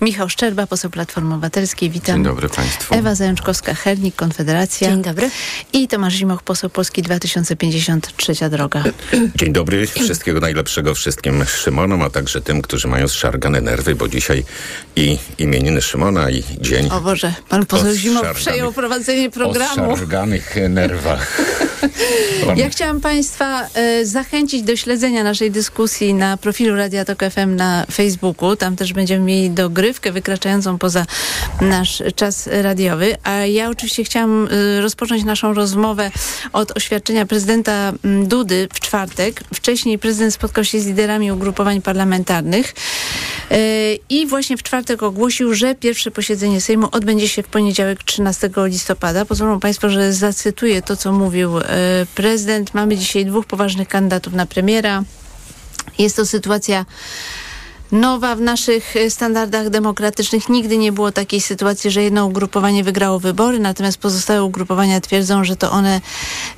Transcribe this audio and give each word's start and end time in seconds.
Michał 0.00 0.28
Szczerba, 0.28 0.66
poseł 0.66 0.90
Platformy 0.90 1.34
Obywatelskiej. 1.34 1.90
Witam. 1.90 2.16
Dzień 2.16 2.24
dobry 2.24 2.48
Państwu. 2.48 2.94
Ewa 2.94 3.12
Zajączkowska-Hernik, 3.12 4.12
Konfederacja. 4.16 4.88
Dzień 4.88 5.02
dobry. 5.02 5.30
I 5.72 5.88
Tomasz 5.88 6.14
Zimoch, 6.14 6.42
poseł 6.42 6.70
Polski 6.70 7.02
2053 7.02 8.50
Droga. 8.50 8.84
Dzień 9.40 9.52
dobry. 9.52 9.86
Wszystkiego 9.86 10.40
najlepszego 10.40 10.94
wszystkim 10.94 11.44
Szymonom, 11.44 12.02
a 12.02 12.10
także 12.10 12.40
tym, 12.40 12.62
którzy 12.62 12.88
mają 12.88 13.08
zszargane 13.08 13.60
nerwy, 13.60 13.94
bo 13.94 14.08
dzisiaj 14.08 14.44
i 14.96 15.18
imieniny 15.38 15.82
Szymona, 15.82 16.30
i 16.30 16.42
dzień... 16.60 16.88
O 16.90 17.00
Boże, 17.00 17.34
pan 17.48 17.66
poseł 17.66 17.94
Zimoch 17.94 18.34
przejął 18.34 18.72
prowadzenie 18.72 19.30
programu. 19.30 19.92
O 19.92 19.96
zszarganych 19.96 20.54
nerwach. 20.68 21.38
Ja 22.56 22.70
chciałam 22.70 23.00
Państwa 23.00 23.68
e, 23.74 24.06
zachęcić 24.06 24.62
do 24.62 24.76
śledzenia 24.76 25.24
naszej 25.24 25.50
dyskusji 25.50 26.14
na 26.14 26.36
profilu 26.36 26.76
Radia 26.76 27.04
Tok 27.04 27.18
FM 27.30 27.56
na 27.56 27.86
Facebooku. 27.92 28.56
Tam 28.56 28.76
też 28.76 28.92
będziemy 28.92 29.24
mieli 29.24 29.50
dogrywkę 29.88 30.12
wykraczającą 30.12 30.78
poza 30.78 31.06
nasz 31.60 32.02
czas 32.16 32.48
radiowy. 32.52 33.16
A 33.22 33.32
ja 33.32 33.68
oczywiście 33.68 34.04
chciałam 34.04 34.48
e, 34.50 34.80
rozpocząć 34.80 35.24
naszą 35.24 35.54
rozmowę 35.54 36.10
od 36.52 36.76
oświadczenia 36.76 37.26
prezydenta 37.26 37.92
m, 38.04 38.28
Dudy 38.28 38.68
w 38.74 38.80
czwartek. 38.80 39.42
Wcześniej 39.54 39.98
prezydent 39.98 40.34
spotkał 40.34 40.64
się 40.64 40.80
z 40.80 40.86
liderami 40.86 41.32
ugrupowań 41.32 41.82
parlamentarnych 41.82 42.74
e, 43.50 43.94
i 43.94 44.26
właśnie 44.26 44.56
w 44.56 44.62
czwartek 44.62 45.02
ogłosił, 45.02 45.54
że 45.54 45.74
pierwsze 45.74 46.10
posiedzenie 46.10 46.60
Sejmu 46.60 46.88
odbędzie 46.92 47.28
się 47.28 47.42
w 47.42 47.48
poniedziałek 47.48 48.02
13 48.02 48.50
listopada. 48.56 49.24
Pozwolą 49.24 49.60
Państwo, 49.60 49.90
że 49.90 50.12
zacytuję 50.12 50.82
to, 50.82 50.96
co 50.96 51.12
mówił 51.12 51.58
e, 51.58 51.62
prezydent. 52.14 52.74
Mamy 52.74 52.96
dzisiaj 52.96 53.26
dwóch 53.26 53.46
poważnych 53.46 53.88
kandydatów 53.88 54.32
na 54.32 54.46
premiera. 54.46 55.02
Jest 55.98 56.16
to 56.16 56.26
sytuacja 56.26 56.84
nowa 57.92 58.36
w 58.36 58.40
naszych 58.40 58.96
e, 58.96 59.10
standardach 59.10 59.70
demokratycznych. 59.70 60.48
Nigdy 60.48 60.78
nie 60.78 60.92
było 60.92 61.12
takiej 61.12 61.40
sytuacji, 61.40 61.90
że 61.90 62.02
jedno 62.02 62.26
ugrupowanie 62.26 62.84
wygrało 62.84 63.18
wybory, 63.18 63.58
natomiast 63.58 63.98
pozostałe 63.98 64.44
ugrupowania 64.44 65.00
twierdzą, 65.00 65.44
że 65.44 65.56
to 65.56 65.70
one 65.70 66.00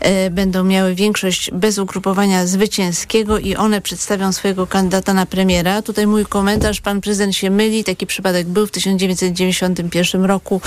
e, 0.01 0.31
będą 0.31 0.65
miały 0.65 0.95
większość 0.95 1.51
bez 1.51 1.79
ugrupowania 1.79 2.47
zwycięskiego 2.47 3.39
i 3.39 3.57
one 3.57 3.81
przedstawią 3.81 4.33
swojego 4.33 4.67
kandydata 4.67 5.15
na 5.15 5.27
premiera. 5.27 5.83
Tutaj 5.83 6.07
mój 6.07 6.27
komentarz, 6.27 6.81
pan 6.81 7.01
prezydent 7.01 7.37
się 7.37 7.51
myli. 7.51 7.85
Taki 7.85 8.07
przypadek 8.07 8.47
był 8.47 8.67
w 8.67 8.71
1991 8.71 10.25
roku. 10.25 10.61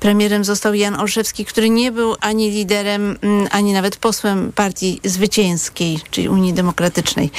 Premierem 0.00 0.44
został 0.44 0.74
Jan 0.74 1.00
Olszewski, 1.00 1.44
który 1.44 1.70
nie 1.70 1.92
był 1.92 2.14
ani 2.20 2.50
liderem, 2.50 3.18
mm, 3.22 3.48
ani 3.50 3.72
nawet 3.72 3.96
posłem 3.96 4.52
partii 4.52 5.00
zwycięskiej, 5.04 6.00
czyli 6.10 6.28
Unii 6.28 6.52
Demokratycznej. 6.52 7.30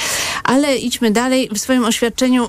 Ale 0.44 0.76
idźmy 0.76 1.10
dalej. 1.10 1.48
W 1.54 1.58
swoim 1.58 1.84
oświadczeniu 1.84 2.48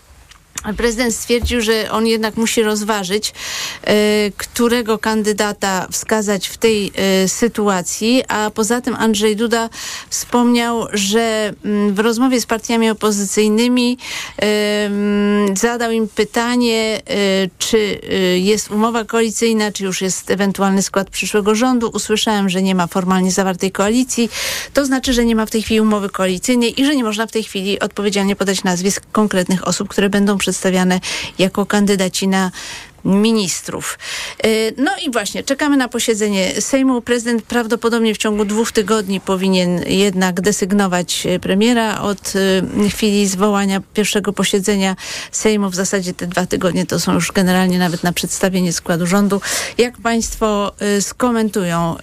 Prezydent 0.77 1.15
stwierdził, 1.15 1.61
że 1.61 1.91
on 1.91 2.07
jednak 2.07 2.37
musi 2.37 2.63
rozważyć, 2.63 3.33
e, 3.83 3.93
którego 4.37 4.97
kandydata 4.97 5.87
wskazać 5.91 6.47
w 6.47 6.57
tej 6.57 6.91
e, 6.95 7.27
sytuacji, 7.27 8.23
a 8.27 8.51
poza 8.53 8.81
tym 8.81 8.95
Andrzej 8.95 9.35
Duda 9.35 9.69
wspomniał, 10.09 10.87
że 10.93 11.53
mm, 11.65 11.93
w 11.93 11.99
rozmowie 11.99 12.41
z 12.41 12.45
partiami 12.45 12.89
opozycyjnymi 12.89 13.97
e, 14.41 14.45
mm, 14.85 15.57
zadał 15.57 15.91
im 15.91 16.07
pytanie, 16.07 17.01
czy 17.57 18.01
jest 18.41 18.71
umowa 18.71 19.05
koalicyjna, 19.05 19.71
czy 19.71 19.83
już 19.83 20.01
jest 20.01 20.31
ewentualny 20.31 20.81
skład 20.81 21.09
przyszłego 21.09 21.55
rządu. 21.55 21.91
Usłyszałem, 21.93 22.49
że 22.49 22.61
nie 22.61 22.75
ma 22.75 22.87
formalnie 22.87 23.31
zawartej 23.31 23.71
koalicji. 23.71 24.29
To 24.73 24.85
znaczy, 24.85 25.13
że 25.13 25.25
nie 25.25 25.35
ma 25.35 25.45
w 25.45 25.51
tej 25.51 25.61
chwili 25.61 25.81
umowy 25.81 26.09
koalicyjnej 26.09 26.81
i 26.81 26.85
że 26.85 26.95
nie 26.95 27.03
można 27.03 27.27
w 27.27 27.31
tej 27.31 27.43
chwili 27.43 27.79
odpowiedzialnie 27.79 28.35
podać 28.35 28.63
nazwisk 28.63 29.03
konkretnych 29.11 29.67
osób, 29.67 29.89
które 29.89 30.09
będą 30.09 30.37
przedstawiane 30.41 30.99
jako 31.39 31.65
kandydaci 31.65 32.27
na 32.27 32.51
ministrów. 33.05 33.99
Y, 34.45 34.73
No 34.77 34.91
i 35.05 35.11
właśnie, 35.11 35.43
czekamy 35.43 35.77
na 35.77 35.87
posiedzenie 35.87 36.61
Sejmu. 36.61 37.01
Prezydent 37.01 37.43
prawdopodobnie 37.43 38.13
w 38.13 38.17
ciągu 38.17 38.45
dwóch 38.45 38.71
tygodni 38.71 39.19
powinien 39.19 39.81
jednak 39.87 40.41
desygnować 40.41 41.25
y, 41.25 41.39
premiera 41.39 42.01
od 42.01 42.33
y, 42.35 42.89
chwili 42.89 43.27
zwołania 43.27 43.81
pierwszego 43.93 44.33
posiedzenia 44.33 44.95
Sejmu. 45.31 45.69
W 45.69 45.75
zasadzie 45.75 46.13
te 46.13 46.27
dwa 46.27 46.45
tygodnie 46.45 46.85
to 46.85 46.99
są 46.99 47.13
już 47.13 47.31
generalnie 47.31 47.79
nawet 47.79 48.03
na 48.03 48.13
przedstawienie 48.13 48.73
składu 48.73 49.07
rządu. 49.07 49.41
Jak 49.77 49.97
państwo 49.97 50.71
skomentują 50.99 51.95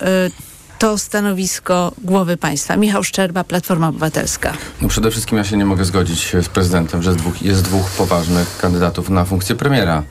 to 0.79 0.99
stanowisko 0.99 1.93
głowy 2.05 2.37
państwa? 2.37 2.77
Michał 2.77 3.05
Szczerba, 3.05 3.45
Platforma 3.45 3.89
Obywatelska. 3.89 4.53
No 4.81 4.89
przede 4.89 5.11
wszystkim 5.11 5.39
ja 5.39 5.45
się 5.45 5.57
nie 5.57 5.65
mogę 5.65 5.85
zgodzić 5.85 6.33
z 6.43 6.49
prezydentem, 6.49 7.03
że 7.03 7.11
jest 7.11 7.23
dwóch, 7.23 7.43
jest 7.43 7.63
dwóch 7.63 7.91
poważnych 7.91 8.59
kandydatów 8.61 9.11
na 9.11 9.25
funkcję 9.25 9.57
premiera. 9.57 10.03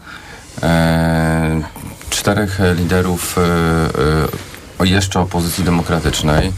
E, 0.63 1.61
czterech 2.09 2.59
liderów 2.75 3.37
e, 3.37 3.41
e, 4.83 4.87
jeszcze 4.87 5.19
opozycji 5.19 5.63
demokratycznej 5.63 6.53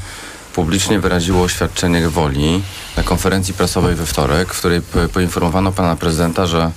publicznie 0.53 0.99
wyraziło 0.99 1.43
oświadczenie 1.43 2.09
woli 2.09 2.61
na 2.97 3.03
konferencji 3.03 3.53
prasowej 3.53 3.95
we 3.95 4.05
wtorek, 4.05 4.53
w 4.53 4.59
której 4.59 4.81
po- 4.81 5.09
poinformowano 5.13 5.71
pana 5.71 5.95
prezydenta, 5.95 6.45
że 6.45 6.71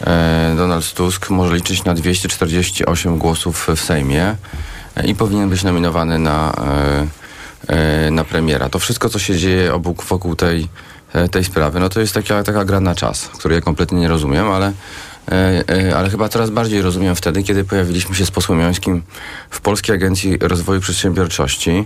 e, 0.00 0.54
Donald 0.56 0.92
Tusk 0.94 1.30
może 1.30 1.54
liczyć 1.54 1.84
na 1.84 1.94
248 1.94 3.18
głosów 3.18 3.68
w 3.76 3.80
Sejmie 3.80 4.22
e, 4.22 4.36
i 5.04 5.14
powinien 5.14 5.48
być 5.48 5.64
nominowany 5.64 6.18
na, 6.18 6.52
e, 7.68 7.76
e, 8.06 8.10
na 8.10 8.24
premiera. 8.24 8.68
To 8.68 8.78
wszystko, 8.78 9.08
co 9.08 9.18
się 9.18 9.36
dzieje 9.36 9.74
obok, 9.74 10.04
wokół 10.04 10.36
tej, 10.36 10.68
e, 11.12 11.28
tej 11.28 11.44
sprawy, 11.44 11.80
no 11.80 11.88
to 11.88 12.00
jest 12.00 12.14
taka, 12.14 12.42
taka 12.42 12.64
gra 12.64 12.80
na 12.80 12.94
czas, 12.94 13.28
której 13.28 13.56
ja 13.56 13.62
kompletnie 13.62 14.00
nie 14.00 14.08
rozumiem, 14.08 14.50
ale, 14.50 14.72
ale 15.96 16.10
chyba 16.10 16.28
coraz 16.28 16.50
bardziej 16.50 16.82
rozumiem 16.82 17.14
wtedy, 17.14 17.42
kiedy 17.42 17.64
pojawiliśmy 17.64 18.14
się 18.14 18.26
z 18.26 18.30
posłem 18.30 18.60
Jońskim 18.60 19.02
w 19.50 19.60
Polskiej 19.60 19.96
Agencji 19.96 20.38
Rozwoju 20.40 20.80
Przedsiębiorczości. 20.80 21.84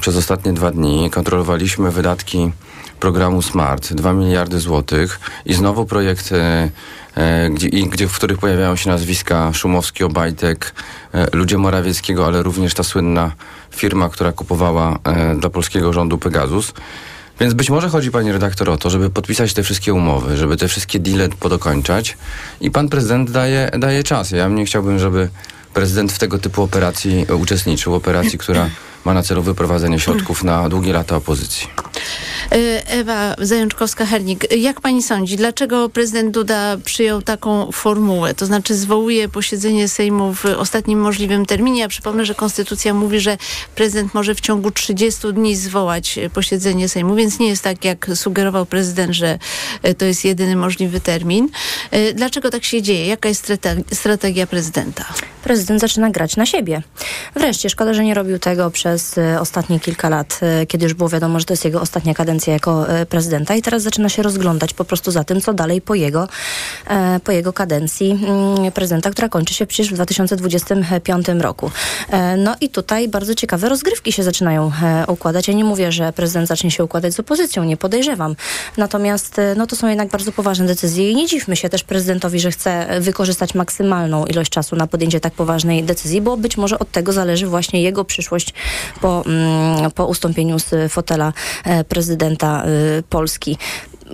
Przez 0.00 0.16
ostatnie 0.16 0.52
dwa 0.52 0.70
dni 0.70 1.10
kontrolowaliśmy 1.10 1.90
wydatki 1.90 2.52
programu 3.02 3.42
SMART, 3.42 3.94
2 3.94 4.12
miliardy 4.12 4.60
złotych 4.60 5.20
i 5.46 5.54
znowu 5.54 5.86
projekt, 5.86 6.32
e, 6.32 6.70
e, 7.14 7.50
gdzie, 7.50 7.68
i, 7.68 7.88
gdzie, 7.88 8.08
w 8.08 8.16
których 8.16 8.38
pojawiają 8.38 8.76
się 8.76 8.90
nazwiska 8.90 9.52
Szumowski, 9.52 10.04
Obajtek, 10.04 10.74
e, 11.14 11.36
ludzie 11.36 11.58
Morawieckiego, 11.58 12.26
ale 12.26 12.42
również 12.42 12.74
ta 12.74 12.82
słynna 12.82 13.32
firma, 13.70 14.08
która 14.08 14.32
kupowała 14.32 14.98
e, 15.04 15.34
dla 15.34 15.50
polskiego 15.50 15.92
rządu 15.92 16.18
Pegasus. 16.18 16.72
Więc 17.40 17.54
być 17.54 17.70
może 17.70 17.88
chodzi, 17.88 18.10
pani 18.10 18.32
redaktor, 18.32 18.70
o 18.70 18.76
to, 18.76 18.90
żeby 18.90 19.10
podpisać 19.10 19.54
te 19.54 19.62
wszystkie 19.62 19.94
umowy, 19.94 20.36
żeby 20.36 20.56
te 20.56 20.68
wszystkie 20.68 20.98
deale 20.98 21.28
podokończać 21.28 22.16
i 22.60 22.70
pan 22.70 22.88
prezydent 22.88 23.30
daje, 23.30 23.70
daje 23.78 24.02
czas. 24.02 24.30
Ja 24.30 24.48
nie 24.48 24.64
chciałbym, 24.64 24.98
żeby 24.98 25.28
prezydent 25.74 26.12
w 26.12 26.18
tego 26.18 26.38
typu 26.38 26.62
operacji 26.62 27.26
uczestniczył, 27.40 27.94
operacji, 27.94 28.38
która 28.38 28.70
ma 29.04 29.14
na 29.14 29.22
celu 29.22 29.42
wyprowadzenie 29.42 30.00
środków 30.00 30.44
na 30.44 30.68
długie 30.68 30.92
lata 30.92 31.16
opozycji. 31.16 31.66
Y, 32.54 32.82
Ewa 32.86 33.34
Zajączkowska-Hernik, 33.34 34.56
jak 34.56 34.80
pani 34.80 35.02
sądzi, 35.02 35.36
dlaczego 35.36 35.88
prezydent 35.88 36.30
Duda 36.30 36.76
przyjął 36.84 37.22
taką 37.22 37.72
formułę? 37.72 38.34
To 38.34 38.46
znaczy 38.46 38.74
zwołuje 38.74 39.28
posiedzenie 39.28 39.88
Sejmu 39.88 40.34
w 40.34 40.44
ostatnim 40.44 41.00
możliwym 41.00 41.46
terminie. 41.46 41.80
Ja 41.80 41.88
przypomnę, 41.88 42.26
że 42.26 42.34
konstytucja 42.34 42.94
mówi, 42.94 43.20
że 43.20 43.38
prezydent 43.74 44.14
może 44.14 44.34
w 44.34 44.40
ciągu 44.40 44.70
30 44.70 45.32
dni 45.32 45.56
zwołać 45.56 46.18
posiedzenie 46.34 46.88
Sejmu, 46.88 47.14
więc 47.14 47.38
nie 47.38 47.48
jest 47.48 47.62
tak, 47.64 47.84
jak 47.84 48.10
sugerował 48.14 48.66
prezydent, 48.66 49.12
że 49.14 49.38
y, 49.88 49.94
to 49.94 50.04
jest 50.04 50.24
jedyny 50.24 50.56
możliwy 50.56 51.00
termin. 51.00 51.48
Y, 51.94 52.14
Dlaczego 52.14 52.50
tak 52.50 52.64
się 52.64 52.82
dzieje? 52.82 53.06
Jaka 53.06 53.28
jest 53.28 53.48
strate- 53.48 53.94
strategia 53.94 54.46
prezydenta? 54.46 55.04
Prezydent 55.42 55.80
zaczyna 55.80 56.10
grać 56.10 56.36
na 56.36 56.46
siebie. 56.46 56.82
Wreszcie, 57.34 57.70
szkoda, 57.70 57.94
że 57.94 58.04
nie 58.04 58.14
robił 58.14 58.38
tego 58.38 58.70
przez 58.70 59.18
e, 59.18 59.40
ostatnie 59.40 59.80
kilka 59.80 60.08
lat, 60.08 60.40
e, 60.42 60.66
kiedy 60.66 60.84
już 60.84 60.94
było 60.94 61.08
wiadomo, 61.08 61.38
że 61.38 61.44
to 61.44 61.52
jest 61.52 61.64
jego 61.64 61.80
ostatnia 61.80 62.14
kadencja 62.14 62.52
jako 62.52 62.88
e, 62.88 63.06
prezydenta 63.06 63.54
i 63.54 63.62
teraz 63.62 63.82
zaczyna 63.82 64.08
się 64.08 64.22
rozglądać 64.22 64.74
po 64.74 64.84
prostu 64.84 65.10
za 65.10 65.24
tym, 65.24 65.40
co 65.40 65.54
dalej 65.54 65.80
po 65.80 65.94
jego, 65.94 66.28
po 67.24 67.32
jego 67.32 67.52
kadencji 67.52 68.10
mm, 68.10 68.72
prezydenta, 68.72 69.10
która 69.10 69.28
kończy 69.28 69.54
się 69.54 69.66
przecież 69.66 69.90
w 69.90 69.94
2025 69.94 71.26
roku. 71.38 71.70
No 72.38 72.56
i 72.60 72.68
tutaj 72.68 73.08
bardzo 73.08 73.34
ciekawe 73.34 73.68
rozgrywki 73.68 74.12
się 74.12 74.22
zaczynają 74.22 74.72
układać. 75.08 75.48
Ja 75.48 75.54
nie 75.54 75.64
mówię, 75.64 75.92
że 75.92 76.12
prezydent 76.12 76.48
zacznie 76.48 76.70
się 76.70 76.84
układać 76.84 77.14
z 77.14 77.20
opozycją, 77.20 77.64
nie 77.64 77.76
podejrzewam. 77.76 78.36
Natomiast 78.76 79.40
no 79.56 79.66
to 79.66 79.76
są 79.76 79.88
jednak 79.88 80.08
bardzo 80.08 80.32
poważne 80.32 80.66
decyzje 80.66 81.10
i 81.10 81.14
nie 81.14 81.26
dziwmy 81.26 81.56
się 81.56 81.68
też 81.68 81.84
prezydentowi, 81.84 82.40
że 82.40 82.50
chce 82.50 83.00
wykorzystać 83.00 83.54
maksymalną 83.54 84.26
ilość 84.26 84.50
czasu 84.50 84.76
na 84.76 84.86
podjęcie 84.86 85.20
tak 85.20 85.31
poważnej 85.32 85.84
decyzji, 85.84 86.20
bo 86.20 86.36
być 86.36 86.56
może 86.56 86.78
od 86.78 86.90
tego 86.90 87.12
zależy 87.12 87.46
właśnie 87.46 87.82
jego 87.82 88.04
przyszłość 88.04 88.54
po, 89.00 89.24
mm, 89.26 89.90
po 89.90 90.06
ustąpieniu 90.06 90.58
z 90.58 90.92
fotela 90.92 91.32
e, 91.64 91.84
prezydenta 91.84 92.64
e, 92.64 93.02
Polski. 93.02 93.58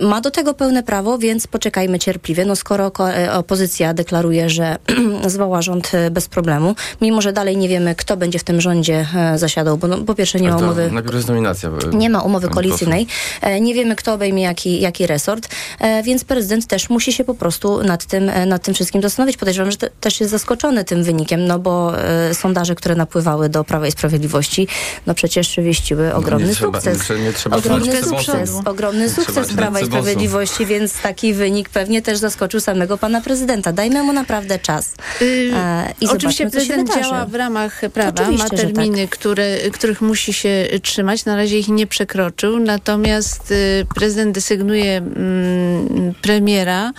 Ma 0.01 0.21
do 0.21 0.31
tego 0.31 0.53
pełne 0.53 0.83
prawo, 0.83 1.17
więc 1.17 1.47
poczekajmy 1.47 1.99
cierpliwie. 1.99 2.45
No 2.45 2.55
skoro 2.55 2.91
e, 2.99 3.33
opozycja 3.33 3.93
deklaruje, 3.93 4.49
że 4.49 4.77
zwoła 5.27 5.61
rząd 5.61 5.91
e, 5.93 6.11
bez 6.11 6.27
problemu, 6.27 6.75
mimo 7.01 7.21
że 7.21 7.33
dalej 7.33 7.57
nie 7.57 7.69
wiemy, 7.69 7.95
kto 7.95 8.17
będzie 8.17 8.39
w 8.39 8.43
tym 8.43 8.61
rządzie 8.61 9.07
zasiadał, 9.35 9.77
bo 9.77 9.87
no, 9.87 9.97
po 9.97 10.15
pierwsze 10.15 10.39
nie 10.39 10.49
ma 10.49 10.57
umowy... 10.57 10.91
Najpierw 10.91 11.15
jest 11.15 11.27
nominacja. 11.27 11.69
Nie 11.93 12.09
ma 12.09 12.21
umowy 12.21 12.49
koalicyjnej. 12.49 13.07
Nie 13.61 13.73
wiemy, 13.73 13.95
kto 13.95 14.13
obejmie 14.13 14.43
jaki, 14.43 14.81
jaki 14.81 15.07
resort, 15.07 15.49
więc 16.03 16.23
prezydent 16.23 16.67
też 16.67 16.89
musi 16.89 17.13
się 17.13 17.23
po 17.23 17.33
prostu 17.33 17.83
nad 17.83 18.05
tym, 18.05 18.31
nad 18.45 18.63
tym 18.63 18.73
wszystkim 18.73 19.01
zastanowić. 19.01 19.37
Podejrzewam, 19.37 19.71
że 19.71 19.77
te, 19.77 19.89
też 19.89 20.19
jest 20.19 20.31
zaskoczony 20.31 20.83
tym 20.83 21.03
wynikiem, 21.03 21.45
no 21.45 21.59
bo 21.59 21.93
sondaże, 22.33 22.75
które 22.75 22.95
napływały 22.95 23.49
do 23.49 23.63
Prawa 23.63 23.87
i 23.87 23.91
Sprawiedliwości, 23.91 24.67
no 25.07 25.13
przecież 25.13 25.55
wieściły 25.57 26.13
ogromny 26.13 26.47
nie 26.47 26.55
sukces. 26.55 26.99
Trzeba, 26.99 27.19
nie, 27.19 27.25
nie 27.25 27.33
trzeba 27.33 27.57
ogromny 27.57 28.03
sukces, 28.03 28.51
ogromny 28.65 29.09
sukces 29.09 29.53
Prawa 29.53 29.79
i 29.79 29.88
Sprawiedliwości, 29.89 30.65
więc 30.65 31.01
taki 31.01 31.33
wynik 31.33 31.69
pewnie 31.69 32.01
też 32.01 32.17
zaskoczył 32.17 32.59
samego 32.59 32.97
pana 32.97 33.21
prezydenta. 33.21 33.73
Dajmy 33.73 34.03
mu 34.03 34.13
naprawdę 34.13 34.59
czas. 34.59 34.93
Yy, 35.21 35.27
I 36.01 36.07
oczywiście 36.07 36.49
prezydent 36.49 36.95
działa 36.95 37.25
w 37.25 37.35
ramach 37.35 37.81
prawa, 37.93 38.21
oczywiście, 38.23 38.43
ma 38.43 38.49
terminy, 38.49 39.07
tak. 39.07 39.19
które, 39.19 39.57
których 39.73 40.01
musi 40.01 40.33
się 40.33 40.67
trzymać. 40.83 41.25
Na 41.25 41.35
razie 41.35 41.59
ich 41.59 41.67
nie 41.67 41.87
przekroczył, 41.87 42.59
natomiast 42.59 43.51
y, 43.51 43.85
prezydent 43.95 44.35
desygnuje 44.35 44.97
mm, 44.97 46.13
premiera, 46.21 46.91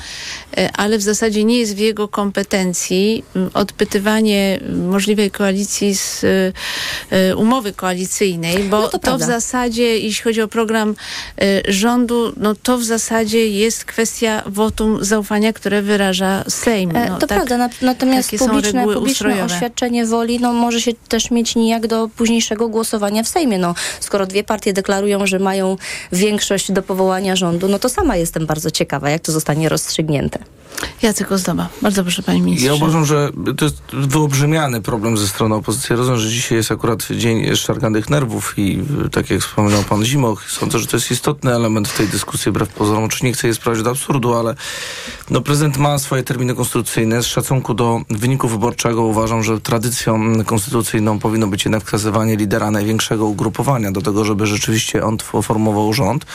y, 0.58 0.69
ale 0.72 0.98
w 0.98 1.02
zasadzie 1.02 1.44
nie 1.44 1.58
jest 1.58 1.75
w 1.75 1.78
jego 1.78 2.08
kompetencji 2.08 3.25
odpytywanie 3.54 4.60
możliwej 4.87 5.31
koalicji 5.31 5.94
z 5.94 6.25
y, 6.25 7.37
umowy 7.37 7.72
koalicyjnej, 7.72 8.64
bo 8.64 8.81
no 8.81 8.88
to, 8.88 8.98
to 8.98 9.19
w 9.19 9.22
zasadzie, 9.22 9.98
jeśli 9.98 10.25
chodzi 10.25 10.42
o 10.42 10.48
program 10.48 10.94
y, 11.42 11.72
rządu, 11.72 12.32
no 12.37 12.54
to 12.54 12.78
w 12.81 12.85
zasadzie 12.85 13.47
jest 13.49 13.85
kwestia 13.85 14.43
wotum 14.47 15.05
zaufania, 15.05 15.53
które 15.53 15.82
wyraża 15.82 16.44
Sejm. 16.49 16.97
E, 16.97 17.11
no, 17.11 17.19
to 17.19 17.27
tak, 17.27 17.47
prawda, 17.47 17.69
natomiast 17.82 18.31
publiczne, 18.38 18.85
publiczne 18.85 19.44
oświadczenie 19.44 20.06
woli 20.06 20.41
no, 20.41 20.53
może 20.53 20.81
się 20.81 20.93
też 21.09 21.31
mieć 21.31 21.56
nijak 21.56 21.87
do 21.87 22.09
późniejszego 22.17 22.69
głosowania 22.69 23.23
w 23.23 23.29
Sejmie. 23.29 23.59
No, 23.59 23.75
skoro 24.00 24.27
dwie 24.27 24.44
partie 24.44 24.73
deklarują, 24.73 25.27
że 25.27 25.38
mają 25.38 25.77
większość 26.12 26.73
do 26.73 26.82
powołania 26.82 27.37
rządu, 27.37 27.69
no 27.69 27.79
to 27.79 27.88
sama 27.88 28.17
jestem 28.17 28.47
bardzo 28.47 28.71
ciekawa, 28.71 29.11
jak 29.11 29.23
to 29.23 29.33
zostanie 29.33 29.69
rozstrzygnięte. 29.69 30.38
Jacek 31.03 31.33
Ozdoba. 31.33 31.69
Bardzo 31.83 32.03
proszę, 32.03 32.23
panie 32.23 32.43
ministrze. 32.43 32.67
Ja 32.67 32.75
uważam, 32.75 33.05
że 33.05 33.31
to 33.56 33.65
jest 33.65 33.83
wyobrzymiany 33.93 34.83
problem 34.83 35.19
ze 35.19 35.29
strony 35.29 35.55
opozycji. 35.55 35.97
Rozumiem, 35.97 36.21
że 36.21 36.29
dzisiaj 36.29 36.59
jest 36.59 36.73
akurat 36.73 37.06
dzień 37.11 37.56
szarganych 37.56 38.11
nerwów 38.11 38.55
i 38.56 38.83
tak 39.12 39.31
jak 39.31 39.41
wspominał 39.41 39.83
pan 39.83 40.05
Zimoch, 40.05 40.50
sądzę, 40.50 40.79
że 40.79 40.87
to 40.87 40.97
jest 40.97 41.11
istotny 41.11 41.55
element 41.55 41.88
w 41.88 41.97
tej 41.97 42.09
dyskusji, 42.09 42.53
wbrew 42.53 42.69
pozorom. 42.72 43.05
Oczywiście 43.05 43.26
nie 43.26 43.32
chcę 43.32 43.49
je 43.49 43.55
sprawić 43.55 43.82
do 43.82 43.90
absurdu, 43.90 44.34
ale 44.34 44.55
no, 45.31 45.40
prezydent 45.40 45.78
ma 45.78 45.99
swoje 45.99 46.22
terminy 46.22 46.55
konstytucyjne. 46.55 47.22
Z 47.22 47.26
szacunku 47.26 47.75
do 47.75 48.00
wyniku 48.11 48.49
wyborczego 48.49 49.02
uważam, 49.02 49.43
że 49.43 49.61
tradycją 49.61 50.44
konstytucyjną 50.44 51.19
powinno 51.19 51.46
być 51.46 51.64
jednak 51.64 51.82
wskazywanie 51.82 52.37
lidera 52.37 52.70
największego 52.70 53.26
ugrupowania 53.26 53.93
do 53.93 54.02
tego, 54.02 54.25
żeby 54.25 54.46
rzeczywiście 54.46 55.05
on 55.05 55.19
formował 55.43 55.93
rząd. 55.93 56.26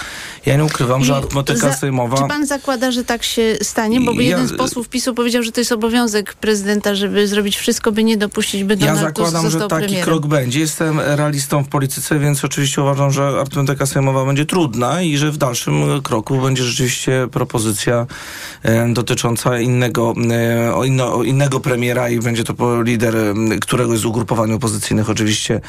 Ja 0.46 0.58
nie 0.58 0.66
ukrywam, 0.66 1.04
że 1.04 1.16
arytmetyka 1.16 1.74
sejmowa... 1.74 2.18
Czy 2.18 2.28
pan 2.28 2.46
zakłada, 2.46 2.92
że 2.92 3.04
tak 3.04 3.24
się 3.24 3.56
stanie? 3.62 4.02
Bo 4.02 4.12
ja, 4.12 4.22
jeden 4.22 4.48
z 4.48 4.58
posłów 4.58 4.90
PiSu 4.90 5.14
powiedział, 5.14 5.44
że 5.44 5.52
to 5.52 5.62
jest 5.62 5.72
obowiązek 5.72 6.34
prezydenta, 6.34 6.96
żeby 6.96 7.28
zrobić 7.28 7.58
wszystko, 7.58 7.92
by 7.92 8.04
nie 8.04 8.18
dopuścić, 8.18 8.64
by 8.64 8.76
Donald 8.76 9.00
Ja 9.02 9.08
zakładam, 9.08 9.50
że 9.50 9.60
taki 9.60 9.70
premierem. 9.70 10.06
krok 10.06 10.28
będzie. 10.28 10.60
Jestem 10.60 11.00
realistą 11.00 11.64
w 11.64 11.68
polityce, 11.68 12.20
więc 12.20 12.46
oczywiście 12.46 12.82
uważam, 12.82 13.12
że 13.12 13.28
arytmetyka 13.28 13.86
sejmowa 13.86 14.26
będzie 14.26 14.46
trudna 14.46 15.02
i 15.02 15.18
że 15.18 15.32
w 15.32 15.38
dalszym 15.38 16.02
kroku 16.02 16.15
będzie 16.22 16.64
rzeczywiście 16.64 17.28
propozycja 17.32 18.08
e, 18.64 18.94
dotycząca 18.94 19.60
innego, 19.60 20.14
e, 20.32 20.88
inno, 20.88 21.24
innego 21.24 21.60
premiera 21.60 22.10
i 22.10 22.20
będzie 22.20 22.44
to 22.44 22.82
lider 22.82 23.16
e, 23.18 23.34
któregoś 23.62 24.00
z 24.00 24.06
ugrupowań 24.06 24.54
opozycyjnych. 24.54 25.10
Oczywiście 25.10 25.62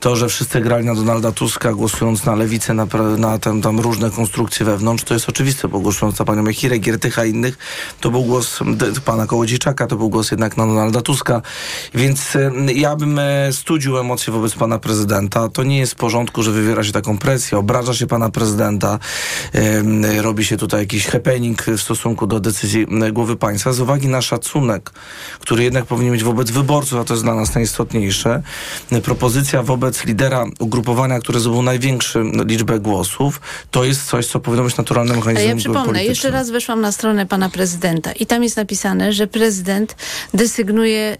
to, 0.00 0.16
że 0.16 0.28
wszyscy 0.28 0.60
grali 0.60 0.86
na 0.86 0.94
Donalda 0.94 1.32
Tuska, 1.32 1.72
głosując 1.72 2.24
na 2.24 2.34
lewicę, 2.34 2.74
na, 2.74 2.86
na 3.18 3.38
tam, 3.38 3.62
tam 3.62 3.80
różne 3.80 4.10
konstrukcje 4.10 4.66
wewnątrz, 4.66 5.04
to 5.04 5.14
jest 5.14 5.28
oczywiste, 5.28 5.68
bo 5.68 5.80
głosując 5.80 6.18
na 6.18 6.24
panią 6.24 6.42
Mechirę, 6.42 6.78
Giertycha 6.78 7.24
i 7.24 7.30
innych, 7.30 7.58
to 8.00 8.10
był 8.10 8.22
głos 8.22 8.60
pana 9.04 9.26
Kołodziejczaka, 9.26 9.86
to 9.86 9.96
był 9.96 10.08
głos 10.08 10.30
jednak 10.30 10.56
na 10.56 10.66
Donalda 10.66 11.00
Tuska, 11.02 11.42
więc 11.94 12.38
ja 12.74 12.96
bym 12.96 13.20
studził 13.52 13.98
emocje 13.98 14.32
wobec 14.32 14.54
pana 14.54 14.78
prezydenta. 14.78 15.48
To 15.48 15.62
nie 15.62 15.78
jest 15.78 15.92
w 15.92 15.96
porządku, 15.96 16.42
że 16.42 16.50
wywiera 16.50 16.84
się 16.84 16.92
taką 16.92 17.18
presję, 17.18 17.58
obraża 17.58 17.94
się 17.94 18.06
pana 18.06 18.30
prezydenta, 18.30 18.98
robi 20.20 20.44
się 20.44 20.56
tutaj 20.56 20.80
jakiś 20.80 21.06
happening 21.06 21.62
w 21.62 21.80
stosunku 21.80 22.26
do 22.26 22.40
decyzji 22.40 22.86
głowy 23.12 23.36
państwa 23.36 23.72
z 23.72 23.80
uwagi 23.80 24.08
na 24.08 24.22
szacunek, 24.22 24.90
który 25.40 25.64
jednak 25.64 25.84
powinien 25.84 26.12
mieć 26.12 26.24
wobec 26.24 26.50
wyborców, 26.50 27.00
a 27.00 27.04
to 27.04 27.14
jest 27.14 27.24
dla 27.24 27.34
nas 27.34 27.54
najistotniejsze. 27.54 28.42
Propozycja 29.02 29.62
wobec 29.62 30.04
lidera 30.04 30.44
ugrupowania, 30.58 31.18
które 31.18 31.40
zdobył 31.40 31.62
największą 31.62 32.22
liczbę 32.22 32.80
głosów, 32.80 33.40
to 33.70 33.84
jest 33.84 34.06
coś, 34.06 34.26
co 34.26 34.40
powinno 34.40 34.64
być 34.64 34.76
naturalnym 34.76 35.16
mechanizmem 35.16 35.48
Ja 35.48 35.56
przypomnę, 35.56 36.04
jeszcze 36.04 36.30
raz 36.30 36.50
weszłam 36.50 36.80
na 36.80 36.92
stronę 36.92 37.26
pana 37.26 37.50
prezydenta 37.50 38.12
i 38.12 38.26
tam 38.26 38.42
jest 38.42 38.56
napisane, 38.56 39.12
że 39.12 39.26
prezydent 39.26 39.96
desygnuje 40.34 41.16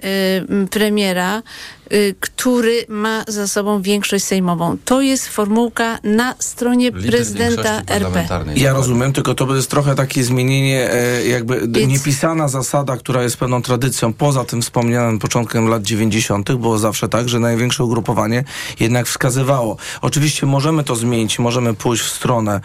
y, 0.65 0.67
premiera 0.67 1.43
Y, 1.82 1.82
który 2.21 2.87
ma 2.89 3.25
za 3.29 3.49
sobą 3.49 3.83
większość 3.83 4.25
sejmową. 4.25 4.77
To 4.85 5.01
jest 5.01 5.29
formułka 5.29 5.99
na 6.05 6.35
stronie 6.39 6.91
Lider 6.91 7.11
prezydenta 7.11 7.83
RP. 7.87 8.29
Ja 8.57 8.73
rozumiem, 8.73 9.13
tylko 9.13 9.35
to 9.35 9.57
jest 9.57 9.71
trochę 9.71 9.95
takie 9.95 10.25
zmienienie, 10.25 10.91
e, 10.93 11.27
jakby 11.27 11.61
Więc... 11.69 11.93
niepisana 11.93 12.49
zasada, 12.49 12.97
która 12.97 13.23
jest 13.23 13.37
pewną 13.37 13.63
tradycją. 13.63 14.13
Poza 14.13 14.45
tym 14.45 14.63
wspomnianym 14.63 15.19
początkiem 15.19 15.69
lat 15.69 15.83
90. 15.83 16.53
było 16.53 16.79
zawsze 16.79 17.09
tak, 17.09 17.29
że 17.29 17.41
największe 17.41 17.85
ugrupowanie 17.85 18.45
jednak 18.81 19.07
wskazywało. 19.07 19.77
Oczywiście 20.01 20.47
możemy 20.47 20.85
to 20.85 20.97
zmienić, 20.97 21.39
możemy 21.39 21.75
pójść 21.75 22.03
w 22.03 22.11
stronę 22.11 22.61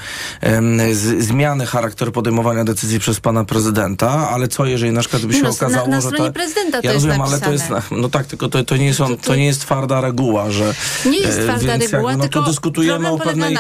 z, 0.92 1.24
zmiany 1.26 1.66
charakteru 1.66 2.12
podejmowania 2.12 2.64
decyzji 2.64 3.00
przez 3.00 3.20
pana 3.20 3.46
prezydenta, 3.46 4.30
ale 4.30 4.48
co 4.48 4.66
jeżeli 4.66 4.92
na 4.92 5.00
przykład 5.02 5.26
by 5.26 5.34
się 5.34 5.44
no, 5.44 5.50
okazało, 5.50 5.88
na, 5.88 5.96
na 5.96 6.02
że 6.02 6.12
to... 6.12 6.32
prezydenta 6.32 6.82
to 6.82 6.88
ja 6.88 6.94
rozumiem, 6.94 7.18
napisane. 7.18 7.46
ale 7.46 7.46
to 7.46 7.52
jest, 7.52 7.86
no 7.92 8.10
tak, 8.10 8.26
tylko 8.26 8.50
to, 8.50 8.64
to 8.64 8.78
nie 8.78 8.94
są 8.94 9.17
to, 9.22 9.36
nie 9.36 9.46
jest 9.46 9.62
twarda 9.62 10.02
reguła, 10.02 10.52
że... 10.52 10.74
Nie 11.06 11.20
jest 11.20 11.42
twarda 11.42 11.78
więc 11.78 11.92
reguła, 11.92 12.18
no, 12.18 12.24
tylko 12.24 12.42
to 12.42 12.46
dyskutujemy 12.46 13.12
o 13.12 13.18
pewnej, 13.18 13.58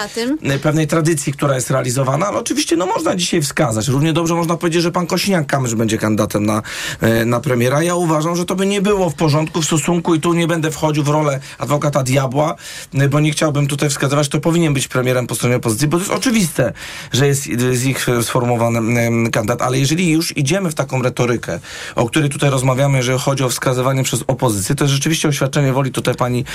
pewnej 0.63 0.87
tradycji, 0.87 1.33
która 1.33 1.55
jest 1.55 1.69
realizowana, 1.69 2.27
ale 2.27 2.37
oczywiście 2.37 2.75
no 2.75 2.85
można 2.85 3.15
dzisiaj 3.15 3.41
wskazać. 3.41 3.87
Równie 3.87 4.13
dobrze 4.13 4.35
można 4.35 4.57
powiedzieć, 4.57 4.83
że 4.83 4.91
pan 4.91 5.05
Kosiniak-Kamysz 5.05 5.75
będzie 5.75 5.97
kandydatem 5.97 6.45
na, 6.45 6.61
e, 7.01 7.25
na 7.25 7.39
premiera. 7.39 7.83
Ja 7.83 7.95
uważam, 7.95 8.35
że 8.35 8.45
to 8.45 8.55
by 8.55 8.65
nie 8.65 8.81
było 8.81 9.09
w 9.09 9.15
porządku 9.15 9.61
w 9.61 9.65
stosunku 9.65 10.15
i 10.15 10.19
tu 10.19 10.33
nie 10.33 10.47
będę 10.47 10.71
wchodził 10.71 11.03
w 11.03 11.07
rolę 11.07 11.39
adwokata 11.57 12.03
diabła, 12.03 12.55
e, 12.93 13.09
bo 13.09 13.19
nie 13.19 13.31
chciałbym 13.31 13.67
tutaj 13.67 13.89
wskazywać, 13.89 14.29
to 14.29 14.39
powinien 14.39 14.73
być 14.73 14.87
premierem 14.87 15.27
po 15.27 15.35
stronie 15.35 15.55
opozycji, 15.55 15.87
bo 15.87 15.97
to 15.97 16.03
jest 16.03 16.13
oczywiste, 16.13 16.73
że 17.11 17.27
jest 17.27 17.43
z 17.73 17.85
ich 17.85 18.05
sformułowany 18.21 19.31
kandydat, 19.31 19.61
ale 19.61 19.79
jeżeli 19.79 20.11
już 20.11 20.37
idziemy 20.37 20.71
w 20.71 20.75
taką 20.75 21.01
retorykę, 21.01 21.59
o 21.95 22.09
której 22.09 22.29
tutaj 22.29 22.49
rozmawiamy, 22.49 22.97
jeżeli 22.97 23.19
chodzi 23.19 23.43
o 23.43 23.49
wskazywanie 23.49 24.03
przez 24.03 24.23
opozycję, 24.27 24.75
to 24.75 24.83
jest 24.83 24.93
rzeczywiście 24.93 25.27
oświadczenie 25.37 25.73
woli 25.73 25.91
tutaj 25.91 26.15
pani 26.15 26.45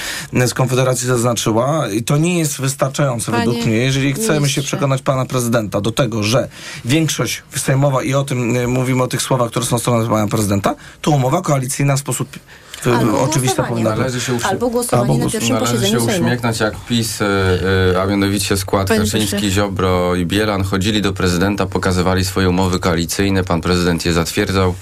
z 0.47 0.55
Konfederacji 0.55 1.07
zaznaczyła. 1.07 1.89
I 1.89 2.03
to 2.03 2.17
nie 2.17 2.39
jest 2.39 2.61
wystarczające 2.61 3.33
Panie 3.33 3.45
według 3.45 3.67
mnie. 3.67 3.77
Jeżeli 3.77 4.13
chcemy 4.13 4.35
ministrze. 4.35 4.63
się 4.63 4.67
przekonać 4.67 5.03
pana 5.03 5.25
prezydenta 5.27 5.81
do 5.81 5.93
tego, 5.93 6.23
że 6.23 6.49
większość 6.85 7.43
sejmowa 7.57 8.03
i 8.03 8.15
o 8.15 8.25
tym 8.25 8.57
e, 8.57 8.67
mówimy 8.67 9.03
o 9.03 9.07
tych 9.09 9.23
słowach, 9.23 9.51
które 9.51 9.67
są 9.67 9.79
strony 9.79 10.09
pana 10.09 10.29
prezydenta, 10.29 10.75
to 11.01 11.11
umowa 11.11 11.43
koalicyjna 11.43 11.97
w 11.97 11.99
sposób 11.99 12.29
Albo 12.87 13.21
oczywista 13.23 13.63
powinna 13.63 13.97
Należy 13.97 14.21
się 14.21 14.33
uśmie- 14.33 14.47
Albo 14.47 14.71
głosowanie 14.71 15.13
Albo 15.13 15.25
na 15.25 15.31
pierwszym 15.31 15.55
należy 15.55 15.73
posiedzeniu 15.75 16.07
się 16.07 16.15
uśmiechnąć 16.15 16.61
jak 16.61 16.75
PiS, 16.89 17.21
yy, 17.21 18.01
a 18.01 18.07
mianowicie 18.07 18.57
skład 18.57 18.89
Panie 18.89 19.01
Kaczyński, 19.01 19.51
Ziobro 19.51 20.15
i 20.15 20.27
Bielan. 20.27 20.63
Chodzili 20.65 21.03
do 21.03 21.13
prezydenta, 21.13 21.67
pokazywali 21.67 22.25
swoje 22.25 22.49
umowy 22.49 22.79
koalicyjne, 22.79 23.45
pan 23.45 23.61
prezydent 23.61 24.07
je 24.07 24.13
zatwierdzał. 24.13 24.75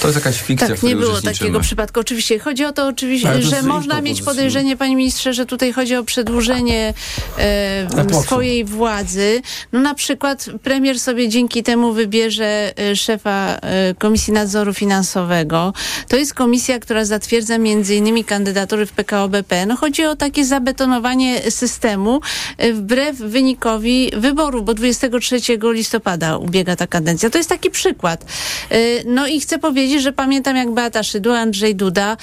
To 0.00 0.08
jest 0.08 0.18
jakaś 0.18 0.42
fikcja, 0.42 0.68
Tak, 0.68 0.82
nie 0.82 0.96
było 0.96 1.20
takiego 1.22 1.60
przypadku. 1.60 2.00
Oczywiście 2.00 2.38
chodzi 2.38 2.64
o 2.64 2.72
to, 2.72 2.86
oczywiście, 2.86 3.42
że 3.42 3.62
można 3.62 4.00
mieć 4.00 4.22
podejrzenie, 4.22 4.76
panie 4.76 4.96
ministrze, 4.96 5.34
że 5.34 5.46
tutaj 5.46 5.72
chodzi 5.72 5.96
o 5.96 6.04
przedłużenie 6.04 6.94
e, 7.38 8.22
swojej 8.22 8.64
władzy. 8.64 9.42
No 9.72 9.80
na 9.80 9.94
przykład 9.94 10.46
premier 10.62 11.00
sobie 11.00 11.28
dzięki 11.28 11.62
temu 11.62 11.92
wybierze 11.92 12.72
e, 12.78 12.96
szefa 12.96 13.58
e, 13.62 13.94
Komisji 13.94 14.32
Nadzoru 14.32 14.74
Finansowego. 14.74 15.72
To 16.08 16.16
jest 16.16 16.34
komisja, 16.34 16.78
która 16.78 17.04
zatwierdza 17.04 17.58
między 17.58 17.94
innymi 17.94 18.24
kandydatury 18.24 18.86
w 18.86 18.92
PKO 18.92 19.28
BP. 19.28 19.66
No 19.66 19.76
chodzi 19.76 20.04
o 20.04 20.16
takie 20.16 20.44
zabetonowanie 20.44 21.50
systemu 21.50 22.20
e, 22.58 22.72
wbrew 22.72 23.16
wynikowi 23.16 24.10
wyboru, 24.16 24.62
bo 24.62 24.74
23 24.74 25.36
listopada 25.72 26.36
ubiega 26.36 26.76
ta 26.76 26.86
kadencja. 26.86 27.30
To 27.30 27.38
jest 27.38 27.50
taki 27.50 27.70
przykład. 27.70 28.24
E, 28.70 28.78
no 29.04 29.26
i 29.26 29.40
chcę 29.40 29.58
powiedzieć, 29.58 29.75
powiedzieć, 29.76 30.02
że 30.02 30.12
pamiętam 30.12 30.56
jak 30.56 30.70
Beata 30.70 31.02
Szydło, 31.02 31.38
Andrzej 31.38 31.74
Duda 31.74 32.16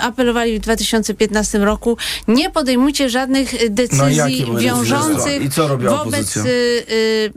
apelowali 0.00 0.58
w 0.58 0.62
2015 0.62 1.58
roku, 1.58 1.96
nie 2.28 2.50
podejmujcie 2.50 3.10
żadnych 3.10 3.52
No, 3.52 3.58
decyzji 3.70 4.44
były 4.44 4.60
wiążących 4.60 5.42
wobec 5.80 6.36
y, 6.36 6.40
y, 6.48 7.32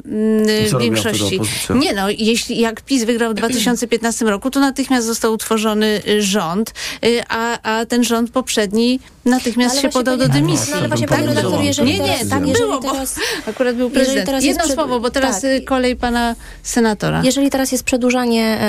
I 0.65 0.69
co 0.69 0.73
robiła 0.73 0.79
większości. 0.79 1.39
Nie 1.75 1.93
no, 1.93 2.09
jeśli 2.09 2.59
jak 2.59 2.81
PiS 2.81 3.03
wygrał 3.03 3.31
w 3.31 3.33
2015 3.33 4.25
roku, 4.25 4.51
to 4.51 4.59
natychmiast 4.59 5.07
został 5.07 5.33
utworzony 5.33 6.01
y, 6.07 6.21
rząd, 6.21 6.73
y, 7.05 7.23
a, 7.29 7.59
a 7.61 7.85
ten 7.85 8.03
rząd 8.03 8.31
poprzedni 8.31 8.99
natychmiast 9.25 9.75
Ale 9.75 9.81
się 9.81 9.89
podał 9.89 10.17
do 10.17 10.27
dymisji. 10.27 10.71
No 10.71 10.77
ale 10.77 10.87
właśnie, 10.87 11.07
Tak 11.07 11.17
panie 11.17 11.27
było. 11.27 11.41
redaktor, 11.41 11.65
jeżeli 11.65 11.91
nie, 11.91 11.97
teraz- 11.99 12.23
nie, 12.23 12.29
tak 12.29 12.43
było, 12.43 12.79
bo 12.81 12.91
teraz- 12.91 13.15
akurat 13.47 13.75
był 13.75 13.89
prezydent. 13.89 14.43
Jedno 14.43 14.63
przed- 14.63 14.75
słowo, 14.75 14.99
bo 14.99 15.09
teraz 15.09 15.41
tak. 15.41 15.51
y, 15.51 15.61
kolej 15.61 15.95
pana 15.95 16.35
senatora. 16.63 17.21
Jeżeli 17.23 17.49
teraz 17.49 17.71
jest 17.71 17.83
przedłużanie 17.83 18.59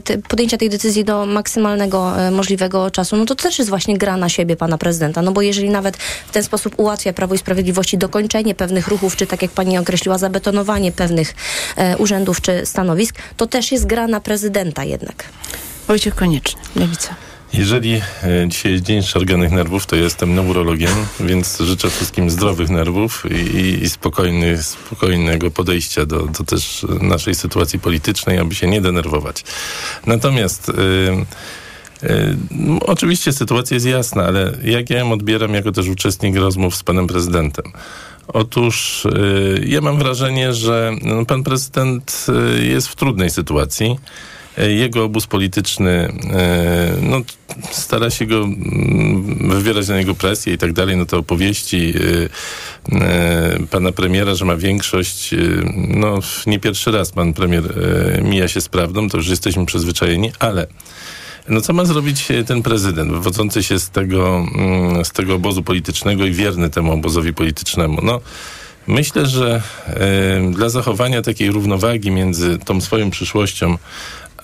te, 0.00 0.18
podjęcia 0.18 0.56
tej 0.56 0.70
decyzji 0.70 1.04
do 1.04 1.26
maksymalnego 1.26 2.20
e, 2.20 2.30
możliwego 2.30 2.90
czasu, 2.90 3.16
no 3.16 3.26
to 3.26 3.34
też 3.34 3.58
jest 3.58 3.70
właśnie 3.70 3.98
gra 3.98 4.16
na 4.16 4.28
siebie 4.28 4.56
pana 4.56 4.78
prezydenta. 4.78 5.22
No 5.22 5.32
bo 5.32 5.42
jeżeli 5.42 5.70
nawet 5.70 5.96
w 5.96 6.30
ten 6.32 6.42
sposób 6.44 6.74
ułatwia 6.76 7.12
Prawo 7.12 7.34
i 7.34 7.38
Sprawiedliwości 7.38 7.98
dokończenie 7.98 8.54
pewnych 8.54 8.88
ruchów, 8.88 9.16
czy 9.16 9.26
tak 9.26 9.42
jak 9.42 9.50
pani 9.50 9.78
określiła, 9.78 10.18
zabetonowanie 10.18 10.92
pewnych 10.92 11.34
e, 11.76 11.96
urzędów 11.96 12.40
czy 12.40 12.66
stanowisk, 12.66 13.16
to 13.36 13.46
też 13.46 13.72
jest 13.72 13.86
gra 13.86 14.06
na 14.06 14.20
prezydenta 14.20 14.84
jednak. 14.84 15.24
Wojciech 15.88 16.14
Konieczny, 16.14 16.60
Lewica. 16.76 17.27
Jeżeli 17.52 17.94
e, 17.94 18.48
dzisiaj 18.48 18.72
jest 18.72 18.84
Dzień 18.84 19.02
Szarganych 19.02 19.50
Nerwów, 19.50 19.86
to 19.86 19.96
jestem 19.96 20.34
neurologiem, 20.34 20.90
więc 21.20 21.58
życzę 21.60 21.90
wszystkim 21.90 22.30
zdrowych 22.30 22.70
nerwów 22.70 23.24
i, 23.30 23.82
i, 23.82 23.88
spokojny, 23.88 24.62
spokojnego 24.62 25.50
podejścia 25.50 26.06
do, 26.06 26.22
do 26.22 26.44
też 26.44 26.86
naszej 27.00 27.34
sytuacji 27.34 27.78
politycznej, 27.78 28.38
aby 28.38 28.54
się 28.54 28.66
nie 28.66 28.80
denerwować. 28.80 29.44
Natomiast... 30.06 30.68
e, 30.68 30.72
e, 32.08 32.36
Oczywiście 32.80 33.32
sytuacja 33.32 33.74
jest 33.74 33.86
jasna, 33.86 34.24
ale 34.24 34.52
jak 34.64 34.90
ja 34.90 34.98
ją 34.98 35.12
odbieram 35.12 35.54
jako 35.54 35.72
też 35.72 35.88
uczestnik 35.88 36.36
rozmów 36.36 36.76
z 36.76 36.82
panem 36.82 37.06
prezydentem? 37.06 37.64
Otóż 38.28 39.06
ja 39.66 39.80
mam 39.80 39.98
wrażenie, 39.98 40.54
że 40.54 40.92
no, 41.02 41.26
pan 41.26 41.42
prezydent 41.42 42.26
jest 42.60 42.88
w 42.88 42.96
trudnej 42.96 43.30
sytuacji. 43.30 43.96
E, 44.58 44.72
Jego 44.72 45.04
obóz 45.04 45.26
polityczny 45.26 46.12
e, 46.32 46.94
no, 47.02 47.20
stara 47.70 48.10
się 48.10 48.26
go 48.26 48.36
mm, 48.36 49.50
wywierać 49.50 49.88
na 49.88 49.98
niego 49.98 50.14
presję 50.14 50.52
i 50.54 50.58
tak 50.58 50.72
dalej. 50.72 50.96
No 50.96 51.06
te 51.06 51.16
opowieści 51.16 51.94
e, 52.92 53.58
pana 53.70 53.92
premiera, 53.92 54.34
że 54.34 54.44
ma 54.44 54.56
większość, 54.56 55.34
no 55.88 56.18
nie 56.46 56.60
pierwszy 56.60 56.90
raz 56.90 57.10
pan 57.10 57.32
premier 57.32 57.62
mija 58.22 58.48
się 58.48 58.60
z 58.60 58.68
prawdą, 58.68 59.08
to 59.08 59.16
już 59.16 59.28
jesteśmy 59.28 59.66
przyzwyczajeni, 59.66 60.32
ale 60.38 60.66
no 61.48 61.60
co 61.60 61.72
ma 61.72 61.84
zrobić 61.84 62.28
ten 62.46 62.62
prezydent, 62.62 63.12
wywodzący 63.12 63.62
się 63.62 63.78
z 63.78 63.90
tego, 63.90 64.46
mm, 64.54 65.04
z 65.04 65.10
tego 65.10 65.34
obozu 65.34 65.62
politycznego 65.62 66.24
i 66.24 66.32
wierny 66.32 66.70
temu 66.70 66.92
obozowi 66.92 67.34
politycznemu? 67.34 67.98
No, 68.02 68.20
myślę, 68.86 69.26
że 69.26 69.62
e, 69.86 70.50
dla 70.50 70.68
zachowania 70.68 71.22
takiej 71.22 71.50
równowagi 71.50 72.10
między 72.10 72.58
tą 72.58 72.80
swoją 72.80 73.10
przyszłością 73.10 73.78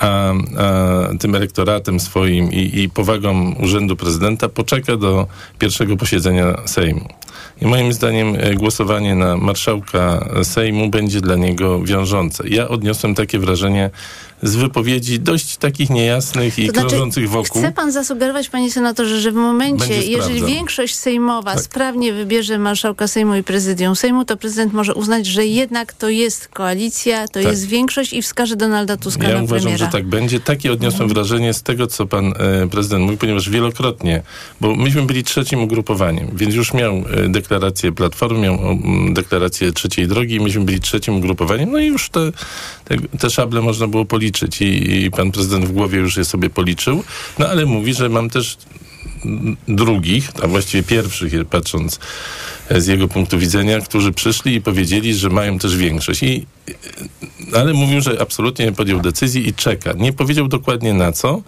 a, 0.00 0.32
a 0.58 1.18
tym 1.18 1.34
elektoratem 1.34 2.00
swoim 2.00 2.52
i, 2.52 2.80
i 2.80 2.90
powagą 2.90 3.54
urzędu 3.54 3.96
prezydenta 3.96 4.48
poczeka 4.48 4.96
do 4.96 5.26
pierwszego 5.58 5.96
posiedzenia 5.96 6.56
Sejmu. 6.66 7.08
I 7.62 7.66
moim 7.66 7.92
zdaniem 7.92 8.36
e, 8.38 8.54
głosowanie 8.54 9.14
na 9.14 9.36
marszałka 9.36 10.28
Sejmu 10.42 10.90
będzie 10.90 11.20
dla 11.20 11.36
niego 11.36 11.82
wiążące. 11.82 12.48
Ja 12.48 12.68
odniosłem 12.68 13.14
takie 13.14 13.38
wrażenie 13.38 13.90
z 14.44 14.56
wypowiedzi 14.56 15.20
dość 15.20 15.56
takich 15.56 15.90
niejasnych 15.90 16.58
i 16.58 16.66
To 16.66 16.72
znaczy, 16.72 16.88
krążących 16.88 17.30
wokół. 17.30 17.62
Chce 17.62 17.72
pan 17.72 17.92
zasugerować, 17.92 18.48
panie 18.48 18.70
senatorze, 18.70 19.20
że 19.20 19.32
w 19.32 19.34
momencie, 19.34 20.02
jeżeli 20.02 20.44
większość 20.44 20.94
sejmowa 20.94 21.54
Tak. 21.54 21.62
sprawnie 21.62 22.12
wybierze 22.12 22.58
marszałka 22.58 23.08
Sejmu 23.08 23.34
i 23.34 23.42
prezydium 23.42 23.96
Sejmu, 23.96 24.24
to 24.24 24.36
prezydent 24.36 24.72
może 24.72 24.94
uznać, 24.94 25.26
że 25.26 25.46
jednak 25.46 25.92
to 25.92 26.08
jest 26.08 26.48
koalicja, 26.48 27.28
to 27.28 27.32
Tak. 27.32 27.42
jest 27.42 27.66
większość 27.66 28.12
i 28.12 28.22
wskaże 28.22 28.56
Donalda 28.56 28.96
Tuska 28.96 29.28
Ja 29.28 29.34
na 29.34 29.42
uważam, 29.42 29.62
premiera. 29.62 29.86
że 29.86 29.92
tak 29.92 30.06
będzie. 30.06 30.40
Takie 30.40 30.72
odniosłem 30.72 31.08
wrażenie 31.08 31.54
z 31.54 31.62
tego, 31.62 31.86
co 31.86 32.06
pan 32.06 32.32
e, 32.36 32.68
prezydent 32.70 33.02
mówił, 33.02 33.18
ponieważ 33.18 33.50
wielokrotnie, 33.50 34.22
bo 34.60 34.74
myśmy 34.74 35.02
byli 35.02 35.24
trzecim 35.24 35.62
ugrupowaniem, 35.62 36.30
więc 36.34 36.54
już 36.54 36.74
miał 36.74 36.94
e, 36.94 37.28
deklarację 37.28 37.92
Platformy, 37.92 38.38
miał 38.40 38.54
mm, 38.54 39.14
deklarację 39.14 39.72
trzeciej 39.72 40.08
drogi 40.08 40.34
i 40.34 40.40
myśmy 40.40 40.64
byli 40.64 40.80
trzecim 40.80 41.16
ugrupowaniem, 41.16 41.72
no 41.72 41.78
i 41.78 41.86
już 41.86 42.10
te, 42.10 42.32
te, 42.84 42.96
te 43.18 43.30
szable 43.30 43.60
można 43.62 43.86
było 43.88 44.04
policzyć 44.04 44.33
i, 44.60 45.04
i 45.04 45.10
pan 45.10 45.32
prezydent 45.32 45.64
w 45.64 45.72
głowie 45.72 45.98
już 45.98 46.16
je 46.16 46.24
sobie 46.24 46.50
policzył, 46.50 47.04
no 47.38 47.48
ale 47.48 47.66
mówi, 47.66 47.94
że 47.94 48.08
mam 48.08 48.30
też 48.30 48.56
drugich, 49.68 50.30
a 50.42 50.46
właściwie 50.46 50.82
pierwszych, 50.82 51.32
patrząc 51.50 52.00
e, 52.68 52.80
z 52.80 52.86
jego 52.86 53.08
punktu 53.08 53.38
widzenia, 53.38 53.80
którzy 53.80 54.12
przyszli 54.12 54.54
i 54.54 54.60
powiedzieli, 54.60 55.14
że 55.14 55.30
mają 55.30 55.58
też 55.58 55.76
większość. 55.76 56.22
I, 56.22 56.46
e, 57.52 57.58
ale 57.58 57.72
mówił, 57.72 58.00
że 58.00 58.20
absolutnie 58.20 58.64
nie 58.64 58.72
podjął 58.72 59.00
decyzji 59.00 59.48
i 59.48 59.54
czeka. 59.54 59.92
Nie 59.92 60.12
powiedział 60.12 60.48
dokładnie 60.48 60.94
na 60.94 61.12
co, 61.12 61.42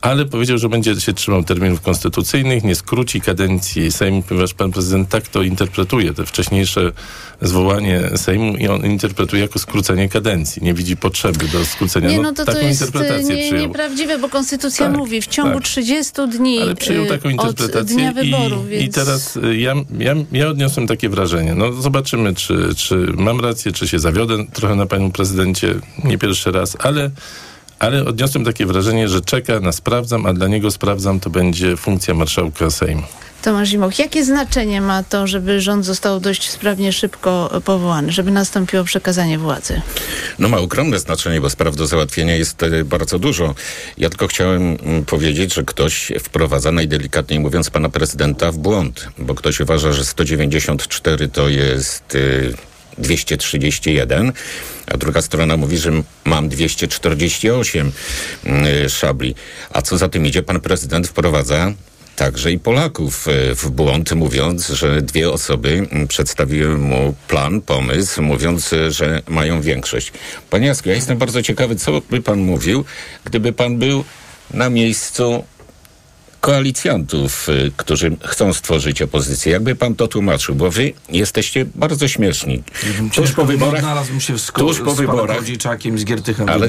ale 0.00 0.26
powiedział, 0.26 0.58
że 0.58 0.68
będzie 0.68 1.00
się 1.00 1.12
trzymał 1.12 1.44
terminów 1.44 1.80
konstytucyjnych, 1.80 2.64
nie 2.64 2.74
skróci 2.74 3.20
kadencji 3.20 3.92
Sejmu, 3.92 4.22
ponieważ 4.22 4.54
pan 4.54 4.72
prezydent 4.72 5.08
tak 5.08 5.28
to 5.28 5.42
interpretuje, 5.42 6.14
te 6.14 6.26
wcześniejsze 6.26 6.92
zwołanie 7.42 8.00
Sejmu 8.16 8.56
i 8.56 8.68
on 8.68 8.86
interpretuje 8.86 9.42
jako 9.42 9.58
skrócenie 9.58 10.08
kadencji. 10.08 10.62
Nie 10.62 10.74
widzi 10.74 10.96
potrzeby 10.96 11.48
do 11.48 11.64
skrócenia. 11.64 12.08
Nie, 12.08 12.20
no 12.20 12.32
to 12.32 12.44
to 12.44 12.52
taką 12.52 12.66
jest 12.66 12.80
interpretację 12.80 13.36
nie, 13.36 13.42
przyjął. 13.42 13.66
nieprawdziwe, 13.66 14.18
bo 14.18 14.28
konstytucja 14.28 14.86
Tak, 14.86 14.96
mówi 14.96 15.22
w 15.22 15.26
ciągu 15.26 15.54
tak. 15.54 15.64
30 15.64 16.12
dni 16.28 16.62
Ale 16.62 16.74
przyjął 16.74 17.04
y, 17.04 17.08
taką 17.08 17.28
od 17.28 17.32
interpretację 17.32 17.96
dnia 17.96 18.12
wyborów, 18.12 18.66
i, 18.66 18.68
więc... 18.68 18.84
i 18.84 18.88
teraz 18.88 19.36
y, 19.36 19.56
ja, 19.56 19.74
ja, 19.98 20.14
ja 20.32 20.48
odniosłem 20.48 20.86
takie 20.86 21.08
wrażenie. 21.08 21.54
No 21.54 21.72
zobaczymy, 21.72 22.34
czy, 22.34 22.74
czy 22.76 22.96
mam 23.16 23.40
rację, 23.40 23.72
czy 23.72 23.88
się 23.88 23.98
zawiodę 23.98 24.46
trochę 24.52 24.74
na 24.74 24.86
panu 24.86 25.10
prezydencie, 25.10 25.74
nie 26.04 26.18
pierwszy 26.18 26.52
raz, 26.52 26.76
ale, 26.80 27.10
ale 27.78 28.04
odniosłem 28.04 28.44
takie 28.44 28.66
wrażenie, 28.66 29.08
że 29.08 29.20
czeka 29.20 29.60
na 29.60 29.72
sprawdzam, 29.72 30.26
a 30.26 30.32
dla 30.32 30.48
niego 30.48 30.70
sprawdzam 30.70 31.20
to 31.20 31.30
będzie 31.30 31.76
funkcja 31.76 32.14
marszałka 32.14 32.70
Sejmu. 32.70 33.02
Tomasz 33.42 33.68
Zimoch, 33.68 33.98
jakie 33.98 34.24
znaczenie 34.24 34.80
ma 34.80 35.02
to, 35.02 35.26
żeby 35.26 35.60
rząd 35.60 35.84
został 35.84 36.20
dość 36.20 36.50
sprawnie, 36.50 36.92
szybko 36.92 37.60
powołany, 37.64 38.12
żeby 38.12 38.30
nastąpiło 38.30 38.84
przekazanie 38.84 39.38
władzy? 39.38 39.80
No 40.38 40.48
ma 40.48 40.58
ogromne 40.58 40.98
znaczenie, 40.98 41.40
bo 41.40 41.50
spraw 41.50 41.76
do 41.76 41.86
załatwienia 41.86 42.36
jest 42.36 42.62
e, 42.62 42.84
bardzo 42.84 43.18
dużo. 43.18 43.54
Ja 43.98 44.08
tylko 44.08 44.26
chciałem 44.26 44.76
mm, 44.82 45.04
powiedzieć, 45.04 45.54
że 45.54 45.64
ktoś 45.64 46.12
wprowadza, 46.20 46.72
najdelikatniej 46.72 47.40
mówiąc, 47.40 47.70
pana 47.70 47.88
prezydenta 47.88 48.52
w 48.52 48.58
błąd, 48.58 49.08
bo 49.18 49.34
ktoś 49.34 49.60
uważa, 49.60 49.92
że 49.92 50.04
194 50.04 51.28
to 51.28 51.48
jest... 51.48 52.16
y, 52.98 53.02
231, 53.02 54.32
a 54.86 54.96
druga 54.96 55.22
strona 55.22 55.56
mówi, 55.56 55.78
że 55.78 55.92
mam 56.24 56.48
248 56.48 57.92
y, 58.84 58.88
szabli. 58.88 59.34
A 59.70 59.82
co 59.82 59.98
za 59.98 60.08
tym 60.08 60.26
idzie, 60.26 60.42
pan 60.42 60.60
prezydent 60.60 61.08
wprowadza 61.08 61.72
także 62.18 62.52
i 62.52 62.58
Polaków 62.58 63.28
e, 63.28 63.54
w 63.54 63.70
błąd, 63.70 64.12
mówiąc, 64.12 64.68
że 64.68 65.02
dwie 65.02 65.30
osoby 65.30 65.86
mm, 65.90 66.08
przedstawiły 66.08 66.78
mu 66.78 67.14
plan, 67.28 67.60
pomysł, 67.60 68.22
mówiąc, 68.22 68.72
e, 68.72 68.90
że 68.90 69.22
mają 69.28 69.62
większość. 69.62 70.12
Panie 70.50 70.66
Jasku, 70.66 70.88
ja 70.88 70.94
jestem 70.94 71.18
bardzo 71.18 71.42
ciekawy, 71.42 71.76
co 71.76 72.02
by 72.10 72.22
pan 72.22 72.38
mówił, 72.38 72.84
gdyby 73.24 73.52
pan 73.52 73.78
był 73.78 74.04
na 74.54 74.70
miejscu 74.70 75.44
koalicjantów, 76.40 77.48
y, 77.48 77.72
którzy 77.76 78.16
chcą 78.24 78.52
stworzyć 78.52 79.02
opozycję. 79.02 79.52
Jakby 79.52 79.74
pan 79.74 79.94
to 79.94 80.08
tłumaczył, 80.08 80.54
bo 80.54 80.70
wy 80.70 80.92
jesteście 81.08 81.66
bardzo 81.74 82.08
śmieszni. 82.08 82.62
Tuż 83.14 83.32
po 83.32 83.44
wyborach, 83.44 83.80
Znalazłem 83.80 84.20
się 84.20 84.34
w 84.34 84.40
sko- 84.40 84.58
tuż 84.58 84.80
po 84.80 84.94
z 84.94 84.96
wyborach, 84.96 85.44
z 85.94 86.04
Giertychem 86.04 86.48
ale 86.48 86.68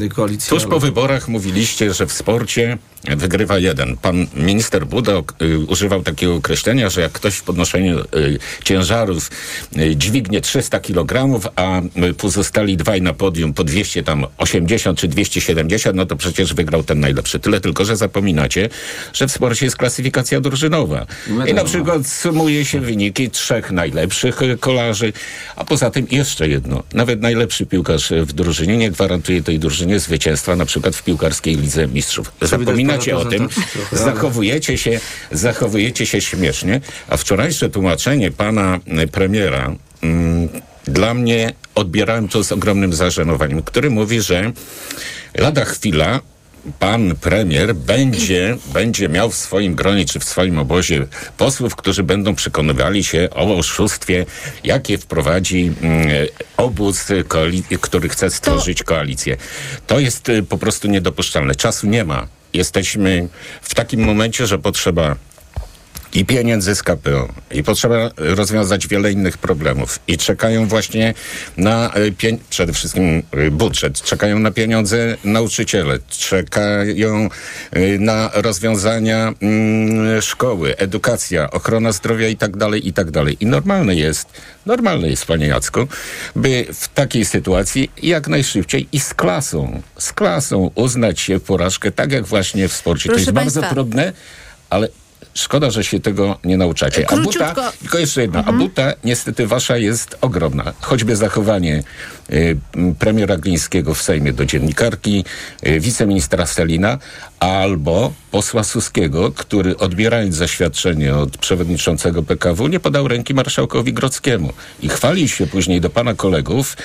tuż 0.50 0.66
po 0.66 0.80
wyborach 0.80 1.28
mówiliście, 1.28 1.94
że 1.94 2.06
w 2.06 2.14
sporcie 2.14 2.78
wygrywa 3.04 3.58
jeden. 3.58 3.98
Pan 3.98 4.28
minister 4.36 4.88
Buda 4.88 5.12
y, 5.42 5.60
używał 5.60 6.04
takiego 6.04 6.36
określenia, 6.36 6.90
że 6.90 7.02
jak 7.02 7.12
ktoś 7.12 7.36
w 7.36 7.44
podnoszeniu 7.44 8.00
y, 8.00 8.40
ciężarów 8.64 9.32
y, 9.78 9.96
dźwignie 9.96 10.42
300 10.42 10.80
kg, 10.80 11.40
a 11.56 11.82
pozostali 12.18 12.78
dwaj 12.78 13.02
na 13.02 13.14
podium 13.14 13.54
po 13.54 13.64
200 13.64 14.04
tam 14.04 14.26
80 14.38 15.00
czy 15.00 15.08
270, 15.08 15.96
no 15.96 16.06
to 16.06 16.16
przecież 16.16 16.54
wygrał 16.54 16.84
ten 16.84 17.00
najlepszy. 17.00 17.40
Tyle 17.40 17.62
tylko, 17.62 17.86
że 17.86 17.98
zapominacie, 17.98 18.70
że 19.14 19.28
w 19.28 19.32
sporcie 19.32 19.66
jest 19.66 19.78
klasyfikacja 19.78 20.42
drużynowa. 20.42 21.06
I 21.48 21.54
na 21.54 21.64
przykład 21.64 22.08
sumuje 22.08 22.66
się 22.66 22.80
wyniki 22.80 23.30
trzech 23.30 23.72
najlepszych 23.72 24.40
kolarzy, 24.60 25.14
a 25.56 25.66
poza 25.66 25.92
tym 25.92 26.08
jeszcze 26.12 26.50
jedno. 26.50 26.84
Nawet 26.94 27.22
najlepszy 27.22 27.66
piłkarz 27.66 28.14
w 28.22 28.34
drużynie 28.34 28.78
nie 28.78 28.92
gwarantuje 28.92 29.44
tej 29.44 29.60
drużynie 29.60 30.00
zwycięstwa, 30.00 30.56
na 30.56 30.66
przykład 30.66 30.96
w 30.96 31.04
piłkarskiej 31.04 31.56
Lidze 31.56 31.88
Mistrzów. 31.88 32.32
Zapominacie 32.42 32.89
o 33.18 33.26
tym, 33.26 33.50
zachowujecie 33.92 34.78
się, 34.78 35.00
zachowujecie 35.32 36.06
się 36.06 36.22
śmiesznie, 36.22 36.82
a 37.08 37.18
wczorajsze 37.18 37.70
tłumaczenie 37.70 38.32
pana 38.32 38.80
y, 39.04 39.08
premiera 39.08 39.76
mm, 40.02 40.50
dla 40.86 41.14
mnie 41.14 41.54
odbierałem 41.76 42.28
to 42.28 42.44
z 42.44 42.52
ogromnym 42.52 42.94
zażenowaniem, 42.94 43.64
który 43.64 43.90
mówi, 43.90 44.22
że 44.22 44.52
lada 45.38 45.66
chwila 45.66 46.20
pan 46.80 47.16
premier 47.16 47.76
będzie, 47.76 48.58
będzie 48.74 49.10
miał 49.10 49.30
w 49.30 49.36
swoim 49.36 49.76
gronie 49.76 50.06
czy 50.06 50.20
w 50.20 50.24
swoim 50.24 50.60
obozie 50.60 51.08
posłów, 51.38 51.76
którzy 51.76 52.04
będą 52.04 52.36
przekonywali 52.36 53.04
się 53.04 53.28
o 53.32 53.58
oszustwie, 53.58 54.26
jakie 54.64 54.98
wprowadzi 54.98 55.74
mm, 55.82 56.08
obóz, 56.58 57.06
koali- 57.28 57.80
który 57.82 58.10
chce 58.10 58.30
stworzyć 58.30 58.84
koalicję. 58.84 59.38
To 59.88 60.00
jest 60.00 60.30
y, 60.30 60.44
po 60.44 60.58
prostu 60.58 60.88
niedopuszczalne. 60.88 61.56
Czasu 61.56 61.88
nie 61.88 62.06
ma. 62.06 62.28
Jesteśmy 62.54 63.28
w 63.62 63.76
takim 63.76 64.04
momencie, 64.04 64.48
że 64.48 64.60
potrzeba 64.60 65.16
i 66.14 66.26
pieniędzy 66.26 66.76
z 66.76 66.84
KPO 66.84 67.28
i 67.52 67.64
potrzeba 67.64 68.12
rozwiązać 68.18 68.88
wiele 68.88 69.12
innych 69.12 69.38
problemów 69.38 70.00
i 70.08 70.18
czekają 70.18 70.68
właśnie 70.68 71.14
na 71.58 71.92
y, 71.98 72.12
pie- 72.12 72.38
przede 72.50 72.74
wszystkim 72.74 73.24
y, 73.38 73.52
budżet, 73.52 74.02
czekają 74.02 74.40
na 74.40 74.52
pieniądze 74.52 75.18
nauczyciele, 75.24 76.00
czekają 76.10 77.30
y, 77.76 78.00
na 78.00 78.32
rozwiązania 78.34 79.34
mm, 79.42 80.22
szkoły, 80.22 80.78
edukacja, 80.78 81.52
ochrona 81.52 81.92
zdrowia 81.92 82.28
i 82.28 82.38
tak 82.38 82.58
dalej, 82.58 82.88
i 82.88 82.94
tak 82.94 83.12
dalej. 83.12 83.38
I 83.40 83.46
normalne 83.46 83.96
jest, 83.96 84.28
normalne 84.66 85.10
jest, 85.10 85.26
panie 85.26 85.48
Jacku, 85.48 85.88
by 86.36 86.66
w 86.74 86.88
takiej 86.88 87.26
sytuacji 87.26 87.92
jak 88.04 88.28
najszybciej 88.28 88.88
i 88.92 89.00
z 89.00 89.14
klasą, 89.14 89.82
z 89.98 90.14
klasą 90.14 90.72
uznać 90.76 91.20
się 91.20 91.40
porażkę, 91.40 91.92
tak 91.92 92.12
jak 92.12 92.26
właśnie 92.26 92.68
w 92.68 92.74
sporcie. 92.74 93.10
Proszę 93.10 93.26
to 93.26 93.30
jest 93.32 93.36
państwa. 93.36 93.62
bardzo 93.62 93.76
trudne, 93.76 94.14
ale 94.70 94.88
Szkoda, 95.40 95.72
że 95.72 95.84
się 95.84 96.00
tego 96.00 96.38
nie 96.44 96.58
nauczacie. 96.58 97.12
A 97.12 97.18
buta, 97.18 97.72
tylko 97.80 98.00
jeszcze 98.00 98.22
jedna, 98.22 98.46
a 98.46 98.54
buta 98.54 98.94
niestety 99.04 99.48
wasza 99.48 99.78
jest 99.78 100.18
ogromna. 100.22 100.74
Choćby 100.82 101.16
zachowanie 101.16 101.84
y, 102.30 102.58
premiera 103.00 103.38
Glińskiego 103.38 103.94
w 103.94 104.02
Sejmie 104.02 104.34
do 104.34 104.46
dziennikarki, 104.46 105.26
y, 105.68 105.80
wiceministra 105.80 106.46
Stelina, 106.46 106.98
albo 107.40 108.14
posła 108.32 108.64
Suskiego, 108.64 109.32
który 109.32 109.78
odbierając 109.78 110.36
zaświadczenie 110.36 111.16
od 111.16 111.38
przewodniczącego 111.38 112.24
PKW 112.24 112.68
nie 112.68 112.80
podał 112.80 113.08
ręki 113.08 113.34
marszałkowi 113.34 113.94
Grodzkiemu. 113.94 114.54
I 114.82 114.90
chwali 114.90 115.30
się 115.30 115.48
później 115.48 115.82
do 115.82 115.90
pana 115.90 116.14
kolegów, 116.14 116.78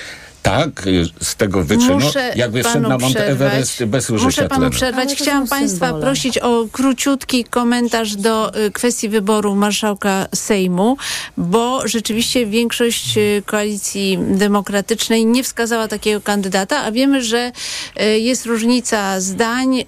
tak, 0.45 0.83
z 1.21 1.35
tego 1.35 1.63
wyczynu, 1.63 1.99
Muszę 1.99 2.33
jakby 2.35 2.63
wszedł 2.63 2.75
panu 2.75 2.89
na 2.89 2.97
Mount. 2.97 3.17
Everest 3.17 3.83
bez 3.85 4.09
użycia 4.09 4.25
Muszę 4.25 4.47
panu 4.49 4.59
tlenu. 4.59 4.71
przerwać. 4.75 5.15
Chciałam 5.15 5.47
państwa 5.47 5.85
symbole. 5.85 6.05
prosić 6.05 6.37
o 6.37 6.67
króciutki 6.71 7.43
komentarz 7.43 8.15
do 8.15 8.59
y, 8.65 8.71
kwestii 8.71 9.09
wyboru 9.09 9.55
marszałka 9.55 10.27
Sejmu, 10.35 10.97
bo 11.37 11.87
rzeczywiście 11.87 12.45
większość 12.45 13.17
y, 13.17 13.43
koalicji 13.45 14.19
demokratycznej 14.21 15.25
nie 15.25 15.43
wskazała 15.43 15.87
takiego 15.87 16.21
kandydata, 16.21 16.83
a 16.83 16.91
wiemy, 16.91 17.23
że 17.23 17.51
y, 18.01 18.19
jest 18.19 18.45
różnica 18.45 19.19
zdań. 19.19 19.83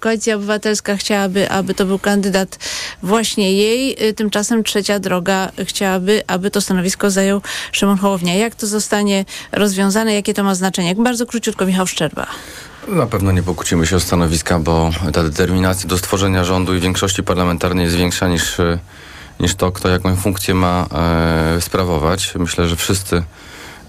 Koalicja 0.00 0.36
Obywatelska 0.36 0.96
chciałaby, 0.96 1.50
aby 1.50 1.74
to 1.74 1.84
był 1.84 1.98
kandydat 1.98 2.58
właśnie 3.02 3.52
jej, 3.52 3.96
tymczasem 4.16 4.64
trzecia 4.64 4.98
droga 4.98 5.52
chciałaby, 5.64 6.22
aby 6.26 6.50
to 6.50 6.60
stanowisko 6.60 7.10
zajął 7.10 7.40
Szymon 7.72 7.98
Hołownia. 7.98 8.34
Jak 8.34 8.54
to 8.54 8.66
zostanie 8.66 9.24
rozwiązane? 9.52 9.95
Jakie 10.04 10.34
to 10.34 10.44
ma 10.44 10.54
znaczenie? 10.54 10.94
Bardzo 10.94 11.26
króciutko, 11.26 11.66
Michał 11.66 11.86
Szczerba. 11.86 12.26
Na 12.88 13.06
pewno 13.06 13.32
nie 13.32 13.42
pokłócimy 13.42 13.86
się 13.86 13.96
o 13.96 14.00
stanowiska, 14.00 14.58
bo 14.58 14.90
ta 15.12 15.22
determinacja 15.22 15.88
do 15.88 15.98
stworzenia 15.98 16.44
rządu 16.44 16.74
i 16.74 16.80
większości 16.80 17.22
parlamentarnej 17.22 17.84
jest 17.84 17.96
większa 17.96 18.28
niż, 18.28 18.60
e, 18.60 18.78
niż 19.40 19.54
to, 19.54 19.72
kto 19.72 19.88
jaką 19.88 20.16
funkcję 20.16 20.54
ma 20.54 20.86
e, 21.56 21.60
sprawować. 21.60 22.34
Myślę, 22.38 22.68
że 22.68 22.76
wszyscy, 22.76 23.22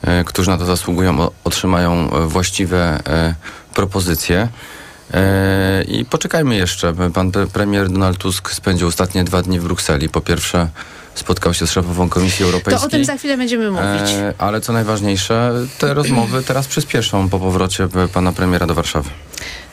e, 0.02 0.24
którzy 0.24 0.50
na 0.50 0.58
to 0.58 0.66
zasługują, 0.66 1.20
o, 1.20 1.32
otrzymają 1.44 2.12
e, 2.12 2.28
właściwe 2.28 3.00
e, 3.08 3.36
propozycje. 3.74 4.48
E, 5.14 5.84
I 5.84 6.06
poczekajmy 6.06 6.56
jeszcze. 6.56 6.94
Pan 7.14 7.32
pre- 7.32 7.48
premier 7.48 7.90
Donald 7.90 8.18
Tusk 8.18 8.52
spędził 8.52 8.88
ostatnie 8.88 9.24
dwa 9.24 9.42
dni 9.42 9.60
w 9.60 9.64
Brukseli. 9.64 10.10
Po 10.10 10.22
pierwsze 10.22 10.70
spotkał 11.20 11.54
się 11.54 11.68
z 11.68 11.72
szefową 11.72 12.10
Komisji 12.10 12.46
Europejskiej. 12.46 12.82
To 12.82 12.86
o 12.86 12.90
tym 12.90 13.06
za 13.06 13.18
chwilę 13.18 13.38
będziemy 13.38 13.72
mówić. 13.72 14.12
E, 14.12 14.34
ale 14.38 14.62
co 14.62 14.74
najważniejsze, 14.74 15.54
te 15.80 15.94
rozmowy 15.94 16.44
teraz 16.44 16.68
przyspieszą 16.68 17.30
po 17.30 17.40
powrocie 17.40 17.88
pana 18.14 18.32
premiera 18.32 18.68
do 18.68 18.74
Warszawy. 18.74 19.10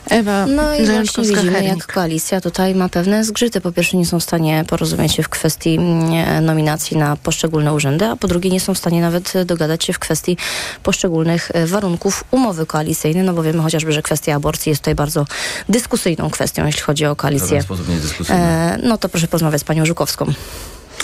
Ewa 0.09 0.45
No 0.45 0.75
i 0.75 0.85
właśnie 0.85 1.23
widzimy, 1.23 1.63
jak 1.63 1.87
koalicja 1.93 2.41
tutaj 2.41 2.75
ma 2.75 2.89
pewne 2.89 3.23
zgrzyty. 3.23 3.61
Po 3.61 3.71
pierwsze 3.71 3.97
nie 3.97 4.05
są 4.05 4.19
w 4.19 4.23
stanie 4.23 4.65
porozumieć 4.67 5.13
się 5.13 5.23
w 5.23 5.29
kwestii 5.29 5.75
mm, 5.75 6.45
nominacji 6.45 6.97
na 6.97 7.15
poszczególne 7.15 7.73
urzędy, 7.73 8.05
a 8.05 8.15
po 8.15 8.27
drugie 8.27 8.49
nie 8.49 8.59
są 8.59 8.73
w 8.73 8.77
stanie 8.77 9.01
nawet 9.01 9.33
dogadać 9.45 9.83
się 9.83 9.93
w 9.93 9.99
kwestii 9.99 10.37
poszczególnych 10.83 11.51
e, 11.53 11.67
warunków 11.67 12.23
umowy 12.31 12.65
koalicyjnej, 12.65 13.23
no 13.23 13.33
bo 13.33 13.43
wiemy 13.43 13.63
chociażby, 13.63 13.91
że 13.91 14.01
kwestia 14.01 14.35
aborcji 14.35 14.69
jest 14.69 14.81
tutaj 14.81 14.95
bardzo 14.95 15.25
dyskusyjną 15.69 16.29
kwestią, 16.29 16.65
jeśli 16.65 16.81
chodzi 16.81 17.05
o 17.05 17.13
W 17.13 17.17
koalicję. 17.17 17.47
żaden 17.47 17.63
sposób 17.63 17.89
nie 17.89 17.95
dyskusyjny. 17.95 18.41
E, 18.41 18.79
no 18.83 18.97
to 18.97 19.09
proszę 19.09 19.27
porozmawiać 19.27 19.61
z 19.61 19.63
panią 19.63 19.85
Żukowską. 19.85 20.25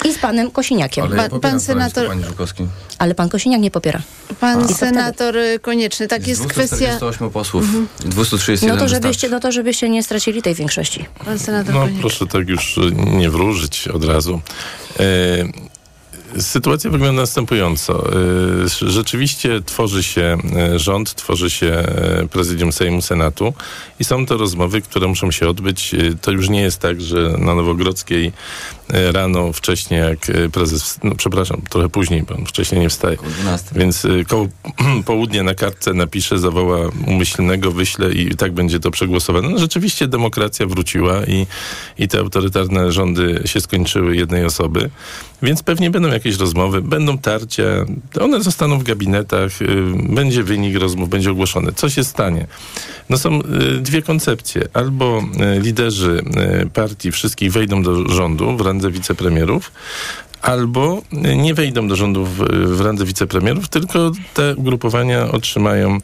I 0.05 0.13
z 0.13 0.17
panem 0.17 0.51
Kosiniakiem. 0.51 1.03
Ale 1.05 1.13
Ale, 1.13 1.23
ja 1.23 1.29
pan 1.29 1.39
popieram 1.39 1.59
senator- 1.59 1.89
stanowisko 1.91 2.09
pani 2.09 2.23
Żukowski. 2.23 2.67
pan 3.15 3.29
Kosiniak 3.29 3.61
nie 3.61 3.71
popiera. 3.71 4.01
Pan 4.39 4.67
co 4.67 4.73
senator 4.75 5.37
y, 5.37 5.59
konieczny, 5.59 6.07
tak 6.07 6.27
jest 6.27 6.41
Z 6.41 6.47
kwestia. 6.47 6.75
248 6.75 7.29
posłów. 7.29 7.65
231 7.99 8.69
No 8.69 8.81
to, 8.81 8.87
żebyście, 8.89 9.29
no 9.29 9.39
to 9.39 9.51
żebyście 9.51 9.89
nie 9.89 10.03
stracili 10.03 10.41
tej 10.41 10.55
większości. 10.55 11.05
Pan 11.25 11.39
senator 11.39 11.73
No 11.73 11.79
konieczny. 11.81 12.01
proszę 12.01 12.27
tak 12.27 12.47
już 12.49 12.77
e, 12.77 12.81
nie 12.91 13.29
wróżyć 13.29 13.87
od 13.87 14.03
razu. 14.05 14.41
E, 14.99 15.71
Sytuacja 16.39 16.89
wygląda 16.89 17.21
następująco. 17.21 18.07
E, 18.09 18.11
Rzeczywiście 18.91 19.61
tworzy 19.65 20.03
się 20.03 20.37
e, 20.55 20.79
rząd, 20.79 21.15
tworzy 21.15 21.49
się 21.49 21.67
e, 21.67 22.27
prezydium 22.31 22.71
Sejmu, 22.71 23.01
Senatu 23.01 23.53
i 23.99 24.03
są 24.03 24.25
to 24.25 24.37
rozmowy, 24.37 24.81
które 24.81 25.07
muszą 25.07 25.31
się 25.31 25.47
odbyć. 25.49 25.95
To 26.21 26.31
już 26.31 26.49
nie 26.49 26.61
jest 26.61 26.79
tak, 26.79 27.01
że 27.01 27.35
na 27.37 27.55
Nowogrodzkiej 27.55 28.31
rano, 29.11 29.53
wcześniej 29.53 29.99
jak 29.99 30.29
e, 30.29 30.49
prezes, 30.49 30.99
no 31.03 31.15
przepraszam, 31.15 31.61
trochę 31.69 31.89
później, 31.89 32.23
bo 32.23 32.35
on 32.35 32.45
wcześniej 32.45 32.81
nie 32.81 32.89
wstaje. 32.89 33.17
Około 33.17 33.31
12. 33.31 33.69
Więc 33.75 34.05
y, 34.05 34.25
koło 34.27 34.47
południe 35.05 35.43
na 35.43 35.55
kartce 35.55 35.93
napisze, 35.93 36.39
zawoła 36.39 36.77
umyślnego, 37.07 37.71
wyśle 37.71 38.11
i 38.11 38.35
tak 38.35 38.51
będzie 38.51 38.79
to 38.79 38.91
przegłosowane. 38.91 39.49
No, 39.49 39.59
rzeczywiście 39.59 40.07
demokracja 40.07 40.65
wróciła 40.65 41.25
i, 41.25 41.47
i 41.97 42.07
te 42.07 42.19
autorytarne 42.19 42.91
rządy 42.91 43.41
się 43.45 43.61
skończyły 43.61 44.15
jednej 44.15 44.45
osoby. 44.45 44.89
Więc 45.43 45.63
pewnie 45.63 45.89
będą 45.89 46.09
jakieś 46.09 46.37
rozmowy, 46.37 46.81
będą 46.81 47.17
tarcia, 47.17 47.63
one 48.21 48.41
zostaną 48.43 48.79
w 48.79 48.83
gabinetach, 48.83 49.61
y, 49.61 49.65
będzie 50.09 50.43
wynik 50.43 50.77
rozmów, 50.77 51.09
będzie 51.09 51.31
ogłoszony. 51.31 51.71
Co 51.71 51.89
się 51.89 52.03
stanie? 52.03 52.47
No 53.09 53.17
są 53.17 53.39
y, 53.39 53.43
dwie 53.81 54.01
koncepcje. 54.01 54.67
Albo 54.73 55.23
y, 55.57 55.59
liderzy 55.59 56.23
partii 56.73 57.11
wszystkich 57.11 57.51
wejdą 57.51 57.83
do 57.83 58.09
rządu 58.09 58.57
w 58.57 58.61
randze 58.61 58.80
wicepremierów, 58.89 59.71
albo 60.41 61.01
nie 61.35 61.53
wejdą 61.53 61.87
do 61.87 61.95
rządu 61.95 62.25
w, 62.25 62.37
w 62.77 62.81
randze 62.81 63.05
wicepremierów, 63.05 63.69
tylko 63.69 64.11
te 64.33 64.55
ugrupowania 64.55 65.31
otrzymają 65.31 65.97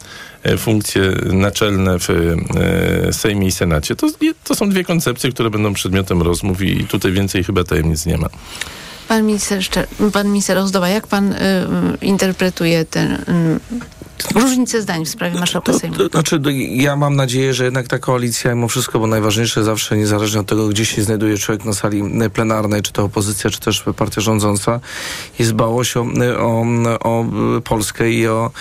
e, 0.43 0.57
funkcje 0.57 1.01
naczelne 1.25 1.99
w 1.99 2.09
e, 2.09 3.13
Sejmie 3.13 3.47
i 3.47 3.51
Senacie. 3.51 3.95
To, 3.95 4.07
to 4.43 4.55
są 4.55 4.69
dwie 4.69 4.83
koncepcje, 4.83 5.31
które 5.31 5.49
będą 5.49 5.73
przedmiotem 5.73 6.21
rozmów 6.21 6.61
i 6.61 6.85
tutaj 6.85 7.11
więcej 7.11 7.43
chyba 7.43 7.63
tajemnic 7.63 8.05
nie 8.05 8.17
ma. 8.17 8.29
Pan 9.07 9.25
minister, 9.25 9.59
pan 10.13 10.27
minister 10.27 10.57
Ozdoba, 10.57 10.89
jak 10.89 11.07
pan 11.07 11.33
y, 11.33 11.35
y, 11.35 12.05
interpretuje 12.05 12.85
ten 12.85 13.11
y, 13.11 13.19
różnicę 14.35 14.81
zdań 14.81 15.05
w 15.05 15.09
sprawie 15.09 15.39
marszałka 15.39 15.73
To, 15.73 15.79
Sejmu? 15.79 15.95
to, 15.97 16.07
znaczy, 16.07 16.39
to 16.39 16.49
ja 16.69 16.95
mam 16.95 17.15
nadzieję, 17.15 17.53
że 17.53 17.65
jednak 17.65 17.87
ta 17.87 17.99
koalicja, 17.99 18.55
mimo 18.55 18.67
wszystko, 18.67 18.99
bo 18.99 19.07
najważniejsze 19.07 19.63
zawsze, 19.63 19.97
niezależnie 19.97 20.39
od 20.39 20.47
tego, 20.47 20.67
gdzie 20.67 20.85
się 20.85 21.03
znajduje 21.03 21.37
człowiek 21.37 21.65
na 21.65 21.73
sali 21.73 22.03
plenarnej, 22.33 22.81
czy 22.81 22.93
to 22.93 23.03
opozycja, 23.03 23.49
czy 23.49 23.59
też 23.59 23.83
partia 23.95 24.21
rządząca, 24.21 24.79
jest 25.39 25.51
dbałość 25.51 25.97
o, 25.97 26.05
o, 26.39 26.65
o 26.99 27.25
Polskę 27.63 28.11
i 28.11 28.27
o 28.27 28.51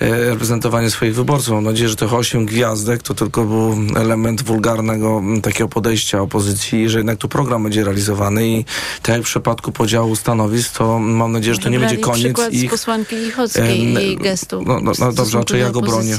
e, 0.00 0.30
reprezentowanie 0.30 0.90
swoich 0.90 1.14
wyborców. 1.14 1.54
Mam 1.54 1.64
nadzieję, 1.64 1.88
że 1.88 1.96
tych 1.96 2.14
osiem 2.14 2.46
gwiazdek 2.46 3.02
to 3.02 3.14
tylko 3.14 3.44
był 3.44 3.76
element 3.96 4.42
wulgarnego 4.42 5.22
takiego 5.42 5.68
podejścia 5.68 6.20
opozycji 6.20 6.82
i 6.82 6.88
że 6.88 6.98
jednak 6.98 7.18
tu 7.18 7.28
program 7.28 7.62
będzie 7.62 7.84
realizowany 7.84 8.48
i 8.48 8.64
tak 9.02 9.14
jak 9.14 9.22
w 9.22 9.26
przypadku 9.26 9.72
podziału 9.72 10.16
stanowisk, 10.16 10.78
to 10.78 10.98
mam 10.98 11.32
nadzieję, 11.32 11.54
że 11.54 11.60
to 11.60 11.68
nie 11.68 11.80
będzie 11.80 11.96
koniec 11.96 12.22
przykład 12.24 12.52
z 12.52 12.54
ich 12.54 12.70
posłanki 12.70 13.16
Lichockiej 13.16 13.82
i 13.82 13.94
jej 13.94 14.16
gestu. 14.16 14.62
no, 14.66 14.80
no, 14.80 14.92
no 15.06 15.12
dobrze, 15.12 15.38
a 15.38 15.44
czy 15.44 15.58
ja 15.58 15.70
go 15.70 15.80
bronię? 15.80 16.16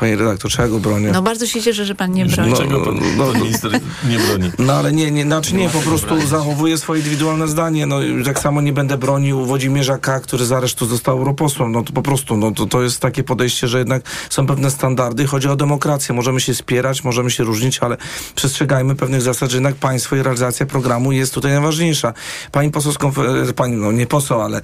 Panie 0.00 0.16
redaktor, 0.16 0.50
czy 0.50 0.62
ja 0.62 0.68
go 0.68 0.78
bronię? 0.78 1.10
No 1.12 1.22
bardzo 1.22 1.46
się 1.46 1.62
cieszę, 1.62 1.84
że 1.84 1.94
pan 1.94 2.12
nie 2.12 2.26
broni. 2.26 2.50
No, 2.50 2.56
Czego 2.56 2.80
pan, 2.80 3.00
no, 3.16 3.24
pan 3.24 3.42
minister 3.42 3.72
nie 4.08 4.18
broni? 4.18 4.50
No 4.58 4.72
ale 4.72 4.92
nie, 4.92 5.10
nie, 5.10 5.22
znaczy 5.22 5.54
nie, 5.54 5.68
po 5.68 5.78
prostu 5.78 6.26
zachowuję 6.26 6.78
swoje 6.78 7.00
indywidualne 7.00 7.48
zdanie. 7.48 7.86
No 7.86 7.96
tak 8.24 8.38
samo 8.38 8.60
nie 8.60 8.72
będę 8.72 8.98
bronił 8.98 9.44
Włodzimierza 9.46 9.98
K., 9.98 10.20
który 10.20 10.44
z 10.44 10.52
aresztu 10.52 10.86
został 10.86 11.18
europosłem. 11.18 11.72
No 11.72 11.82
to 11.82 11.92
po 11.92 12.02
prostu, 12.02 12.36
no 12.36 12.50
to, 12.50 12.66
to 12.66 12.82
jest 12.82 13.00
takie 13.00 13.24
podejście, 13.24 13.68
że 13.68 13.78
jednak 13.78 14.02
są 14.30 14.46
pewne 14.46 14.70
standardy. 14.70 15.26
Chodzi 15.26 15.48
o 15.48 15.56
demokrację. 15.56 16.14
Możemy 16.14 16.40
się 16.40 16.54
spierać, 16.54 17.04
możemy 17.04 17.30
się 17.30 17.44
różnić, 17.44 17.78
ale 17.78 17.96
przestrzegajmy 18.34 18.94
pewnych 18.94 19.22
zasad, 19.22 19.50
że 19.50 19.56
jednak 19.56 19.74
państwo 19.74 20.16
i 20.16 20.22
realizacja 20.22 20.66
programu 20.66 21.12
jest 21.12 21.34
tutaj 21.34 21.52
najważniejsza. 21.52 22.12
Pani 22.52 22.70
poseł 22.70 22.92
z 22.92 22.98
Konfederacji, 22.98 23.54
pani, 23.54 23.76
no 23.76 23.92
nie 23.92 24.06
poseł, 24.06 24.40
ale 24.40 24.60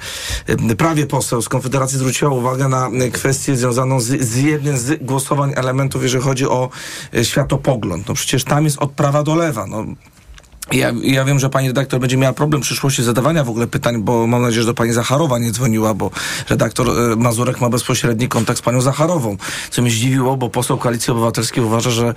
e, 0.47 0.75
prawie 0.77 1.07
poseł 1.07 1.43
z 1.43 1.49
Konfederacji 1.49 1.99
zwróciła 1.99 2.31
uwagę 2.31 2.69
na 2.69 2.91
kwestię 3.13 3.57
związaną 3.57 4.01
z, 4.01 4.21
z 4.21 4.37
jednym 4.37 4.79
z 4.79 5.03
głos 5.05 5.26
elementów, 5.57 6.03
jeżeli 6.03 6.25
chodzi 6.25 6.47
o 6.47 6.69
e, 7.15 7.25
światopogląd. 7.25 8.09
No 8.09 8.15
przecież 8.15 8.45
tam 8.45 8.65
jest 8.65 8.79
od 8.79 8.93
prawa 8.93 9.23
do 9.23 9.35
lewa. 9.35 9.67
No, 9.67 9.85
ja, 10.73 10.93
ja 11.03 11.25
wiem, 11.25 11.39
że 11.39 11.51
pani 11.51 11.69
redaktor 11.69 12.01
będzie 12.01 12.17
miała 12.17 12.33
problem 12.33 12.63
w 12.63 12.65
przyszłości 12.65 13.03
zadawania 13.03 13.45
w 13.45 13.51
ogóle 13.51 13.67
pytań, 13.67 14.03
bo 14.03 14.27
mam 14.27 14.43
nadzieję, 14.43 14.63
że 14.63 14.67
do 14.67 14.75
pani 14.75 14.93
Zacharowa 14.93 15.39
nie 15.39 15.51
dzwoniła, 15.51 15.95
bo 15.95 16.11
redaktor 16.49 16.89
e, 16.89 17.17
Mazurek 17.17 17.61
ma 17.61 17.69
bezpośredni 17.69 18.29
kontakt 18.29 18.59
z 18.59 18.63
panią 18.63 18.81
Zacharową. 18.81 19.37
Co 19.71 19.83
mnie 19.83 19.91
zdziwiło, 19.91 20.37
bo 20.37 20.49
poseł 20.51 20.79
Koalicji 20.79 21.11
Obywatelskiej 21.11 21.65
uważa, 21.65 21.91
że, 21.91 22.15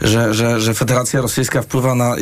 że, 0.00 0.34
że, 0.34 0.60
że 0.60 0.74
Federacja 0.74 1.20
Rosyjska 1.20 1.62
wpływa 1.62 1.94
na 1.94 2.16
y, 2.16 2.20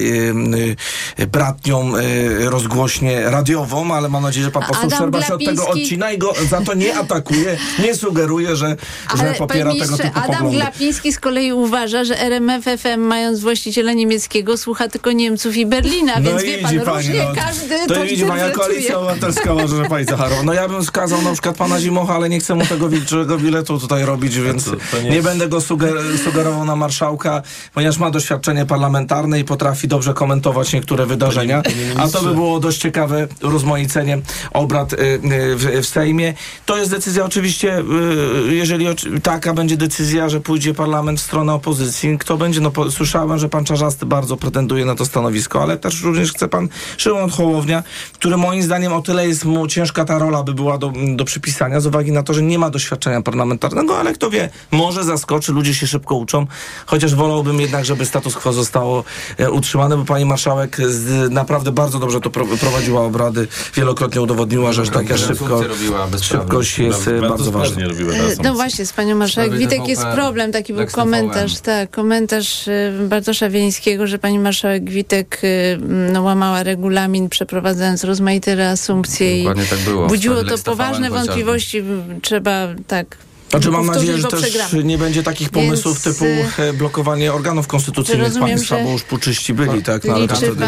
y, 1.18 1.26
bratnią 1.26 1.96
y, 1.96 2.50
rozgłośnię 2.50 3.30
radiową, 3.30 3.94
ale 3.94 4.08
mam 4.08 4.22
nadzieję, 4.22 4.44
że 4.44 4.50
pan 4.50 4.62
poseł 4.62 4.84
Adam 4.84 4.98
Szczerba 4.98 5.22
się 5.22 5.34
od 5.34 5.44
tego 5.44 5.68
odcina 5.68 6.12
i 6.12 6.18
go 6.18 6.34
za 6.48 6.60
to 6.60 6.74
nie 6.74 6.96
atakuje, 6.96 7.58
nie 7.78 7.94
sugeruje, 7.94 8.56
że, 8.56 8.76
że 9.16 9.22
Ale 9.22 9.34
popiera 9.34 9.70
panie 9.70 9.80
tego 9.80 9.96
typu 9.96 10.18
Adam 10.18 10.30
poglądy. 10.30 10.56
Glapiński 10.56 11.12
z 11.12 11.18
kolei 11.18 11.52
uważa, 11.52 12.04
że 12.04 12.20
RMF 12.20 12.64
FM 12.64 13.00
mając 13.00 13.40
właściciela 13.40 13.92
niemieckiego 13.92 14.56
słucha 14.56 14.88
tylko 14.88 15.12
Niemców 15.12 15.56
i 15.56 15.67
Berlina, 15.68 16.20
więc 16.20 16.42
wie 16.42 16.58
pan, 16.58 16.78
różnie 16.96 17.26
każdy 17.34 17.86
to, 17.88 17.94
to 17.94 18.02
widzi 18.04 18.24
pani, 18.24 18.40
jak 18.40 18.52
koalicja 18.52 18.98
obywatelska 18.98 19.52
uważa, 19.54 19.76
że 19.76 19.84
pani 19.84 20.04
Zacharowa. 20.04 20.42
No 20.42 20.52
ja 20.52 20.68
bym 20.68 20.84
skazał 20.84 21.22
na 21.22 21.32
przykład 21.32 21.56
pana 21.56 21.80
Zimocha, 21.80 22.14
ale 22.14 22.28
nie 22.28 22.40
chcę 22.40 22.54
mu 22.54 22.66
tego 22.66 22.88
wilczego 22.88 23.38
biletu 23.38 23.78
tutaj 23.80 24.04
robić, 24.04 24.38
więc 24.38 24.64
to- 24.64 24.70
to 24.90 25.02
nie 25.02 25.10
nie, 25.10 25.22
będę 25.22 25.48
go 25.48 25.58
suger- 25.58 26.18
sugerował 26.24 26.64
na 26.64 26.76
marszałka, 26.76 27.42
ponieważ 27.74 27.98
ma 27.98 28.10
doświadczenie 28.10 28.66
parlamentarne 28.66 29.40
i 29.40 29.44
potrafi 29.44 29.88
dobrze 29.88 30.14
komentować 30.14 30.72
niektóre 30.72 31.06
wydarzenia. 31.06 31.62
A 31.96 32.08
to 32.08 32.22
by 32.22 32.34
było 32.34 32.60
dość 32.60 32.78
ciekawe 32.78 33.28
rozmaicenie 33.40 34.18
obrad 34.52 34.92
y, 34.92 34.96
y, 34.96 35.20
w, 35.56 35.80
w 35.82 35.86
Sejmie. 35.86 36.34
To 36.66 36.76
jest 36.78 36.90
decyzja 36.90 37.24
oczywiście, 37.24 37.78
y, 38.48 38.54
jeżeli 38.54 38.86
taka 39.22 39.54
będzie 39.54 39.76
decyzja, 39.76 40.28
że 40.28 40.40
pójdzie 40.40 40.74
parlament 40.74 41.20
w 41.20 41.22
stronę 41.22 41.54
opozycji, 41.54 42.18
kto 42.18 42.36
będzie, 42.36 42.60
no 42.60 42.70
po, 42.70 42.90
słyszałem, 42.90 43.38
że 43.38 43.48
pan 43.48 43.64
Czarzasty 43.64 44.06
bardzo 44.06 44.36
pretenduje 44.36 44.84
na 44.84 44.94
to 44.94 45.04
stanowisko, 45.06 45.57
ale 45.62 45.76
też 45.76 46.02
również 46.02 46.32
chce 46.32 46.48
pan 46.48 46.68
Szymon 46.96 47.30
Hołownia, 47.30 47.82
który 48.12 48.36
moim 48.36 48.62
zdaniem 48.62 48.92
o 48.92 49.02
tyle 49.02 49.28
jest 49.28 49.44
mu 49.44 49.66
ciężka 49.66 50.04
ta 50.04 50.18
rola 50.18 50.42
by 50.42 50.54
była 50.54 50.78
do, 50.78 50.92
do 51.16 51.24
przypisania 51.24 51.80
z 51.80 51.86
uwagi 51.86 52.12
na 52.12 52.22
to, 52.22 52.34
że 52.34 52.42
nie 52.42 52.58
ma 52.58 52.70
doświadczenia 52.70 53.22
parlamentarnego, 53.22 53.98
ale 53.98 54.12
kto 54.12 54.30
wie, 54.30 54.50
może 54.70 55.04
zaskoczy, 55.04 55.52
ludzie 55.52 55.74
się 55.74 55.86
szybko 55.86 56.14
uczą, 56.14 56.46
chociaż 56.86 57.14
wolałbym 57.14 57.60
jednak, 57.60 57.84
żeby 57.84 58.06
status 58.06 58.34
quo 58.34 58.52
zostało 58.52 59.04
e, 59.38 59.50
utrzymane, 59.50 59.96
bo 59.96 60.04
pani 60.04 60.24
marszałek 60.24 60.76
z, 60.76 61.32
naprawdę 61.32 61.72
bardzo 61.72 61.98
dobrze 61.98 62.20
to 62.20 62.30
pro, 62.30 62.46
prowadziła 62.46 63.02
obrady, 63.02 63.48
wielokrotnie 63.74 64.20
udowodniła, 64.22 64.72
że 64.72 64.86
taka 64.86 65.16
szybko, 65.16 65.60
szybkość 66.22 66.78
jest 66.78 67.08
e, 67.08 67.20
bardzo 67.20 67.50
ważna. 67.50 67.82
E, 67.82 67.88
No 68.42 68.54
właśnie, 68.54 68.86
z 68.86 68.92
panią 68.92 69.16
marszałek. 69.16 69.56
Witek 69.56 69.88
jest 69.88 70.02
problem, 70.14 70.52
taki 70.52 70.74
był 70.74 70.86
komentarz, 70.86 71.60
tak, 71.60 71.90
komentarz 71.90 72.68
e, 72.68 72.92
Bartosza 73.08 73.50
Wieńskiego, 73.50 74.06
że 74.06 74.18
pani 74.18 74.38
marszałek 74.38 74.90
Witek 74.90 75.40
no, 76.12 76.22
łamała 76.22 76.62
regulamin, 76.62 77.28
przeprowadzając 77.28 78.04
rozmaite 78.04 78.54
reasumpcje 78.54 79.40
i 79.40 79.42
Dokładnie 79.42 79.64
tak 79.64 79.78
było. 79.78 80.06
Budziło 80.06 80.44
to 80.44 80.58
poważne 80.58 81.10
wątpliwości, 81.10 81.82
trzeba 82.22 82.68
tak 82.86 83.16
Znaczy 83.50 83.70
mam 83.70 83.86
nadzieję, 83.86 84.18
że 84.18 84.28
też 84.28 84.72
nie 84.84 84.98
będzie 84.98 85.22
takich 85.22 85.50
pomysłów 85.50 86.04
Więc, 86.04 86.18
typu 86.18 86.24
y, 86.24 86.64
e, 86.68 86.72
blokowanie 86.72 87.32
organów 87.32 87.66
konstytucyjnych 87.66 88.26
rozumiem, 88.26 88.48
państwa, 88.48 88.84
bo 88.84 88.90
już 88.90 89.02
puczyści 89.02 89.54
byli, 89.54 89.82
tak? 89.82 90.04
No, 90.04 90.14
ale 90.14 90.28
wtedy 90.28 90.64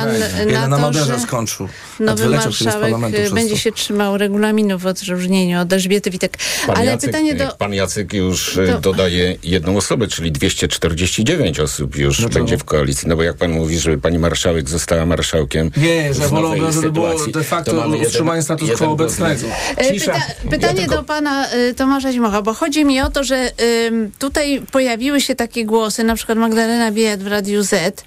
jeden 0.46 0.70
na 0.70 0.78
Maderze 0.78 1.20
skończył. 1.20 1.68
nowy 2.00 2.28
marszałek 2.28 2.94
e, 3.14 3.30
będzie 3.30 3.58
się 3.58 3.72
trzymał 3.72 4.18
regulaminu 4.18 4.78
w 4.78 4.86
odróżnieniu 4.86 5.60
od 5.60 5.72
Elżbiety 5.72 6.10
Witek. 6.10 6.38
Pan 6.66 6.76
Ale 6.76 6.86
Jacek, 6.86 7.10
pytanie 7.10 7.34
do... 7.34 7.48
Pan 7.58 7.74
Jacek 7.74 8.12
już 8.12 8.58
e, 8.58 8.66
To- 8.66 8.80
dodaje 8.80 9.36
jedną 9.42 9.76
osobę, 9.76 10.08
czyli 10.08 10.32
249 10.32 11.60
osób 11.60 11.96
już 11.96 12.16
Dlaczego? 12.18 12.38
będzie 12.38 12.58
w 12.58 12.64
koalicji. 12.64 13.08
No 13.08 13.16
bo 13.16 13.22
jak 13.22 13.36
pan 13.36 13.50
mówi, 13.50 13.78
żeby 13.78 13.98
pani 13.98 14.18
marszałek 14.18 14.68
została 14.68 15.06
marszałkiem. 15.06 15.70
Nie, 15.76 16.14
że 16.14 16.28
wolałbym, 16.28 16.72
żeby 16.72 16.92
było 16.92 17.26
de 17.26 17.44
facto 17.44 17.88
utrzymanie 18.06 18.42
status 18.42 18.70
quo 18.78 18.90
obecnego. 18.90 19.46
E. 19.76 19.92
Pyta, 19.94 20.22
pytanie 20.50 20.80
Ja 20.80 20.86
tylko- 20.86 20.94
do 20.96 21.02
pana 21.04 21.46
Tomasza 21.76 22.12
Zimocha, 22.12 22.42
bo 22.42 22.54
chodzi 22.54 22.69
mi 22.78 23.00
o 23.00 23.10
to, 23.10 23.24
że 23.24 23.50
ym, 23.86 24.10
tutaj 24.18 24.62
pojawiły 24.72 25.20
się 25.20 25.34
takie 25.34 25.64
głosy, 25.64 26.04
na 26.04 26.14
przykład 26.16 26.38
Magdalena 26.38 26.92
Biejat 26.92 27.22
w 27.22 27.26
Radiu 27.26 27.62
Z, 27.62 27.72
y, 27.72 28.02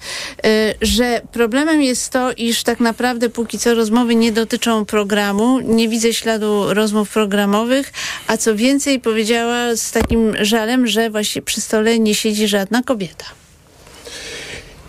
że 0.82 1.20
problemem 1.32 1.82
jest 1.82 2.10
to, 2.10 2.32
iż 2.32 2.62
tak 2.62 2.80
naprawdę 2.80 3.30
póki 3.30 3.58
co 3.58 3.74
rozmowy 3.74 4.14
nie 4.14 4.32
dotyczą 4.32 4.84
programu, 4.84 5.60
nie 5.60 5.88
widzę 5.88 6.14
śladu 6.14 6.74
rozmów 6.74 7.10
programowych, 7.10 7.92
a 8.26 8.36
co 8.36 8.56
więcej 8.56 9.00
powiedziała 9.00 9.76
z 9.76 9.90
takim 9.90 10.44
żalem, 10.44 10.86
że 10.86 11.10
właśnie 11.10 11.42
przy 11.42 11.60
stole 11.60 11.98
nie 11.98 12.14
siedzi 12.14 12.48
żadna 12.48 12.82
kobieta. 12.82 13.24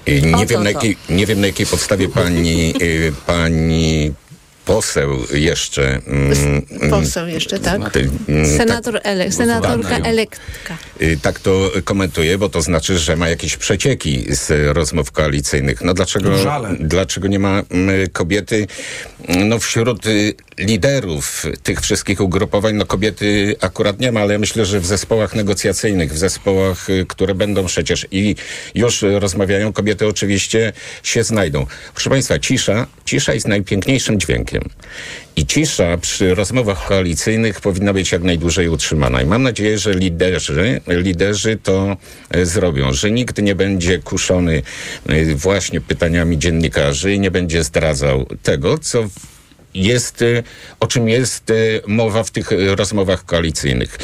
Nie 0.07 0.31
to 0.31 0.45
wiem, 0.45 0.63
na 0.63 0.69
jakiej, 0.69 0.97
nie 1.09 1.25
wiem 1.25 1.41
na 1.41 1.47
jakiej 1.47 1.65
podstawie 1.65 2.09
pani, 2.09 2.73
y, 2.81 3.13
pani 3.25 4.13
poseł 4.65 5.17
jeszcze. 5.33 5.99
mm, 6.07 6.31
mm, 6.71 6.89
Poseł 6.89 7.27
jeszcze, 7.27 7.59
tak? 7.59 7.91
ty- 7.91 8.09
mm, 8.29 8.57
Senator 8.57 8.99
elek, 9.03 9.33
senatorka 9.33 9.77
Głosowana. 9.77 10.05
elektka. 10.07 10.77
Y, 11.01 11.17
Tak 11.21 11.39
to 11.39 11.71
komentuje, 11.83 12.37
bo 12.37 12.49
to 12.49 12.61
znaczy, 12.61 12.97
że 12.99 13.15
ma 13.15 13.29
jakieś 13.29 13.57
przecieki 13.57 14.25
z 14.29 14.75
rozmów 14.75 15.11
koalicyjnych. 15.11 15.81
No 15.81 15.93
dlaczego, 15.93 16.37
Żale. 16.37 16.75
dlaczego 16.79 17.27
nie 17.27 17.39
ma 17.39 17.61
mm, 17.69 18.09
kobiety? 18.09 18.67
No 19.45 19.59
wśród 19.59 20.05
y, 20.05 20.33
liderów 20.57 21.45
tych 21.63 21.81
wszystkich 21.81 22.21
ugrupowań, 22.21 22.75
no 22.75 22.85
kobiety 22.85 23.55
akurat 23.61 23.99
nie 23.99 24.11
ma, 24.11 24.21
ale 24.21 24.33
ja 24.33 24.39
myślę, 24.39 24.65
że 24.65 24.79
w 24.79 24.85
zespołach 24.85 25.35
negocjacyjnych, 25.35 26.13
w 26.13 26.17
zespołach, 26.17 26.89
y, 26.89 27.05
które 27.07 27.35
będą 27.35 27.65
przecież 27.65 28.07
i 28.11 28.35
już 28.75 29.03
y, 29.03 29.19
rozmawiają, 29.19 29.73
kobiety 29.73 30.07
oczywiście 30.07 30.73
się 31.03 31.23
znajdą. 31.23 31.65
Proszę 31.93 32.09
Państwa, 32.09 32.39
cisza, 32.39 32.87
cisza 33.05 33.33
jest 33.33 33.47
najpiękniejszym 33.47 34.19
dźwiękiem. 34.19 34.54
I 35.35 35.45
cisza 35.45 35.97
przy 35.97 36.35
rozmowach 36.35 36.87
koalicyjnych 36.87 37.61
powinna 37.61 37.93
być 37.93 38.11
jak 38.11 38.23
najdłużej 38.23 38.69
utrzymana. 38.69 39.21
I 39.21 39.25
mam 39.25 39.43
nadzieję, 39.43 39.77
że 39.77 39.93
liderzy, 39.93 40.81
liderzy 40.87 41.57
to 41.63 41.97
e, 42.29 42.45
zrobią, 42.45 42.93
że 42.93 43.11
nikt 43.11 43.41
nie 43.41 43.55
będzie 43.55 43.99
kuszony 43.99 44.61
e, 45.07 45.35
właśnie 45.35 45.81
pytaniami 45.81 46.37
dziennikarzy 46.37 47.13
i 47.13 47.19
nie 47.19 47.31
będzie 47.31 47.63
zdradzał 47.63 48.25
tego, 48.43 48.77
co 48.77 49.03
jest, 49.73 50.21
e, 50.21 50.43
o 50.79 50.87
czym 50.87 51.09
jest 51.09 51.53
mowa 51.87 52.23
w 52.23 52.31
tych 52.31 52.49
rozmowach 52.75 53.25
koalicyjnych. 53.25 53.97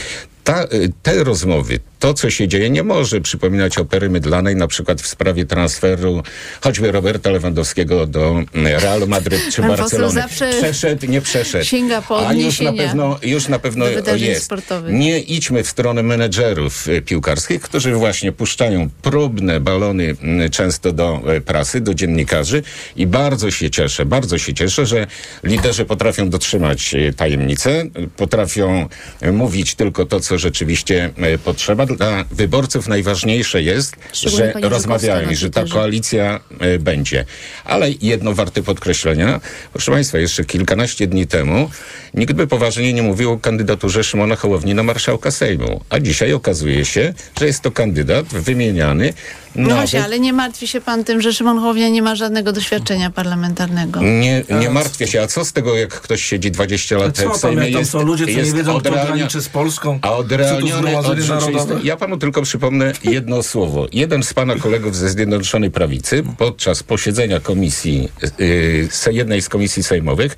Ta, 0.43 0.67
te 1.03 1.23
rozmowy, 1.23 1.79
to 2.01 2.13
co 2.13 2.29
się 2.29 2.47
dzieje, 2.47 2.69
nie 2.69 2.83
może 2.83 3.21
przypominać 3.21 3.77
opery 3.77 4.09
mydlanej, 4.09 4.55
na 4.55 4.67
przykład 4.67 5.01
w 5.01 5.07
sprawie 5.07 5.45
transferu 5.45 6.23
choćby 6.61 6.91
Roberta 6.91 7.29
Lewandowskiego 7.29 8.07
do 8.07 8.29
mm, 8.29 8.45
Realu 8.81 9.07
Madryt 9.07 9.41
czy 9.53 9.61
Barcelony. 9.61 10.23
Przeszedł, 10.59 11.05
nie 11.05 11.21
przeszedł. 11.21 11.65
sięga 11.65 12.01
po 12.01 12.27
A 12.27 12.33
już 12.33 12.61
na 12.61 12.73
pewno, 12.73 13.19
już 13.23 13.47
na 13.47 13.59
pewno 13.59 13.85
jest. 14.17 14.45
sportowych. 14.45 14.93
Nie 14.93 15.19
idźmy 15.19 15.63
w 15.63 15.67
stronę 15.67 16.03
menedżerów 16.03 16.87
e, 16.87 17.01
piłkarskich, 17.01 17.61
którzy 17.61 17.93
właśnie 17.93 18.31
puszczają 18.31 18.89
próbne 19.01 19.59
balony 19.59 20.15
m, 20.21 20.49
często 20.49 20.91
do 20.91 21.21
e, 21.25 21.41
prasy, 21.41 21.81
do 21.81 21.93
dziennikarzy 21.93 22.63
i 22.95 23.07
bardzo 23.07 23.51
się 23.51 23.69
cieszę, 23.69 24.05
bardzo 24.05 24.37
się 24.37 24.53
cieszę, 24.53 24.85
że 24.85 25.07
liderzy 25.43 25.85
potrafią 25.85 26.29
dotrzymać 26.29 26.95
e, 26.95 27.13
tajemnicę, 27.13 27.83
potrafią 28.17 28.87
mówić 29.31 29.75
tylko 29.75 30.05
to, 30.05 30.19
co 30.19 30.37
rzeczywiście 30.37 31.09
potrzeba. 31.43 31.85
Dla 31.97 32.25
wyborców 32.31 32.87
najważniejsze 32.87 33.61
jest, 33.63 33.95
Szczególnie 34.13 34.53
że 34.61 34.69
rozmawiają 34.69 35.29
i 35.29 35.35
że 35.35 35.49
ta 35.49 35.65
koalicja 35.65 36.39
e, 36.59 36.79
będzie. 36.79 37.25
Ale 37.65 37.91
jedno 38.01 38.33
warte 38.33 38.63
podkreślenia. 38.63 39.41
Proszę 39.73 39.91
Państwa, 39.91 40.17
jeszcze 40.17 40.45
kilkanaście 40.45 41.07
dni 41.07 41.27
temu 41.27 41.69
nikt 42.13 42.33
by 42.33 42.47
poważnie 42.47 42.93
nie 42.93 43.03
mówił 43.03 43.31
o 43.31 43.37
kandydaturze 43.37 44.03
Szymona 44.03 44.35
Hołowni 44.35 44.73
na 44.73 44.83
marszałka 44.83 45.31
Sejmu. 45.31 45.81
A 45.89 45.99
dzisiaj 45.99 46.33
okazuje 46.33 46.85
się, 46.85 47.13
że 47.39 47.45
jest 47.47 47.61
to 47.61 47.71
kandydat 47.71 48.25
wymieniany 48.25 49.13
No 49.55 49.61
nawet 49.61 49.77
właśnie, 49.77 50.03
ale 50.03 50.19
nie 50.19 50.33
martwi 50.33 50.67
się 50.67 50.81
pan 50.81 51.03
tym, 51.03 51.21
że 51.21 51.33
Szymon 51.33 51.59
Hołownia 51.59 51.89
nie 51.89 52.01
ma 52.01 52.15
żadnego 52.15 52.51
doświadczenia 52.51 53.09
parlamentarnego. 53.09 54.01
Nie, 54.01 54.43
nie 54.59 54.69
martwię 54.69 55.07
się. 55.07 55.21
A 55.21 55.27
co 55.27 55.45
z 55.45 55.53
tego, 55.53 55.75
jak 55.77 55.89
ktoś 55.89 56.23
siedzi 56.23 56.51
20 56.51 56.97
lat 56.97 57.17
Co 57.17 57.29
w 57.29 57.37
Sejmie? 57.37 57.71
tam 57.71 57.85
są 57.85 58.01
ludzie, 58.01 58.25
co 58.25 58.31
nie 58.31 58.37
jest 58.37 58.55
wiedzą, 58.55 58.79
kto 58.79 58.89
odrealnia- 58.89 59.05
graniczy 59.05 59.41
z 59.41 59.49
Polską? 59.49 59.99
A 60.01 60.11
odrealnione 60.15 60.97
od. 60.97 61.83
Ja 61.83 61.97
panu 61.97 62.17
tylko 62.17 62.41
przypomnę 62.41 62.93
jedno 63.03 63.43
słowo. 63.43 63.87
Jeden 63.93 64.23
z 64.23 64.33
pana 64.33 64.55
kolegów 64.55 64.95
ze 64.95 65.09
Zjednoczonej 65.09 65.71
Prawicy 65.71 66.23
podczas 66.37 66.83
posiedzenia 66.83 67.39
komisji, 67.39 68.09
yy, 68.39 69.13
jednej 69.13 69.41
z 69.41 69.49
komisji 69.49 69.83
sejmowych, 69.83 70.35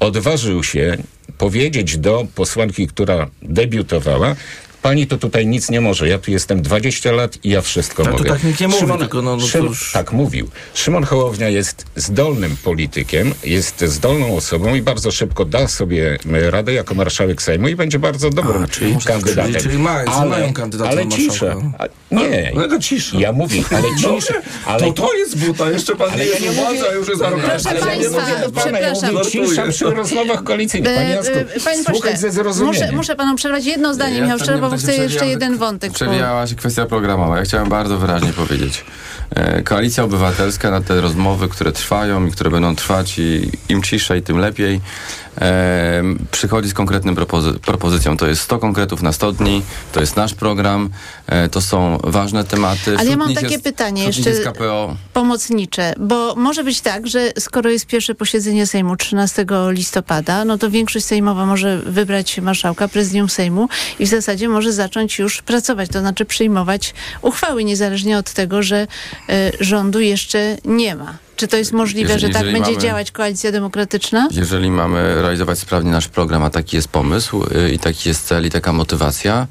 odważył 0.00 0.64
się 0.64 0.96
powiedzieć 1.38 1.98
do 1.98 2.26
posłanki, 2.34 2.86
która 2.88 3.26
debiutowała, 3.42 4.36
pani 4.82 5.06
to 5.06 5.18
tutaj 5.18 5.46
nic 5.46 5.70
nie 5.70 5.80
może. 5.80 6.08
Ja 6.08 6.18
tu 6.18 6.30
jestem 6.30 6.62
20 6.62 7.12
lat 7.12 7.38
i 7.44 7.48
ja 7.50 7.60
wszystko 7.60 8.02
Ale 8.02 8.12
to 8.12 8.18
mogę. 8.18 8.30
tak 8.30 8.44
nikt 8.44 8.60
nie 8.60 8.68
mówi, 8.68 8.92
tylko 8.98 9.22
no- 9.22 9.36
no 9.36 9.42
to 9.42 9.48
Szymon, 9.48 9.68
już- 9.68 9.92
Tak 9.92 10.12
mówił. 10.12 10.48
Szymon 10.74 11.04
Hołownia 11.04 11.48
jest 11.48 11.84
zdolnym 11.96 12.56
politykiem, 12.64 13.34
jest 13.44 13.80
zdolną 13.80 14.36
osobą 14.36 14.74
i 14.74 14.82
bardzo 14.82 15.10
szybko 15.10 15.44
da 15.44 15.68
sobie 15.68 16.18
m, 16.26 16.34
radę 16.50 16.72
jako 16.72 16.94
marszałek 16.94 17.42
Sejmu 17.42 17.68
i 17.68 17.76
będzie 17.76 17.98
bardzo 17.98 18.30
dobrym 18.30 18.62
A, 18.64 18.68
czyli- 18.68 18.96
kandydatem. 19.04 19.52
czyli- 19.52 19.64
czyli 19.64 19.78
ma- 19.78 20.24
mają 20.28 20.52
kandydata 20.52 20.90
ale 20.90 21.04
na 21.04 21.10
cisza. 21.10 21.54
A, 21.78 21.86
nie. 22.14 22.52
No, 22.54 22.62
jaka 22.62 22.78
cisza? 22.78 23.16
Ja 23.20 23.32
mówię, 23.32 23.62
ale 23.70 23.82
cisza. 23.96 24.34
Ale 24.66 24.80
To 24.86 24.92
to 24.92 25.14
jest 25.14 25.38
buta, 25.38 25.70
jeszcze 25.70 25.96
pan 25.96 26.10
Ale 26.10 26.18
nie 26.24 26.30
jest 26.30 26.46
władza, 26.56 26.72
mówię- 26.72 26.96
już 26.98 27.08
jest 27.08 27.22
arogancja. 27.22 27.50
Proszę 27.50 27.68
ale 27.70 27.78
ja 27.80 27.86
nie 27.86 28.10
państwa, 28.10 28.20
mówię 28.20 28.46
do 28.46 28.52
pana, 28.52 28.78
ja 28.78 28.92
przepraszam. 28.92 29.14
mówię 29.14 29.30
cisza 29.48 29.66
przy 29.68 29.84
rozmowach 29.84 30.42
koalicyjnych. 30.44 30.94
Panie 30.94 31.10
Jacku, 31.10 31.34
E, 31.38 31.40
e, 31.40 31.60
słuchaj 31.60 31.84
pośle, 31.84 32.16
ze 32.16 32.30
zrozumieniem. 32.30 32.80
muszę, 32.82 32.92
muszę 32.96 33.16
panu 33.16 33.36
przerwać 33.36 33.64
jedno 33.64 33.94
zdanie, 33.94 34.16
Ja 34.16 34.22
Michał 34.22 34.38
to 34.38 34.44
Szczerba, 34.44 34.66
nie 34.66 34.71
bo 34.72 34.78
chcę 34.78 34.96
jeszcze 34.96 35.26
jeden 35.26 35.58
wątek. 35.58 35.92
Przewijała 35.92 36.46
się 36.46 36.54
kwestia 36.54 36.86
programowa. 36.86 37.38
Ja 37.38 37.42
chciałem 37.44 37.68
bardzo 37.68 37.98
wyraźnie 37.98 38.32
powiedzieć. 38.32 38.84
E, 39.30 39.62
Koalicja 39.62 40.04
Obywatelska 40.04 40.70
na 40.70 40.80
te 40.80 41.00
rozmowy, 41.00 41.48
które 41.48 41.72
trwają 41.72 42.26
i 42.26 42.30
które 42.30 42.50
będą 42.50 42.76
trwać 42.76 43.18
i 43.18 43.50
im 43.68 43.82
ciszej, 43.82 44.22
tym 44.22 44.38
lepiej, 44.38 44.80
e, 45.40 46.02
przychodzi 46.30 46.68
z 46.68 46.74
konkretnym 46.74 47.14
propozy- 47.16 47.58
propozycją. 47.58 48.16
To 48.16 48.26
jest 48.26 48.42
100 48.42 48.58
konkretów 48.58 49.02
na 49.02 49.12
100 49.12 49.32
dni, 49.32 49.62
to 49.92 50.00
jest 50.00 50.16
nasz 50.16 50.34
program, 50.34 50.90
e, 51.26 51.48
to 51.48 51.60
są 51.60 51.98
ważne 52.04 52.44
tematy. 52.44 52.96
Ale 52.98 53.10
ja 53.10 53.16
mam 53.16 53.34
takie 53.34 53.46
jest, 53.46 53.64
pytanie 53.64 54.04
jeszcze- 54.04 54.30
pomocnicze, 55.12 55.94
bo 56.00 56.34
może 56.36 56.64
być 56.64 56.80
tak, 56.80 57.06
że 57.06 57.32
skoro 57.38 57.70
jest 57.70 57.86
pierwsze 57.86 58.14
posiedzenie 58.14 58.66
Sejmu 58.66 58.96
13 58.96 59.46
listopada, 59.70 60.44
no 60.44 60.58
to 60.58 60.70
większość 60.70 61.06
sejmowa 61.06 61.46
może 61.46 61.78
wybrać 61.78 62.38
marszałka, 62.38 62.88
prezydium 62.88 63.28
Sejmu 63.28 63.68
i 63.98 64.06
w 64.06 64.08
zasadzie 64.08 64.48
może 64.48 64.72
zacząć 64.72 65.18
już 65.18 65.42
pracować, 65.42 65.90
to 65.90 66.00
znaczy 66.00 66.24
przyjmować 66.24 66.94
uchwały, 67.22 67.64
niezależnie 67.64 68.18
od 68.18 68.32
tego, 68.32 68.62
że 68.62 68.86
e, 69.28 69.52
rządu 69.60 70.00
jeszcze 70.00 70.56
nie 70.64 70.96
ma. 70.96 71.18
Czy 71.42 71.48
to 71.48 71.56
jest 71.56 71.72
możliwe, 71.72 72.12
Jeżeli- 72.12 72.32
że 72.32 72.38
tak 72.38 72.52
będzie 72.52 72.70
mamy- 72.70 72.82
działać 72.82 73.10
koalicja 73.10 73.52
demokratyczna? 73.52 74.28
Jeżeli 74.30 74.70
mamy 74.70 75.22
realizować 75.22 75.58
sprawnie 75.58 75.90
nasz 75.90 76.08
program, 76.08 76.42
a 76.42 76.50
taki 76.50 76.76
jest 76.76 76.88
pomysł 76.88 77.44
y, 77.66 77.70
i 77.70 77.78
taki 77.78 78.08
jest 78.08 78.26
cel 78.26 78.46
i 78.46 78.50
taka 78.50 78.72
motywacja, 78.72 79.46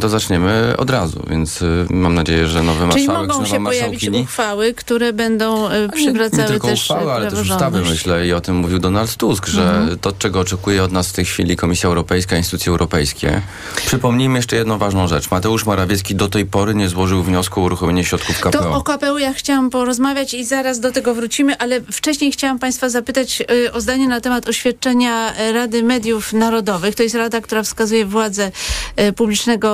to 0.00 0.08
zaczniemy 0.08 0.74
od 0.78 0.90
razu. 0.90 1.22
Więc 1.30 1.62
y, 1.62 1.86
mam 1.90 2.14
nadzieję, 2.14 2.46
że 2.46 2.62
nowy 2.62 2.88
Czyli 2.92 3.06
marszałek 3.06 3.28
mogą 3.28 3.44
czy 3.44 3.50
się 3.50 3.64
pojawić 3.64 4.08
uchwały, 4.08 4.74
które 4.74 5.12
będą 5.12 5.68
e, 5.68 5.82
Nie 5.82 5.88
przywracały 5.88 6.48
tylko 6.48 6.68
też 6.68 6.90
uchwały, 6.90 7.12
ale 7.12 7.30
też 7.30 7.50
ustawy, 7.50 7.82
myślę, 7.90 8.26
i 8.26 8.32
o 8.32 8.40
tym 8.40 8.56
mówił 8.56 8.78
Donald 8.78 9.16
Tusk, 9.16 9.46
że 9.46 9.70
Mhm. 9.70 9.98
to, 9.98 10.12
czego 10.12 10.40
oczekuje 10.40 10.82
od 10.82 10.92
nas 10.92 11.08
w 11.08 11.12
tej 11.12 11.24
chwili 11.24 11.56
Komisja 11.56 11.88
Europejska, 11.88 12.36
instytucje 12.36 12.70
europejskie. 12.70 13.42
Przypomnijmy 13.86 14.38
jeszcze 14.38 14.56
jedną 14.56 14.78
ważną 14.78 15.08
rzecz. 15.08 15.30
Mateusz 15.30 15.66
Morawiecki 15.66 16.14
do 16.14 16.28
tej 16.28 16.46
pory 16.46 16.74
nie 16.74 16.88
złożył 16.88 17.22
wniosku 17.22 17.60
o 17.60 17.64
uruchomienie 17.64 18.04
środków 18.04 18.40
KPO. 18.40 18.50
To 18.50 18.74
o 18.74 18.82
KPU 18.82 19.18
ja 19.18 19.32
chciałam 19.34 19.70
porozmawiać 19.70 20.34
i 20.34 20.44
zaraz 20.44 20.80
do 20.80 20.92
tego 20.92 21.14
wrócimy, 21.14 21.58
ale 21.58 21.80
wcześniej 21.80 22.32
chciałam 22.32 22.58
Państwa 22.58 22.88
zapytać 22.88 23.42
y, 23.50 23.72
o 23.72 23.80
zdanie 23.80 24.08
na 24.08 24.20
temat 24.20 24.48
oświadczenia 24.48 25.32
Rady 25.52 25.82
Mediów 25.82 26.32
Narodowych. 26.32 26.94
To 26.94 27.02
jest 27.02 27.14
rada, 27.14 27.40
która 27.40 27.62
wskazuje 27.62 28.06
władzę 28.06 28.50
y, 29.00 29.12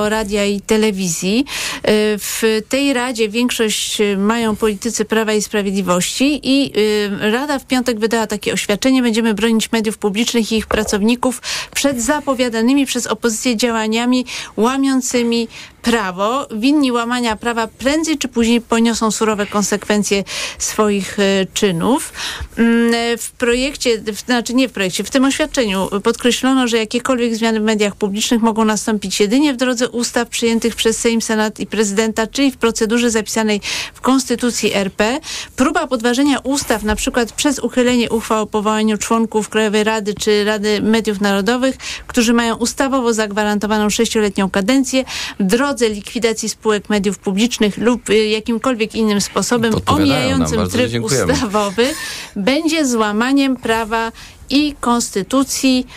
radia 0.09 0.45
i 0.45 0.61
telewizji. 0.61 1.45
Y, 1.77 2.17
W 2.17 2.61
tej 2.69 2.93
radzie 2.93 3.29
większość 3.29 4.01
y, 4.01 4.17
mają 4.17 4.55
politycy 4.55 5.05
Prawa 5.05 5.33
i 5.33 5.41
Sprawiedliwości 5.41 6.39
i 6.43 6.71
y, 6.77 7.31
Rada 7.31 7.59
w 7.59 7.65
piątek 7.65 7.99
wydała 7.99 8.27
takie 8.27 8.53
oświadczenie. 8.53 9.01
Będziemy 9.01 9.33
bronić 9.33 9.71
mediów 9.71 9.97
publicznych 9.97 10.51
i 10.51 10.57
ich 10.57 10.67
pracowników 10.67 11.41
przed 11.73 12.01
zapowiadanymi 12.01 12.85
przez 12.85 13.07
opozycję 13.07 13.57
działaniami 13.57 14.25
łamiącymi 14.57 15.47
prawo. 15.83 16.47
Winni 16.51 16.91
łamania 16.91 17.35
prawa 17.35 17.67
prędzej 17.67 18.17
czy 18.17 18.27
później 18.27 18.61
poniosą 18.61 19.11
surowe 19.11 19.45
konsekwencje 19.45 20.23
swoich 20.57 21.19
e, 21.19 21.45
czynów. 21.53 22.13
Mm, 22.57 22.93
e, 22.93 23.17
W 23.17 23.31
projekcie, 23.31 23.97
w, 23.97 24.19
znaczy 24.19 24.53
nie 24.53 24.69
w 24.69 24.71
projekcie, 24.71 25.03
w 25.03 25.09
tym 25.09 25.25
oświadczeniu 25.25 25.89
podkreślono, 26.03 26.67
że 26.67 26.77
jakiekolwiek 26.77 27.35
zmiany 27.35 27.59
w 27.59 27.63
mediach 27.63 27.95
publicznych 27.95 28.41
mogą 28.41 28.65
nastąpić 28.65 29.19
jedynie 29.19 29.53
w 29.53 29.57
drodze 29.57 29.89
ustaw 29.89 30.29
przyjętych 30.29 30.75
przez 30.75 30.97
Sejm, 30.97 31.21
Senat 31.21 31.59
i 31.59 31.65
Prezydenta, 31.65 32.27
czyli 32.27 32.51
w 32.51 32.57
procedurze 32.57 33.09
zapisanej 33.09 33.61
w 33.93 34.01
Konstytucji 34.01 34.73
RP. 34.73 35.19
Próba 35.55 35.87
podważenia 35.87 36.39
ustaw, 36.39 36.83
na 36.83 36.95
przykład 36.95 37.31
przez 37.31 37.59
uchylenie 37.59 38.09
uchwał 38.09 38.43
o 38.43 38.47
powołaniu 38.47 38.97
członków 38.97 39.49
Krajowej 39.49 39.83
Rady 39.83 40.13
czy 40.13 40.43
Rady 40.43 40.81
Mediów 40.81 41.21
Narodowych, 41.21 41.75
którzy 42.07 42.33
mają 42.33 42.55
ustawowo 42.55 43.13
zagwarantowaną 43.13 43.89
sześcioletnią 43.89 44.49
kadencję, 44.49 45.05
w 45.39 45.43
drodze 45.73 45.89
likwidacji 45.89 46.49
spółek 46.49 46.89
mediów 46.89 47.19
publicznych 47.19 47.77
lub 47.77 48.09
y, 48.09 48.27
jakimkolwiek 48.27 48.95
innym 48.95 49.21
sposobem 49.21 49.73
omijającym 49.85 50.69
tryb 50.69 50.91
dziękujemy. 50.91 51.33
ustawowy, 51.33 51.87
będzie 52.35 52.85
złamaniem 52.85 53.55
prawa 53.55 54.11
i 54.49 54.75
konstytucji. 54.79 55.87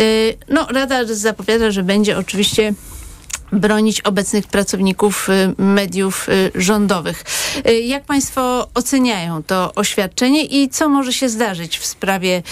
Y, 0.00 0.36
No, 0.48 0.66
Rada 0.70 1.04
zapowiada, 1.04 1.70
że 1.70 1.82
będzie 1.82 2.18
oczywiście 2.18 2.74
bronić 3.52 4.00
obecnych 4.00 4.46
pracowników 4.46 5.28
y, 5.28 5.62
mediów 5.62 6.28
y, 6.28 6.50
rządowych. 6.54 7.24
Y, 7.68 7.80
Jak 7.80 8.04
Państwo 8.04 8.68
oceniają 8.74 9.42
to 9.42 9.72
oświadczenie 9.74 10.44
i 10.44 10.68
co 10.68 10.88
może 10.88 11.12
się 11.12 11.28
zdarzyć 11.28 11.78
w 11.78 11.86
sprawie 11.86 12.42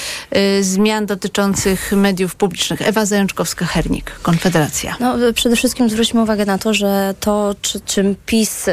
zmian 0.61 1.07
dotyczących 1.07 1.93
mediów 1.93 2.35
publicznych? 2.35 2.89
Ewa 2.89 3.05
Zajączkowska-Hernik, 3.05 4.11
Konfederacja. 4.23 4.97
No, 5.01 5.15
przede 5.35 5.57
wszystkim 5.57 5.91
zwróćmy 5.91 6.23
uwagę 6.23 6.45
na 6.45 6.59
to, 6.59 6.75
że 6.75 7.15
to, 7.21 7.55
czy, 7.63 7.81
czym 7.81 8.17
PiS 8.27 8.67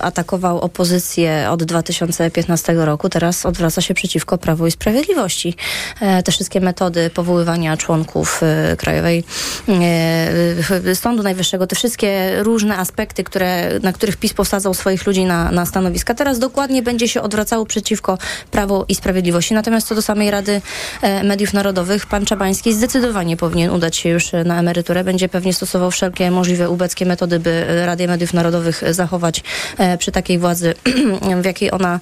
atakował 0.00 0.60
opozycję 0.60 1.46
od 1.50 1.64
2015 1.64 2.72
roku, 2.72 3.08
teraz 3.08 3.46
odwraca 3.46 3.80
się 3.80 3.94
przeciwko 3.94 4.38
Prawu 4.38 4.66
i 4.66 4.70
Sprawiedliwości. 4.70 5.54
E, 6.00 6.22
te 6.22 6.32
wszystkie 6.32 6.60
metody 6.60 7.10
powoływania 7.10 7.76
członków 7.76 8.40
Krajowej 8.78 9.24
Sądu 10.94 11.22
Najwyższego, 11.22 11.63
te 11.66 11.76
wszystkie 11.76 12.42
różne 12.42 12.78
aspekty, 12.78 13.24
które, 13.24 13.80
na 13.82 13.92
których 13.92 14.16
PiS 14.16 14.34
posadzał 14.34 14.74
swoich 14.74 15.06
ludzi 15.06 15.24
na, 15.24 15.50
na 15.50 15.66
stanowiska, 15.66 16.14
teraz 16.14 16.38
dokładnie 16.38 16.82
będzie 16.82 17.08
się 17.08 17.22
odwracało 17.22 17.66
przeciwko 17.66 18.18
Prawu 18.50 18.84
i 18.88 18.94
Sprawiedliwości. 18.94 19.54
Natomiast 19.54 19.88
co 19.88 19.94
do 19.94 20.02
samej 20.02 20.30
Rady 20.30 20.60
e, 21.02 21.24
Mediów 21.24 21.52
Narodowych, 21.52 22.06
pan 22.06 22.26
Czabański 22.26 22.72
zdecydowanie 22.72 23.36
powinien 23.36 23.70
udać 23.70 23.96
się 23.96 24.08
już 24.08 24.32
na 24.44 24.58
emeryturę. 24.58 25.04
Będzie 25.04 25.28
pewnie 25.28 25.54
stosował 25.54 25.90
wszelkie 25.90 26.30
możliwe 26.30 26.70
ubeckie 26.70 27.06
metody, 27.06 27.38
by 27.38 27.50
e, 27.50 27.86
Radę 27.86 28.06
Mediów 28.06 28.34
Narodowych 28.34 28.82
e, 28.82 28.94
zachować 28.94 29.42
przy 29.98 30.12
takiej 30.12 30.38
władzy, 30.38 30.74
w 31.42 31.44
jakiej, 31.44 31.70
ona, 31.70 32.00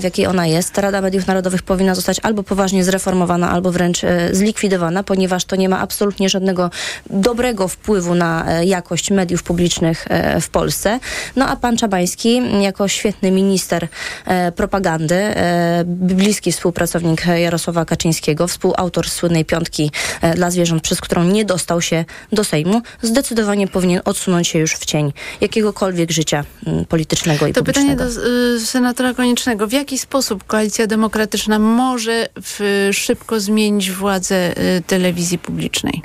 w 0.00 0.02
jakiej 0.02 0.26
ona 0.26 0.46
jest. 0.46 0.78
Rada 0.78 1.00
Mediów 1.00 1.26
Narodowych 1.26 1.62
powinna 1.62 1.94
zostać 1.94 2.20
albo 2.22 2.42
poważnie 2.42 2.84
zreformowana, 2.84 3.50
albo 3.50 3.72
wręcz 3.72 4.00
zlikwidowana, 4.32 5.02
ponieważ 5.02 5.44
to 5.44 5.56
nie 5.56 5.68
ma 5.68 5.78
absolutnie 5.78 6.28
żadnego 6.28 6.70
dobrego 7.10 7.68
wpływu 7.68 8.14
na 8.14 8.44
e, 8.46 8.64
jakość 8.98 9.10
mediów 9.10 9.42
publicznych 9.42 10.06
e, 10.08 10.40
w 10.40 10.48
Polsce. 10.48 11.00
No 11.36 11.48
a 11.48 11.56
pan 11.56 11.76
Czabański, 11.76 12.42
jako 12.62 12.88
świetny 12.88 13.30
minister 13.30 13.88
e, 14.26 14.52
propagandy, 14.52 15.14
e, 15.14 15.84
bliski 15.86 16.52
współpracownik 16.52 17.26
Jarosława 17.26 17.84
Kaczyńskiego, 17.84 18.48
współautor 18.48 19.08
słynnej 19.08 19.44
piątki 19.44 19.90
dla 20.34 20.50
zwierząt, 20.50 20.82
przez 20.82 21.00
którą 21.00 21.24
nie 21.24 21.44
dostał 21.44 21.82
się 21.82 22.04
do 22.32 22.44
Sejmu, 22.44 22.82
zdecydowanie 23.02 23.68
powinien 23.68 24.00
odsunąć 24.04 24.48
się 24.48 24.58
już 24.58 24.74
w 24.74 24.84
cień 24.84 25.12
jakiegokolwiek 25.40 26.10
życia 26.10 26.44
politycznego 26.88 27.46
i 27.46 27.52
To 27.52 27.64
pytanie 27.64 27.96
publicznego. 27.96 28.26
do 28.26 28.56
y, 28.56 28.66
senatora 28.66 29.14
Koniecznego. 29.14 29.66
W 29.66 29.72
jaki 29.72 29.98
sposób 29.98 30.44
Koalicja 30.44 30.86
Demokratyczna 30.86 31.58
może 31.58 32.28
w, 32.42 32.88
szybko 32.92 33.40
zmienić 33.40 33.90
władzę 33.90 34.50
y, 34.76 34.82
telewizji 34.86 35.38
publicznej? 35.38 36.02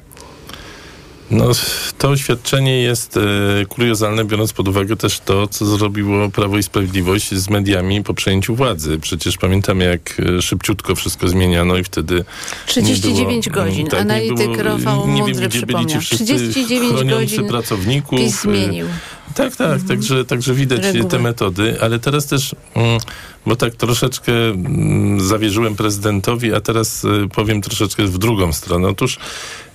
No, 1.33 1.51
to 1.97 2.09
oświadczenie 2.09 2.81
jest 2.81 3.17
e, 3.17 3.65
kuriozalne, 3.65 4.25
biorąc 4.25 4.53
pod 4.53 4.67
uwagę 4.67 4.95
też 4.95 5.19
to, 5.19 5.47
co 5.47 5.65
zrobiło 5.65 6.29
Prawo 6.29 6.57
i 6.57 6.63
Sprawiedliwość 6.63 7.33
z 7.33 7.49
mediami 7.49 8.03
po 8.03 8.13
przejęciu 8.13 8.55
władzy. 8.55 8.99
Przecież 8.99 9.37
pamiętamy, 9.37 9.85
jak 9.85 10.19
e, 10.37 10.41
szybciutko 10.41 10.95
wszystko 10.95 11.27
zmieniano 11.27 11.77
i 11.77 11.83
wtedy 11.83 12.25
39 12.65 13.45
nie 13.45 13.51
było, 13.51 13.65
godzin. 13.65 13.87
tak, 13.87 14.01
Analityk 14.01 14.57
Rafał 14.57 15.07
Mądry 15.07 15.49
przypomniał. 15.49 15.89
ci 15.89 15.99
wszyscy 15.99 16.25
39 16.25 16.93
chroniący 16.93 17.35
godzin 17.35 17.47
pracowników. 17.47 18.19
PiS 18.19 18.35
e, 18.35 18.41
zmienił. 18.41 18.87
Tak, 19.35 19.55
tak, 19.55 19.81
także, 19.87 20.25
także 20.25 20.53
widać 20.53 20.83
Reguły. 20.83 21.09
te 21.11 21.19
metody, 21.19 21.77
ale 21.81 21.99
teraz 21.99 22.25
też, 22.25 22.55
mm, 22.73 22.99
bo 23.45 23.55
tak 23.55 23.75
troszeczkę 23.75 24.31
mm, 24.49 25.21
zawierzyłem 25.21 25.75
prezydentowi, 25.75 26.53
a 26.53 26.61
teraz 26.61 27.03
y, 27.03 27.27
powiem 27.35 27.61
troszeczkę 27.61 28.03
w 28.03 28.17
drugą 28.17 28.53
stronę. 28.53 28.87
Otóż 28.87 29.17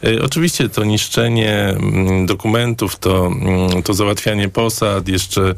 y, 0.04 0.22
oczywiście 0.22 0.68
to 0.68 0.84
niszczenie 0.84 1.52
mm, 1.52 2.26
dokumentów, 2.26 2.96
to, 2.96 3.30
to 3.84 3.94
załatwianie 3.94 4.48
posad, 4.48 5.08
jeszcze 5.08 5.54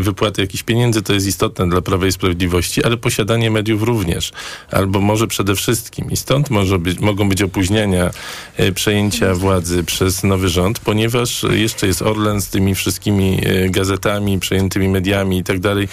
wypłaty 0.00 0.42
jakichś 0.42 0.62
pieniędzy 0.62 1.02
to 1.02 1.12
jest 1.12 1.26
istotne 1.26 1.68
dla 1.68 1.80
Prawa 1.80 2.06
i 2.06 2.12
Sprawiedliwości, 2.12 2.84
ale 2.84 2.96
posiadanie 2.96 3.50
mediów 3.50 3.82
również, 3.82 4.32
albo 4.70 5.00
może 5.00 5.26
przede 5.26 5.54
wszystkim. 5.54 6.10
I 6.10 6.16
stąd 6.16 6.50
może 6.50 6.78
być, 6.78 6.98
mogą 6.98 7.28
być 7.28 7.42
opóźnienia 7.42 8.10
e, 8.56 8.72
przejęcia 8.72 9.34
władzy 9.34 9.84
przez 9.84 10.24
nowy 10.24 10.48
rząd, 10.48 10.78
ponieważ 10.78 11.42
jeszcze 11.50 11.86
jest 11.86 12.02
Orlen 12.02 12.40
z 12.40 12.48
tymi 12.48 12.74
wszystkimi 12.74 13.40
e, 13.44 13.70
gazetami, 13.70 14.38
przejętymi 14.38 14.88
mediami 14.88 15.38
i 15.38 15.44
tak 15.44 15.60
dalej. 15.60 15.88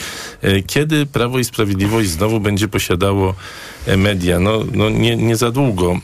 Kiedy 0.68 1.06
Prawo 1.06 1.40
i 1.40 1.44
Sprawiedliwość 1.44 2.10
znowu 2.10 2.40
będzie 2.40 2.68
posiadało 2.68 3.36
media? 3.98 4.40
No, 4.40 4.64
no 4.74 4.90
nie, 4.90 5.16
nie 5.16 5.36
za 5.36 5.52
długo, 5.52 6.00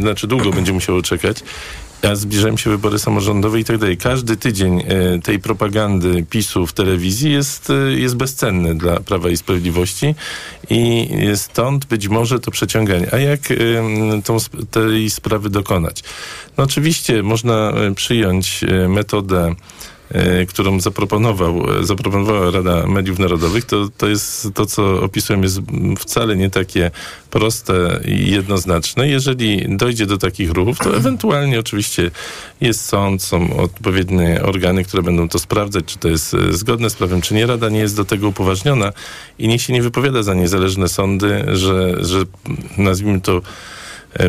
znaczy 0.00 0.26
długo 0.26 0.50
będzie 0.50 0.72
musiało 0.72 1.02
czekać. 1.02 1.42
A 2.10 2.14
zbliżają 2.14 2.56
się 2.56 2.70
wybory 2.70 2.98
samorządowe 2.98 3.60
i 3.60 3.64
tak 3.64 3.78
dalej. 3.78 3.96
Każdy 3.96 4.36
tydzień 4.36 4.80
e, 4.80 5.18
tej 5.18 5.38
propagandy 5.38 6.26
PiSu 6.30 6.66
w 6.66 6.72
telewizji 6.72 7.32
jest, 7.32 7.70
e, 7.70 7.74
jest 7.74 8.16
bezcenny 8.16 8.74
dla 8.74 9.00
Prawa 9.00 9.30
i 9.30 9.36
Sprawiedliwości 9.36 10.14
i 10.70 11.08
stąd 11.34 11.84
być 11.84 12.08
może 12.08 12.40
to 12.40 12.50
przeciąganie. 12.50 13.08
A 13.12 13.18
jak 13.18 13.50
e, 13.50 13.54
tą, 14.24 14.36
tej 14.70 15.10
sprawy 15.10 15.50
dokonać? 15.50 16.02
No 16.56 16.64
oczywiście 16.64 17.22
można 17.22 17.72
przyjąć 17.94 18.64
metodę 18.88 19.54
którą 20.48 20.80
zaproponował, 20.80 21.80
e, 21.80 21.84
zaproponowała 21.84 22.50
Rada 22.50 22.86
Mediów 22.86 23.18
Narodowych, 23.18 23.64
to, 23.64 23.88
to 23.98 24.08
jest 24.08 24.48
to, 24.54 24.66
co 24.66 25.02
opisuję, 25.02 25.40
jest 25.40 25.60
wcale 25.98 26.36
nie 26.36 26.50
takie 26.50 26.90
proste 27.30 28.00
i 28.04 28.30
jednoznaczne. 28.30 29.08
Jeżeli 29.08 29.76
dojdzie 29.76 30.06
do 30.06 30.18
takich 30.18 30.50
ruchów, 30.50 30.78
to 30.78 30.96
ewentualnie 30.96 31.60
oczywiście 31.60 32.10
jest 32.60 32.84
sąd, 32.84 33.22
są 33.22 33.56
odpowiednie 33.56 34.42
organy, 34.42 34.84
które 34.84 35.02
będą 35.02 35.28
to 35.28 35.38
sprawdzać, 35.38 35.84
czy 35.84 35.98
to 35.98 36.08
jest 36.08 36.34
e, 36.34 36.52
zgodne 36.52 36.90
z 36.90 36.94
prawem, 36.94 37.20
czy 37.20 37.34
nie. 37.34 37.46
Rada 37.46 37.68
nie 37.68 37.80
jest 37.80 37.96
do 37.96 38.04
tego 38.04 38.28
upoważniona 38.28 38.92
i 39.38 39.48
niech 39.48 39.62
się 39.62 39.72
nie 39.72 39.82
wypowiada 39.82 40.22
za 40.22 40.34
niezależne 40.34 40.88
sądy, 40.88 41.44
że, 41.52 42.04
że 42.04 42.18
nazwijmy 42.78 43.20
to 43.20 43.36
e, 43.36 43.40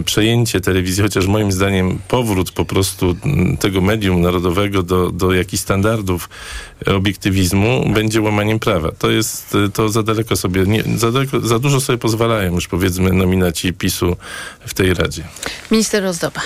przejęcie 0.06 0.62
telewizji, 0.62 1.04
chociaż 1.04 1.28
moim 1.28 1.52
zdaniem 1.52 2.00
powrót 2.08 2.52
po 2.52 2.66
prostu 2.66 3.16
tego 3.60 3.82
medium 3.82 4.22
narodowego 4.22 4.84
do, 4.84 5.12
do 5.12 5.34
jakichś 5.34 5.64
standardów 5.64 6.30
obiektywizmu 6.86 7.94
będzie 7.94 8.22
łamaniem 8.22 8.60
prawa. 8.60 8.92
To 8.92 9.10
jest, 9.10 9.56
e, 9.56 9.70
to 9.70 9.90
za 9.90 10.04
daleko 10.04 10.36
sobie, 10.36 10.64
nie, 10.64 10.84
za, 10.96 11.12
daleko, 11.12 11.40
za 11.40 11.60
dużo 11.60 11.82
sobie 11.82 11.98
pozwalają 11.98 12.56
już 12.56 12.68
powiedzmy 12.68 13.14
nominaci 13.14 13.74
PiSu 13.74 14.16
w 14.66 14.74
tej 14.74 14.94
Radzie. 14.94 15.24
Minister 15.72 16.06
Ozdoba. 16.06 16.42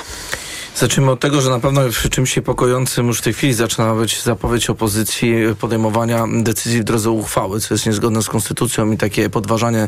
Zacznijmy 0.80 1.12
od 1.12 1.20
tego, 1.20 1.42
że 1.42 1.50
na 1.50 1.60
pewno 1.60 1.90
przy 1.90 2.10
czymś 2.10 2.36
niepokojącym 2.36 3.08
już 3.08 3.20
w 3.20 3.22
tej 3.22 3.34
chwili 3.34 3.54
zaczyna 3.54 3.96
być 3.96 4.22
zapowiedź 4.24 4.70
opozycji 4.70 5.34
podejmowania 5.60 6.26
decyzji 6.42 6.82
w 6.82 6.84
drodze 6.84 7.12
uchwały, 7.12 7.60
co 7.60 7.74
jest 7.74 7.86
niezgodne 7.86 8.24
z 8.24 8.30
konstytucją 8.30 8.92
i 8.92 8.98
takie 8.98 9.30
podważanie 9.30 9.88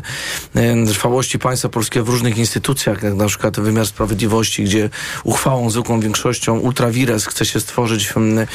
e, 0.54 0.86
trwałości 0.86 1.38
państwa 1.38 1.68
polskiego 1.68 2.06
w 2.06 2.08
różnych 2.08 2.38
instytucjach, 2.38 3.02
jak 3.02 3.14
na 3.14 3.26
przykład 3.26 3.60
wymiar 3.60 3.86
sprawiedliwości, 3.86 4.64
gdzie 4.64 4.90
uchwałą 5.24 5.70
zwykłą 5.70 6.00
większością 6.00 6.58
ultrawires 6.58 7.26
chce 7.26 7.46
się 7.46 7.60
stworzyć 7.60 8.12
m, 8.16 8.46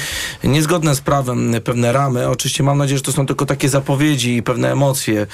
niezgodne 0.43 0.95
z 0.95 1.01
prawem 1.01 1.53
pewne 1.63 1.93
ramy. 1.93 2.29
Oczywiście 2.29 2.63
mam 2.63 2.77
nadzieję, 2.77 2.97
że 2.97 3.03
to 3.03 3.11
są 3.11 3.25
tylko 3.25 3.45
takie 3.45 3.69
zapowiedzi 3.69 4.37
i 4.37 4.43
pewne 4.43 4.71
emocje, 4.71 5.27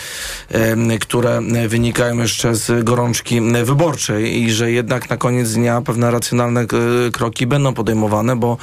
em, 0.49 0.99
które 0.99 1.41
wynikają 1.67 2.17
jeszcze 2.17 2.55
z 2.55 2.83
gorączki 2.83 3.41
wyborczej 3.63 4.41
i 4.41 4.51
że 4.51 4.71
jednak 4.71 5.09
na 5.09 5.17
koniec 5.17 5.53
dnia 5.53 5.81
pewne 5.81 6.11
racjonalne 6.11 6.61
e, 6.61 6.92
kroki 7.13 7.47
będą 7.47 7.73
podejmowane, 7.73 8.35
bo 8.35 8.57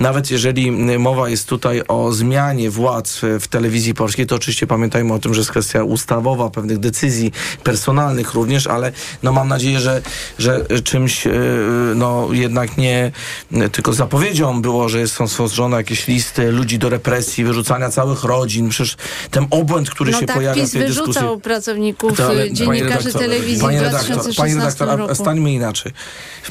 nawet 0.00 0.30
jeżeli 0.30 0.70
mowa 0.98 1.28
jest 1.28 1.48
tutaj 1.48 1.82
o 1.88 2.12
zmianie 2.12 2.70
władz 2.70 3.20
w 3.40 3.48
telewizji 3.48 3.94
polskiej, 3.94 4.26
to 4.26 4.36
oczywiście 4.36 4.66
pamiętajmy 4.66 5.14
o 5.14 5.18
tym, 5.18 5.34
że 5.34 5.40
jest 5.40 5.50
kwestia 5.50 5.84
ustawowa, 5.84 6.50
pewnych 6.50 6.78
decyzji 6.78 7.32
personalnych 7.64 8.34
również, 8.34 8.66
ale 8.66 8.92
no 9.22 9.32
mam 9.32 9.48
nadzieję, 9.48 9.80
że, 9.80 10.02
że 10.38 10.66
czymś 10.84 11.26
e, 11.26 11.32
no 11.94 12.28
jednak 12.32 12.78
nie 12.78 13.12
tylko 13.72 13.92
zapowiedzią 13.92 14.62
było, 14.62 14.88
że 14.88 15.08
są 15.08 15.28
stworzone 15.28 15.76
jakieś 15.76 16.08
listy 16.08 16.52
ludzi 16.52 16.78
do 16.78 16.88
represji, 16.88 17.44
wyrzucania 17.44 17.90
całych 17.90 18.24
rodzin, 18.24 18.68
przecież 18.68 18.96
ten 19.30 19.46
obłęd, 19.50 19.90
który 19.90 20.12
no 20.12 20.20
się 20.20 20.26
tak, 20.26 20.36
pojawia 20.36 20.62
PiS 20.62 20.70
w 20.70 20.72
tej 20.72 20.86
dyskusji. 20.86 21.12
wyrzucał 21.12 21.40
pracowników, 21.40 22.16
To, 22.16 22.26
ale 22.26 22.44
y, 22.44 22.52
dziennikarzy 22.52 22.90
redaktor, 22.90 23.22
telewizji 23.22 23.60
panie 23.60 23.78
w 23.78 23.82
redaktor, 23.82 24.16
2016 24.16 24.42
Panie 24.42 24.54
redaktor, 24.54 24.98
roku. 24.98 25.14
stańmy 25.14 25.52
inaczej. 25.52 25.92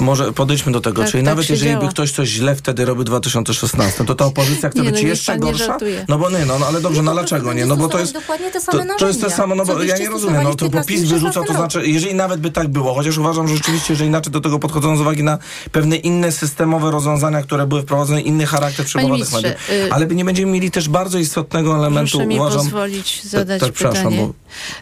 Może 0.00 0.32
podejdźmy 0.32 0.72
do 0.72 0.80
tego. 0.80 1.02
Tak, 1.02 1.10
Czyli 1.16 1.26
tak 1.26 1.34
nawet 1.36 1.50
jeżeli 1.50 1.70
działo. 1.70 1.84
by 1.84 1.90
ktoś 1.90 2.12
coś 2.12 2.28
źle 2.28 2.56
wtedy 2.56 2.84
robił 2.84 3.02
w 3.02 3.06
2016, 3.06 4.04
to 4.04 4.14
ta 4.14 4.24
opozycja 4.24 4.68
chce 4.70 4.82
Nie, 4.82 4.90
być 4.90 5.02
no 5.02 5.08
jeszcze 5.08 5.38
gorsza? 5.38 5.66
żartuje. 5.66 6.04
No 6.08 6.18
bo 6.18 6.30
nie, 6.30 6.46
no, 6.46 6.58
no 6.58 6.66
ale 6.66 6.80
dobrze, 6.80 7.02
no 7.02 7.12
prostu 7.12 7.28
dlaczego 7.30 7.52
nie? 7.52 7.66
No 7.66 7.76
bo 7.76 7.88
to 7.88 7.98
jest... 7.98 8.12
dokładnie 8.12 8.50
te 8.50 8.60
same 8.60 8.86
To, 8.86 8.94
to 8.98 9.08
jest 9.08 9.20
to 9.20 9.30
samo, 9.30 9.54
no 9.54 9.64
bo 9.64 9.82
ja 9.82 9.98
nie 9.98 10.08
rozumiem, 10.08 10.42
no 10.42 10.54
to 10.54 10.68
bo 10.68 10.78
PiS 10.78 10.86
15 10.86 11.14
wyrzuca, 11.14 11.42
to 11.42 11.52
znaczy, 11.52 11.82
jeżeli 11.86 12.14
nawet 12.14 12.40
by 12.40 12.50
tak 12.50 12.68
było, 12.68 12.94
chociaż 12.94 13.18
uważam, 13.18 13.48
że 13.48 13.56
rzeczywiście, 13.56 13.96
że 13.96 14.06
inaczej 14.06 14.32
do 14.32 14.40
tego 14.40 14.58
podchodzą 14.58 14.96
z 14.96 15.00
uwagi 15.00 15.22
na 15.22 15.38
pewne 15.72 15.96
inne 15.96 16.32
systemowe 16.32 16.90
rozwiązania, 16.90 17.42
które 17.42 17.66
były 17.66 17.82
wprowadzone, 17.82 18.20
inny 18.20 18.46
charakter 18.46 18.86
przebudowanych 18.86 19.32
mediów. 19.32 19.70
y- 19.70 19.92
Ale 19.92 20.06
nie 20.06 20.24
będziemy 20.24 20.52
mieli 20.52 20.70
też 20.70 20.88
bardzo 20.88 21.18
istotnego 21.18 21.76
elementu, 21.76 22.10
Proszę 22.10 22.26
mi 22.26 22.36
uważam... 22.36 22.60
pozwolić 22.60 23.24
zadać 23.24 23.60
tak, 23.60 23.72
pytanie. 23.72 24.28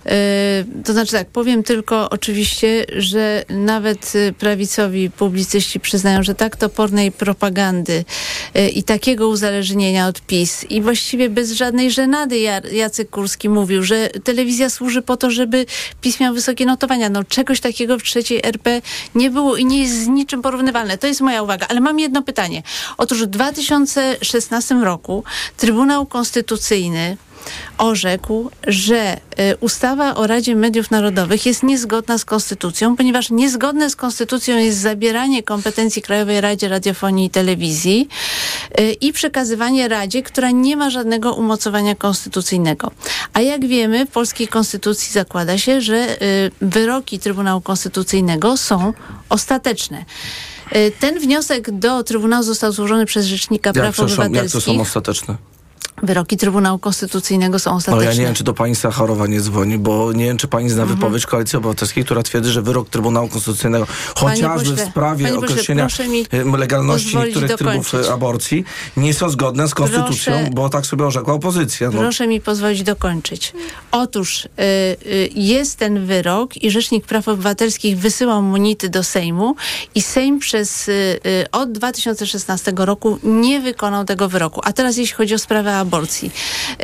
E, 0.06 0.64
to 0.84 0.92
znaczy 0.92 1.12
tak, 1.12 1.28
powiem 1.28 1.62
tylko 1.62 2.10
oczywiście, 2.10 2.86
że 2.96 3.44
nawet 3.48 4.12
y, 4.14 4.34
prawicowi 4.38 5.10
publicyści 5.10 5.80
przyznają, 5.80 6.22
że 6.24 6.34
tak 6.34 6.56
topornej 6.56 7.12
propagandy 7.12 8.04
e, 8.54 8.68
i 8.68 8.82
takiego 8.82 9.28
uzależnienia 9.28 10.08
od 10.08 10.20
PiS 10.20 10.64
i 10.70 10.82
właściwie 10.82 11.28
bez 11.28 11.52
żadnej 11.52 11.90
żenady 11.90 12.38
Jacek 12.72 13.10
Kurski 13.10 13.48
mówił, 13.48 13.82
że 13.82 14.08
telewizja 14.24 14.70
służy 14.70 15.02
po 15.02 15.16
to, 15.16 15.30
żeby 15.30 15.66
PiS 16.00 16.20
miał 16.20 16.34
wysokie 16.34 16.66
notowania. 16.66 17.08
No 17.08 17.24
czegoś 17.24 17.60
takiego 17.60 17.98
w 17.98 18.02
trzeciej 18.02 18.40
RP 18.44 18.82
nie 19.14 19.30
było 19.30 19.56
i 19.56 19.64
nie 19.64 19.82
jest 19.82 20.04
z 20.04 20.06
niczym 20.06 20.42
porównywalne. 20.42 20.98
To 20.98 21.06
jest 21.06 21.20
moja 21.20 21.42
uwaga. 21.42 21.66
Ale 21.68 21.80
mam 21.80 21.98
jedno 21.98 22.22
pytanie. 22.22 22.62
Otóż 22.98 23.22
w 23.22 23.26
2016 23.26 24.74
roku 24.74 25.24
Trybunał 25.56 26.06
Konstytucyjny 26.06 27.16
orzekł, 27.78 28.50
że 28.66 29.16
y, 29.16 29.56
ustawa 29.60 30.14
o 30.14 30.26
Radzie 30.26 30.56
Mediów 30.56 30.90
Narodowych 30.90 31.46
jest 31.46 31.62
niezgodna 31.62 32.18
z 32.18 32.24
konstytucją, 32.24 32.96
ponieważ 32.96 33.30
niezgodne 33.30 33.90
z 33.90 33.96
konstytucją 33.96 34.56
jest 34.58 34.78
zabieranie 34.78 35.42
kompetencji 35.42 36.02
Krajowej 36.02 36.40
Radzie 36.40 36.68
Radiofonii 36.68 37.26
i 37.26 37.30
Telewizji 37.30 38.08
y, 38.80 38.92
i 38.92 39.12
przekazywanie 39.12 39.88
Radzie, 39.88 40.22
która 40.22 40.50
nie 40.50 40.76
ma 40.76 40.90
żadnego 40.90 41.34
umocowania 41.34 41.94
konstytucyjnego. 41.94 42.90
A 43.32 43.40
jak 43.40 43.66
wiemy, 43.66 44.06
w 44.06 44.10
polskiej 44.10 44.48
konstytucji 44.48 45.12
zakłada 45.12 45.58
się, 45.58 45.80
że 45.80 46.22
y, 46.22 46.50
wyroki 46.60 47.18
Trybunału 47.18 47.60
Konstytucyjnego 47.60 48.56
są 48.56 48.92
ostateczne. 49.28 50.04
Ten 51.00 51.18
wniosek 51.18 51.70
do 51.70 52.02
Trybunału 52.04 52.42
został 52.42 52.72
złożony 52.72 53.06
przez 53.06 53.26
Rzecznika 53.26 53.68
Jak, 53.68 53.74
Praw 53.74 53.92
przepraszam, 53.92 54.18
jak 54.18 54.32
to 54.32 54.38
Obywatelskich. 54.38 54.74
są 54.74 54.80
ostateczne? 54.80 55.36
Wyroki 56.02 56.36
Trybunału 56.36 56.78
Konstytucyjnego 56.78 57.58
są 57.58 57.70
No 57.70 57.76
ostateczne. 57.76 58.04
ja 58.06 58.12
nie 58.14 58.20
wiem, 58.26 58.34
czy 58.34 58.44
do 58.44 58.54
pani 58.54 58.74
Sacharowa 58.74 59.26
nie 59.26 59.40
dzwoni, 59.40 59.78
bo 59.78 60.12
nie 60.12 60.24
wiem, 60.24 60.36
czy 60.36 60.48
pani 60.48 60.70
zna 60.70 60.82
Mhm. 60.82 60.98
wypowiedź 61.00 61.26
Koalicji 61.26 61.56
Obywatelskiej, 61.56 62.04
która 62.04 62.22
twierdzi, 62.22 62.50
że 62.50 62.62
wyrok 62.62 62.88
Trybunału 62.88 63.28
Konstytucyjnego, 63.28 63.86
chociażby 64.16 64.70
pośle, 64.70 64.86
w 64.86 64.90
sprawie 64.90 65.24
pośle, 65.28 65.38
określenia 65.38 65.88
mi 66.08 66.20
y, 66.54 66.58
legalności 66.58 67.16
niektórych 67.16 67.48
trybów 67.56 67.58
dokończyć. 67.90 68.10
y, 68.10 68.12
aborcji, 68.12 68.64
nie 68.96 69.14
są 69.14 69.28
zgodne 69.30 69.68
z 69.68 69.74
konstytucją, 69.74 70.32
Proszę- 70.32 70.50
bo 70.52 70.68
tak 70.68 70.86
sobie 70.86 71.04
orzekła 71.04 71.34
opozycja. 71.34 71.90
No. 71.90 71.98
Proszę 71.98 72.26
mi 72.26 72.40
pozwolić 72.40 72.82
dokończyć. 72.82 73.52
Otóż 73.92 74.44
y, 74.44 74.48
y, 75.06 75.30
jest 75.34 75.78
ten 75.78 76.06
wyrok 76.06 76.62
i 76.62 76.70
Rzecznik 76.70 77.06
Praw 77.06 77.28
Obywatelskich 77.28 77.98
wysyłał 77.98 78.42
monity 78.42 78.88
do 78.88 79.02
Sejmu 79.02 79.54
i 79.94 80.02
Sejm 80.02 80.38
przez 80.38 80.88
y, 80.88 80.92
y, 81.26 81.50
od 81.52 81.72
2016 81.72 82.72
roku 82.76 83.18
nie 83.22 83.60
wykonał 83.60 84.04
tego 84.04 84.28
wyroku. 84.28 84.60
A 84.64 84.72
teraz 84.72 84.96
jeśli 84.96 85.14
chodzi 85.16 85.34
o 85.34 85.38
sprawę 85.38 85.70
aborcji. 85.76 85.83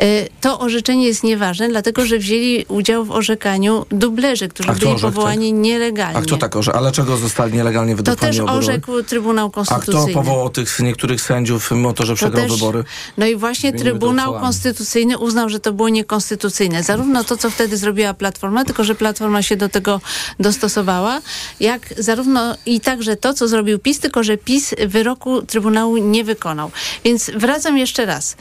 Y, 0.01 0.29
to 0.41 0.59
orzeczenie 0.59 1.05
jest 1.07 1.23
nieważne, 1.23 1.69
dlatego 1.69 2.05
że 2.05 2.17
wzięli 2.17 2.65
udział 2.67 3.05
w 3.05 3.11
orzekaniu 3.11 3.85
dublerzy, 3.89 4.47
którzy 4.47 4.69
A 4.69 4.73
byli 4.73 4.85
orzekł, 4.87 5.13
powołani 5.13 5.53
nielegalnie. 5.53 6.17
A 6.17 6.21
kto 6.21 6.37
tak 6.37 6.55
orzekł? 6.55 6.77
Ale 6.77 6.91
czego 6.91 7.17
zostali 7.17 7.53
nielegalnie 7.53 7.93
To 7.93 7.97
wydufani 7.97 8.37
też 8.37 8.39
orzekł 8.39 9.03
Trybunał 9.03 9.47
A 9.47 9.51
Konstytucyjny. 9.51 10.05
kto 10.11 10.13
powołał 10.13 10.49
tych 10.49 10.79
niektórych 10.79 11.21
sędziów, 11.21 11.71
mimo 11.71 11.93
to, 11.93 12.05
że 12.05 12.13
To 12.13 12.17
przegrał 12.17 12.43
też- 12.47 12.51
wybory? 12.51 12.83
No 13.17 13.25
i 13.25 13.35
właśnie 13.35 13.73
to 13.73 13.79
Trybunał. 13.79 14.39
Konstytucyjny 14.39 15.17
uznał, 15.17 15.49
że 15.49 15.59
to 15.59 15.73
było 15.73 15.89
niekonstytucyjne. 15.89 16.83
Zarówno 16.83 17.23
to, 17.23 17.37
co 17.37 17.49
wtedy 17.49 17.77
zrobiła 17.77 18.13
Platforma, 18.13 18.65
tylko 18.65 18.83
że 18.83 18.95
Platforma 18.95 19.41
się 19.41 19.55
do 19.55 19.69
tego 19.69 20.01
dostosowała, 20.39 21.21
jak 21.59 21.93
zarówno 21.97 22.55
i 22.65 22.79
także 22.79 23.15
to, 23.15 23.33
co 23.33 23.47
zrobił 23.47 23.79
PiS, 23.79 23.99
tylko 23.99 24.23
że 24.23 24.37
PiS 24.37 24.75
wyroku 24.87 25.41
Trybunału 25.41 25.97
nie 25.97 26.23
wykonał. 26.23 26.71
Więc 27.03 27.31
wracam 27.35 27.77
jeszcze 27.77 28.05
raz. 28.05 28.35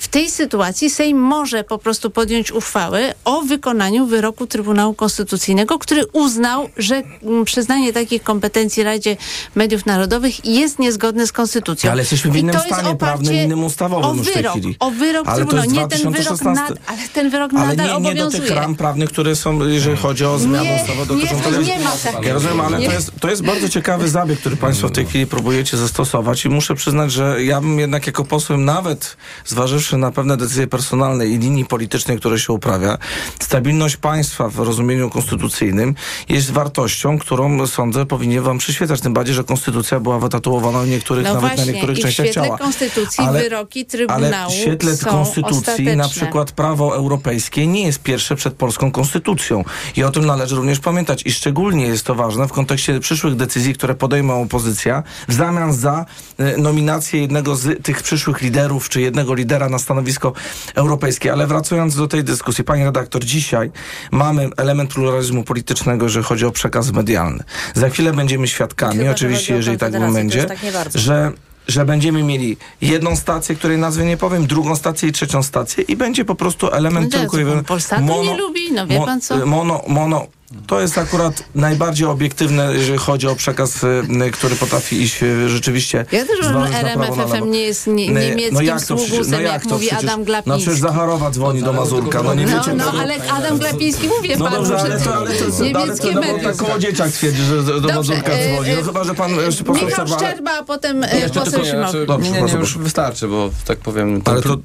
W 0.00 0.08
tej 0.08 0.30
sytuacji 0.30 0.90
Sejm 0.90 1.18
może 1.18 1.64
po 1.64 1.78
prostu 1.78 2.10
podjąć 2.10 2.52
uchwałę 2.52 3.14
o 3.24 3.42
wykonaniu 3.42 4.06
wyroku 4.06 4.46
Trybunału 4.46 4.94
Konstytucyjnego, 4.94 5.78
który 5.78 6.06
uznał, 6.12 6.68
że 6.76 7.02
mm, 7.22 7.44
przyznanie 7.44 7.92
takich 7.92 8.22
kompetencji 8.22 8.82
Radzie 8.82 9.16
Mediów 9.54 9.86
Narodowych 9.86 10.44
jest 10.44 10.78
niezgodne 10.78 11.26
z 11.26 11.32
Konstytucją. 11.32 11.90
Ale 11.90 12.02
jesteśmy 12.02 12.30
w 12.30 12.36
innym 12.36 12.60
stanie 12.60 12.96
prawnym, 12.96 13.34
innym 13.34 13.64
ustawowym 13.64 14.10
o 14.10 14.14
już 14.14 14.22
w 14.22 14.32
tej 14.32 14.34
wyrok, 14.42 14.52
chwili. 14.52 14.76
O 14.80 14.90
wyrok 14.90 15.28
Ale 15.28 15.36
Trybunału. 15.36 15.70
Nie, 15.70 15.88
ten 15.88 15.98
wyrok 15.98 16.12
2016. 16.12 16.74
nad, 16.74 16.78
ale 16.86 17.08
ten 17.08 17.30
wyrok 17.30 17.50
Ale 17.54 17.66
nadal 17.66 17.86
nie, 17.86 17.92
nie 18.08 18.14
do 18.14 18.22
obowiązuje. 18.22 18.42
tych 18.42 18.56
ram 18.56 18.74
prawnych, 18.76 19.10
które 19.10 19.36
są, 19.36 19.68
jeżeli 19.68 19.96
chodzi 19.96 20.24
o 20.24 20.38
zmianę 20.38 20.78
ustawy 20.82 21.14
nie, 21.62 21.78
ma 21.78 21.90
takiego. 21.90 22.28
Ja 22.28 22.34
rozumiem, 22.34 22.60
ale 22.60 22.76
to 22.76 22.92
jest, 22.92 23.10
to 23.20 23.30
jest 23.30 23.42
bardzo 23.42 23.68
ciekawy 23.68 24.08
zabieg, 24.08 24.40
który 24.40 24.56
Państwo 24.56 24.88
w 24.88 24.92
tej 24.92 25.06
chwili 25.06 25.26
próbujecie 25.26 25.76
zastosować 25.76 26.44
i 26.44 26.48
muszę 26.48 26.74
przyznać, 26.74 27.12
że 27.12 27.44
ja 27.44 27.60
bym 27.60 27.78
jednak 27.78 28.06
jako 28.06 28.24
posłem, 28.24 28.64
nawet 28.64 29.16
zważywszy 29.44 29.85
na 29.92 30.10
pewne 30.10 30.36
decyzje 30.36 30.66
personalne 30.66 31.26
i 31.26 31.38
linii 31.38 31.64
politycznej, 31.64 32.18
które 32.18 32.38
się 32.38 32.52
uprawia, 32.52 32.98
stabilność 33.40 33.96
państwa 33.96 34.48
w 34.48 34.58
rozumieniu 34.58 35.10
konstytucyjnym 35.10 35.94
jest 36.28 36.50
wartością, 36.50 37.18
którą 37.18 37.66
sądzę 37.66 38.06
powinien 38.06 38.42
Wam 38.42 38.58
przyświecać. 38.58 39.00
Tym 39.00 39.12
bardziej, 39.14 39.34
że 39.34 39.44
konstytucja 39.44 40.00
była 40.00 40.18
wytatuowana 40.18 40.80
w 40.82 40.88
niektórych, 40.88 41.24
No 41.24 41.34
nawet 41.34 41.50
właśnie, 41.50 41.66
na 41.66 41.72
niektórych 41.72 41.98
i 41.98 42.00
w 42.00 42.04
częściach 42.04 42.26
świetle 42.26 42.42
ciała. 42.44 42.58
konstytucji 42.58 43.24
wyroki 43.32 43.86
Trybunału 43.86 44.24
ale 44.26 44.48
w 44.48 44.52
świetle 44.52 44.96
są 44.96 45.10
konstytucji 45.10 45.84
na 45.84 45.92
ostateczne. 45.92 46.08
przykład 46.22 46.52
prawo 46.52 46.96
europejskie 46.96 47.66
nie 47.66 47.82
jest 47.86 47.98
pierwsze 48.02 48.36
przed 48.36 48.54
polską 48.54 48.90
konstytucją. 48.92 49.64
I 49.96 50.04
o 50.04 50.10
tym 50.10 50.26
należy 50.26 50.56
również 50.56 50.80
pamiętać. 50.80 51.22
I 51.26 51.32
szczególnie 51.32 51.86
jest 51.86 52.04
to 52.04 52.14
ważne 52.14 52.48
w 52.48 52.52
kontekście 52.52 53.00
przyszłych 53.00 53.34
decyzji, 53.36 53.74
które 53.74 53.94
podejmie 53.94 54.32
opozycja 54.34 55.02
w 55.28 55.32
zamian 55.32 55.72
za 55.72 56.04
e, 56.38 56.56
nominację 56.56 57.20
jednego 57.20 57.56
z 57.56 57.82
tych 57.82 58.02
przyszłych 58.02 58.40
liderów, 58.42 58.88
czy 58.88 59.00
jednego 59.00 59.34
lidera 59.34 59.68
na 59.68 59.75
stanowisko 59.78 60.32
europejskie. 60.74 61.32
Ale 61.32 61.46
wracając 61.46 61.96
do 61.96 62.08
tej 62.08 62.24
dyskusji, 62.24 62.64
pani 62.64 62.84
redaktor, 62.84 63.24
dzisiaj 63.24 63.70
mamy 64.10 64.48
element 64.56 64.94
pluralizmu 64.94 65.44
politycznego, 65.44 66.06
jeżeli 66.06 66.24
chodzi 66.24 66.46
o 66.46 66.52
przekaz 66.52 66.92
medialny. 66.92 67.44
Za 67.74 67.88
chwilę 67.88 68.12
będziemy 68.12 68.48
świadkami, 68.48 68.92
Chyba, 68.92 69.04
że 69.04 69.10
oczywiście, 69.10 69.54
jeżeli 69.54 69.78
tak 69.78 70.12
będzie, 70.12 70.44
tak 70.44 70.58
że 70.94 71.32
że 71.68 71.84
będziemy 71.84 72.22
mieli 72.22 72.56
jedną 72.80 73.16
stację, 73.16 73.54
której 73.54 73.78
nazwy 73.78 74.04
nie 74.04 74.16
powiem, 74.16 74.46
drugą 74.46 74.76
stację 74.76 75.08
i 75.08 75.12
trzecią 75.12 75.42
stację 75.42 75.84
i 75.84 75.96
będzie 75.96 76.24
po 76.24 76.34
prostu 76.34 76.70
element 76.70 77.12
No 77.12 77.20
tylko 77.20 77.36
Polsatu 77.66 78.22
nie 78.22 78.36
lubi? 78.36 78.72
No 78.72 78.86
wie 78.86 79.00
pan 79.00 79.20
co? 79.20 79.46
Mono, 79.46 79.82
mono, 79.88 80.26
to 80.66 80.80
jest 80.80 80.98
akurat 80.98 81.42
najbardziej 81.54 82.06
obiektywne, 82.06 82.74
jeżeli 82.74 82.98
chodzi 82.98 83.28
o 83.28 83.36
przekaz, 83.36 83.84
y, 83.84 84.30
który 84.32 84.56
potrafi 84.56 85.02
iść 85.02 85.22
y, 85.22 85.48
rzeczywiście... 85.48 86.04
Ja 86.12 86.24
też 86.24 86.38
uważam, 86.40 86.72
że 86.72 86.82
na 86.82 86.88
prawo, 86.94 87.16
na 87.16 87.22
RMF 87.22 87.28
FM 87.28 87.32
lewo. 87.34 87.46
nie 87.46 87.60
jest 87.60 87.86
nie, 87.86 88.10
no 88.12 88.20
niemieckim 88.20 88.66
jak 88.66 88.86
to 88.86 88.98
sługusem, 88.98 89.42
jak, 89.42 89.62
to 89.62 89.68
mówi 89.68 89.86
przecież- 89.86 90.04
Adam 90.04 90.20
No 90.20 90.24
Glapiński. 90.26 90.62
przecież 90.62 90.80
Zacharowa 90.80 91.30
dzwoni 91.30 91.62
do 91.62 91.72
Mazurka, 91.72 92.22
no 92.22 92.34
nie 92.34 92.46
No, 92.46 92.58
wiecie... 92.58 92.74
no, 92.74 92.92
no, 92.92 93.00
ale 93.00 93.14
Adam 93.30 93.58
Glapiński, 93.58 94.08
mówię 94.08 94.36
no 94.38 94.44
panu, 94.44 94.56
dobrze, 94.56 94.78
ale 94.78 94.98
że 94.98 95.04
to, 95.04 95.14
ale 95.14 95.30
to, 95.30 95.44
ale 95.44 95.52
to, 95.52 95.62
niemieckie 95.62 96.12
no, 96.12 96.20
media. 96.20 96.42
tak 96.48 96.56
koło 96.56 96.78
dzieciak 96.78 97.10
twierdzi, 97.10 97.42
że 97.42 97.62
do 97.62 97.80
Dobrze, 97.80 97.94
Mazurka 97.96 98.32
e, 98.32 98.52
dzwoni. 98.52 98.70
No 98.74 98.80
e, 98.80 98.82
chyba, 98.82 99.04
że 99.04 99.14
pan 99.14 99.30
jeszcze 99.36 99.64
poseł 99.64 99.86
Michał 99.86 100.06
Szczerba- 100.06 100.16
Szczerba, 100.18 100.50
a 100.58 100.62
potem 100.62 101.04
e, 101.04 101.08
poseł 101.28 101.60
Dobrze, 102.06 102.30
nie, 102.30 102.42
nie, 102.42 102.52
już 102.52 102.78
wystarczy, 102.78 103.28
bo 103.28 103.50
tak 103.66 103.78
powiem, 103.78 104.22
Ale 104.24 104.42
to- 104.42 104.58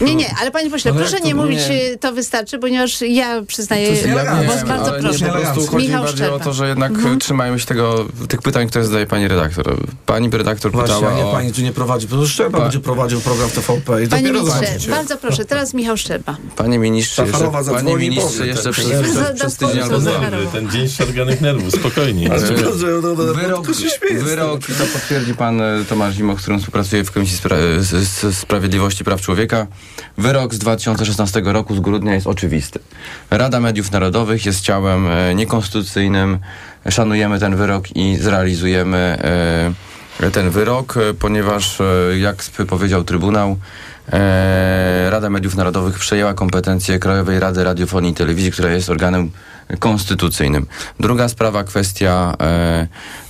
Nie, 0.00 0.14
nie, 0.14 0.34
ale 0.40 0.50
panie 0.50 0.70
pośle, 0.70 0.92
No 0.92 1.00
proszę 1.00 1.14
jak 1.16 1.24
nie 1.24 1.34
mówić, 1.34 1.60
e, 1.70 1.96
to 1.98 2.12
wystarczy, 2.12 2.58
ponieważ 2.58 3.00
ja 3.00 3.42
przyznaję, 3.42 3.92
wiem, 3.92 4.18
bardzo 4.68 4.97
ale 5.04 5.08
proszę. 5.08 5.24
nie, 5.24 5.30
po 5.30 5.38
prostu 5.38 5.66
chodzi 5.66 5.76
mi 5.76 5.82
Michał 5.88 6.04
bardziej 6.04 6.26
o 6.26 6.28
Szczerba. 6.28 6.44
to, 6.44 6.52
że 6.52 6.68
jednak 6.68 6.92
trzymajmy 7.20 7.60
się 7.60 7.66
tego, 7.66 8.06
tych 8.28 8.42
pytań, 8.42 8.68
które 8.68 8.84
zadaje 8.84 9.06
pani 9.06 9.28
redaktor. 9.28 9.76
Pani 10.06 10.30
redaktor 10.30 10.72
Właśnie, 10.72 10.94
pytała 10.94 11.12
a 11.12 11.16
nie 11.16 11.26
o... 11.26 11.32
pani 11.32 11.52
tu 11.52 11.60
nie 11.60 11.72
prowadzi, 11.72 12.08
bo 12.08 12.26
Szczerba 12.26 12.58
Pa- 12.58 12.64
będzie 12.64 12.80
prowadził 12.80 13.20
program 13.20 13.50
TVP 13.50 13.78
i 13.78 13.82
Panie 13.84 14.06
dopiero 14.08 14.32
ministrze, 14.40 14.66
zobaczycie. 14.66 14.90
bardzo 14.90 15.16
proszę, 15.16 15.44
teraz 15.44 15.74
Michał 15.74 15.96
Szczerba. 15.96 16.36
Panie 16.56 16.78
ministrze, 16.78 17.26
jeszcze, 17.26 17.50
panie 17.72 17.96
ministrze, 17.96 18.46
jeszcze 18.46 18.72
przez, 18.72 18.86
przez, 18.86 19.32
przez 19.34 19.56
tydzień 19.56 19.80
albo 19.80 19.98
dwa. 19.98 20.20
Ten 20.52 20.70
dzień 20.70 20.88
szarganych 20.88 21.40
nerwów, 21.40 21.74
spokojnie. 21.74 22.28
Dobrze, 22.28 22.86
no, 23.02 23.14
no, 23.14 23.24
no, 23.24 23.34
Wyrok, 23.34 23.66
wyrok, 24.22 24.60
to 24.66 24.84
potwierdzi 24.92 25.34
pan 25.34 25.60
e, 25.60 25.84
Tomasz 25.88 26.14
Zimoch, 26.14 26.38
z 26.38 26.42
którym 26.42 26.60
współpracuje 26.60 27.04
w 27.04 27.12
Komisji 27.12 27.36
Spra 27.36 27.56
z 27.80 28.36
Sprawiedliwości 28.36 29.02
i 29.02 29.04
Praw 29.04 29.20
Człowieka. 29.20 29.66
Wyrok 30.18 30.54
z 30.54 30.58
2016 30.58 31.42
roku, 31.44 31.74
z 31.76 31.80
grudnia 31.80 32.14
jest 32.14 32.26
oczywisty. 32.26 32.78
Rada 33.30 33.60
Mediów 33.60 33.92
Narodowych 33.92 34.46
jest 34.46 34.60
ciałem 34.60 34.87
e, 34.88 35.34
niekonstytucyjnym. 35.34 36.38
Szanujemy 36.88 37.38
ten 37.38 37.56
wyrok 37.56 37.96
i 37.96 38.16
zrealizujemy 38.16 39.18
e, 40.20 40.30
ten 40.30 40.50
wyrok, 40.50 40.96
e, 40.96 41.14
ponieważ, 41.14 41.78
jak 42.18 42.36
powiedział 42.68 43.04
Trybunał, 43.04 43.56
Rada 45.10 45.30
Mediów 45.30 45.56
Narodowych 45.56 45.98
przejęła 45.98 46.34
kompetencje 46.34 46.98
Krajowej 46.98 47.40
Rady 47.40 47.64
Radiofonii 47.64 48.10
i 48.10 48.14
Telewizji, 48.14 48.52
która 48.52 48.70
jest 48.70 48.90
organem 48.90 49.30
konstytucyjnym. 49.78 50.66
Druga 51.00 51.28
sprawa, 51.28 51.64
kwestia 51.64 52.34
e, 52.40 52.86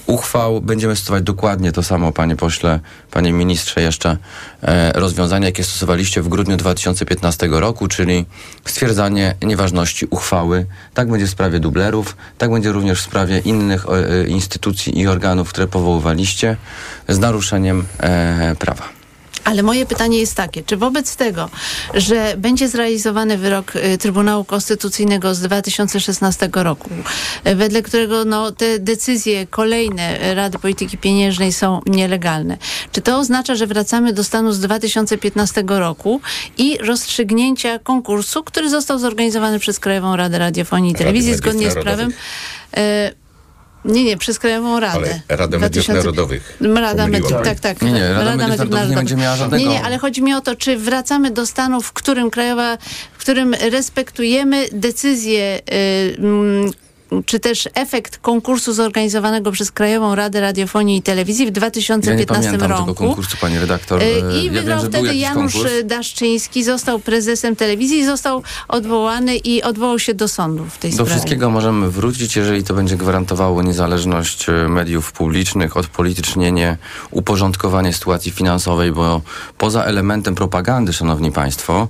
uchwał. 0.08 0.60
Będziemy 0.60 0.96
stosować 0.96 1.22
dokładnie 1.22 1.72
to 1.72 1.82
samo, 1.82 2.12
panie 2.12 2.36
pośle, 2.36 2.80
panie 3.10 3.32
ministrze, 3.32 3.80
jeszcze 3.82 4.16
e, 4.62 4.92
rozwiązania, 4.92 5.46
jakie 5.46 5.64
stosowaliście 5.64 6.22
w 6.22 6.28
grudniu 6.28 6.56
2015 6.56 7.48
roku, 7.50 7.88
czyli 7.88 8.26
stwierdzanie 8.64 9.34
nieważności 9.42 10.06
uchwały. 10.10 10.66
Tak 10.94 11.10
będzie 11.10 11.26
w 11.26 11.30
sprawie 11.30 11.60
dublerów, 11.60 12.16
tak 12.38 12.50
będzie 12.50 12.72
również 12.72 13.00
w 13.00 13.04
sprawie 13.04 13.38
innych 13.38 13.88
o, 13.88 13.98
e, 13.98 14.26
instytucji 14.26 15.00
i 15.00 15.06
organów, 15.06 15.48
które 15.48 15.66
powoływaliście 15.66 16.56
z 17.08 17.18
naruszeniem 17.18 17.84
e, 18.00 18.56
prawa. 18.58 18.97
Ale 19.48 19.62
moje 19.62 19.86
pytanie 19.86 20.18
jest 20.18 20.34
takie, 20.34 20.62
czy 20.62 20.76
wobec 20.76 21.16
tego, 21.16 21.50
że 21.94 22.34
będzie 22.38 22.68
zrealizowany 22.68 23.38
wyrok 23.38 23.76
y, 23.76 23.98
Trybunału 23.98 24.44
Konstytucyjnego 24.44 25.34
z 25.34 25.40
2016 25.40 26.50
roku, 26.54 26.90
y, 27.46 27.54
wedle 27.54 27.82
którego 27.82 28.24
no, 28.24 28.52
te 28.52 28.78
decyzje 28.78 29.46
kolejne 29.46 30.34
Rady 30.34 30.58
Polityki 30.58 30.98
Pieniężnej 30.98 31.52
są 31.52 31.80
nielegalne, 31.86 32.56
czy 32.92 33.00
to 33.00 33.18
oznacza, 33.18 33.54
że 33.54 33.66
wracamy 33.66 34.12
do 34.12 34.24
stanu 34.24 34.52
z 34.52 34.60
2015 34.60 35.64
roku 35.66 36.20
i 36.58 36.78
rozstrzygnięcia 36.78 37.78
konkursu, 37.78 38.44
który 38.44 38.70
został 38.70 38.98
zorganizowany 38.98 39.58
przez 39.58 39.80
Krajową 39.80 40.16
Radę 40.16 40.38
Radiofonii 40.38 40.92
i 40.92 40.94
Telewizji 40.94 41.34
zgodnie 41.34 41.70
z 41.70 41.74
prawem? 41.74 42.10
Y, 42.78 43.27
nie, 43.88 44.04
nie, 44.04 44.16
przez 44.16 44.38
Krajową 44.38 44.80
Radę. 44.80 44.96
Ale 45.28 45.36
Radę 45.38 45.58
Mediów 45.58 45.84
2000 45.86 45.92
Narodowych. 45.94 46.58
Rada. 46.60 47.06
Mediów, 47.06 47.32
tak, 47.44 47.60
tak. 47.60 47.82
Nie, 47.82 47.92
nie, 47.92 48.08
Rada 48.08 48.36
Mediów 48.36 48.58
Narodowych 48.58 48.90
nie 48.90 48.96
będzie 48.96 49.16
miała 49.16 49.36
żadnego- 49.36 49.64
Nie, 49.64 49.70
nie, 49.70 49.82
ale 49.82 49.98
chodzi 49.98 50.22
mi 50.22 50.34
o 50.34 50.40
to, 50.40 50.56
czy 50.56 50.76
wracamy 50.76 51.30
do 51.30 51.46
stanu, 51.46 51.80
w 51.80 51.92
którym 51.92 52.30
Krajowa, 52.30 52.78
w 53.12 53.18
którym 53.18 53.54
respektujemy 53.54 54.66
decyzję, 54.72 55.60
y, 55.72 56.16
mm, 56.18 56.70
czy 57.26 57.40
też 57.40 57.68
efekt 57.74 58.18
konkursu 58.18 58.72
zorganizowanego 58.72 59.52
przez 59.52 59.72
Krajową 59.72 60.14
Radę 60.14 60.40
Radiofonii 60.40 60.98
i 60.98 61.02
Telewizji 61.02 61.46
w 61.46 61.48
Ja 61.48 61.50
nie 61.50 61.52
2015 61.52 62.50
roku. 62.50 62.84
tego 62.84 62.94
konkursu, 62.94 63.36
pani 63.40 63.58
redaktor. 63.58 64.02
Y, 64.02 64.06
I 64.42 64.44
ja 64.46 64.52
wygrał 64.52 64.80
wiem, 64.82 64.90
wtedy 64.90 65.14
Janusz 65.14 65.52
konkurs. 65.52 65.72
Daszczyński, 65.84 66.64
został 66.64 66.98
prezesem 66.98 67.56
telewizji 67.56 68.04
został 68.04 68.42
odwołany 68.68 69.36
i 69.36 69.62
odwołał 69.62 69.98
się 69.98 70.14
do 70.14 70.28
sądu 70.28 70.64
w 70.64 70.78
tej 70.78 70.90
Do 70.90 70.94
sprawie. 70.94 71.10
wszystkiego 71.10 71.50
możemy 71.50 71.90
wrócić, 71.90 72.36
jeżeli 72.36 72.64
to 72.64 72.74
będzie 72.74 72.96
gwarantowało 72.96 73.62
niezależność 73.62 74.48
e, 74.48 74.52
mediów 74.52 75.12
publicznych, 75.12 75.76
odpolitycznienie, 75.76 76.76
uporządkowanie 77.10 77.92
sytuacji 77.92 78.32
finansowej, 78.32 78.92
bo 78.92 79.20
poza 79.58 79.84
elementem 79.84 80.34
propagandy, 80.34 80.92
szanowni 80.92 81.32
państwo, 81.32 81.88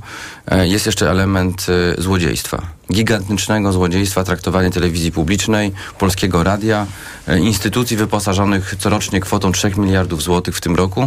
jest 0.57 0.87
jeszcze 0.87 1.11
element 1.11 1.67
e, 1.99 2.03
złodziejstwa. 2.03 2.63
Gigantycznego 2.93 3.73
złodziejstwa, 3.73 4.25
traktowanie 4.25 4.71
telewizji 4.71 5.13
publicznej, 5.13 5.73
polskiego 5.99 6.45
radia, 6.45 6.87
e, 7.29 7.39
instytucji 7.39 7.97
wyposażonych 7.97 8.75
corocznie 8.79 9.21
kwotą 9.21 9.53
3 9.53 9.71
miliardów 9.77 10.23
złotych 10.23 10.57
w 10.57 10.61
tym 10.61 10.77
roku 10.77 11.01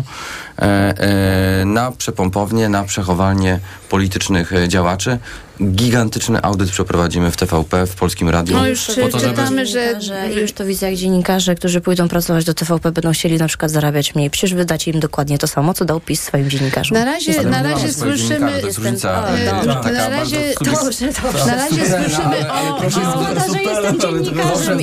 e, 0.59 0.61
e, 0.61 1.65
na 1.65 1.91
przepompownię, 1.91 2.69
na 2.69 2.83
przechowalnie 2.83 3.59
politycznych 3.89 4.53
e, 4.53 4.67
działaczy. 4.67 5.19
Gigantyczny 5.66 6.41
audyt 6.41 6.72
przeprowadzimy 6.72 7.32
w 7.32 7.38
TVP, 7.38 7.86
w 7.88 7.95
Polskim 7.95 8.30
Radiu. 8.30 8.53
No 8.57 8.68
już 8.68 8.86
po 9.01 9.09
to, 9.09 9.20
żeby 9.20 9.32
czytamy, 9.36 9.66
że- 9.66 9.99
już 10.41 10.51
to 10.51 10.66
widzę, 10.66 10.86
jak 10.86 10.95
dziennikarze, 10.95 11.55
którzy 11.55 11.82
pójdą 11.82 12.07
pracować 12.07 12.45
do 12.45 12.53
TVP, 12.53 12.91
będą 12.91 13.12
chcieli 13.12 13.38
na 13.38 13.47
przykład 13.47 13.72
zarabiać 13.72 14.16
mniej. 14.16 14.30
Przecież 14.30 14.53
wydacie 14.53 14.91
im 14.91 14.99
dokładnie 14.99 15.38
to 15.38 15.47
samo, 15.47 15.74
co 15.74 15.86
dał 15.86 15.99
PiS 15.99 16.22
swoim 16.22 16.49
dziennikarzom. 16.49 16.97
Na 16.97 17.05
razie, 17.05 17.43
na 17.43 17.64
razie 17.64 17.93
słyszymy... 17.93 18.59
To 18.62 18.68
jest 18.68 18.78
różnica. 18.78 19.24
o, 19.28 19.32
dobrze. 19.32 19.76
taka 19.84 19.91
Na 19.91 20.09
razie- 20.09 20.36
subiektywna. 20.36 20.80
Dobrze, 20.84 21.05
dobrze. 21.24 21.45
Na 21.45 21.55
razie 21.55 21.86
słyszymy 21.86 22.51
o... 22.51 22.78
o 22.78 22.89
Szkoda, 22.89 23.45
że 23.53 23.62
jestem 23.64 23.99
dziennikarzem 23.99 24.80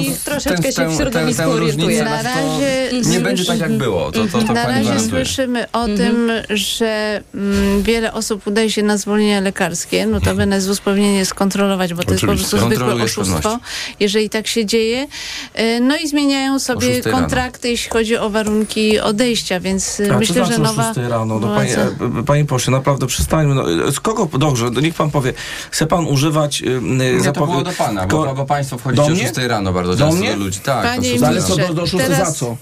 i, 0.00 0.12
troszeczkę 0.24 0.72
się 0.72 0.88
w 0.88 0.96
środowisku 0.96 1.50
orientuję. 1.50 2.04
Na 2.04 2.22
razie 2.22 2.90
Nie 3.06 3.20
będzie 3.20 3.44
tak 3.44 3.58
jak 3.58 3.72
było, 3.72 4.10
Na 4.54 4.66
razie 4.66 5.00
słyszymy 5.00 5.72
o 5.72 5.86
tym, 5.86 6.30
że 6.50 7.22
mm, 7.34 7.82
wiele 7.82 8.12
osób 8.12 8.46
udaje 8.46 8.70
się 8.70 8.82
na 8.82 8.96
zwolnienia 8.96 9.40
lekarskie. 9.40 10.06
No, 10.16 10.20
notabene 10.20 10.60
ZUS 10.60 10.80
powinien 10.80 11.14
je 11.14 11.24
skontrolować, 11.26 11.94
bo 11.94 12.02
to 12.02 12.10
jest 12.12 12.24
po 12.24 12.32
Oczywiście. 12.32 12.56
prostu 12.56 12.74
zwykłe 12.74 13.04
oszustwo, 13.04 13.58
jeżeli 14.00 14.30
tak 14.30 14.46
się 14.46 14.66
dzieje. 14.66 15.06
E, 15.54 15.80
No 15.80 15.96
i 15.96 16.08
zmieniają 16.08 16.58
sobie 16.58 17.02
rano. 17.02 17.18
kontrakty, 17.18 17.68
jeśli 17.68 17.90
chodzi 17.90 18.16
o 18.16 18.30
warunki 18.30 19.00
odejścia, 19.00 19.60
więc 19.60 20.00
e, 20.00 20.14
A 20.14 20.18
myślę, 20.18 20.46
że 20.46 20.58
nowa 20.58 20.90
o 20.90 20.94
6 20.94 21.08
rano? 21.10 21.38
No, 21.40 21.48
panie, 21.54 21.76
e, 21.78 22.22
panie 22.26 22.44
pośle, 22.44 22.70
naprawdę 22.72 23.06
przestańmy. 23.06 23.54
No, 23.54 23.92
z 23.92 24.00
kogo, 24.00 24.28
dobrze, 24.38 24.70
to 24.70 24.80
niech 24.80 24.94
pan 24.94 25.10
powie, 25.10 25.32
chce 25.70 25.86
pan 25.86 26.06
używać 26.06 26.62
y, 26.62 26.80
Nie, 26.82 27.18
to 27.18 27.24
zapowie- 27.24 27.50
było 27.52 27.62
do 27.64 27.72
pana, 27.72 28.06
bo, 28.06 28.34
bo 28.34 28.44
państwo 28.44 28.76
Do 28.76 28.80
wchodzicie 28.80 29.02
o 29.02 29.08
mnie? 29.08 29.22
6 29.28 29.34
rano 29.48 29.72
bardzo 29.72 29.92
Do 29.96 29.98
często 29.98 30.20
mnie? 30.20 30.30
do 30.30 30.36
ludzi. 30.36 30.58
Tak, 30.60 30.82
Panie 30.82 31.08
o 31.08 31.12
6 31.12 31.20
No, 31.20 31.26
ale 31.26 31.40
rano. 31.40 31.48
co 31.48 31.56
do, 31.56 31.74
do 31.74 31.86
szóstej 31.86 32.00
teraz- 32.10 32.28
za 32.28 32.34
co? 32.34 32.56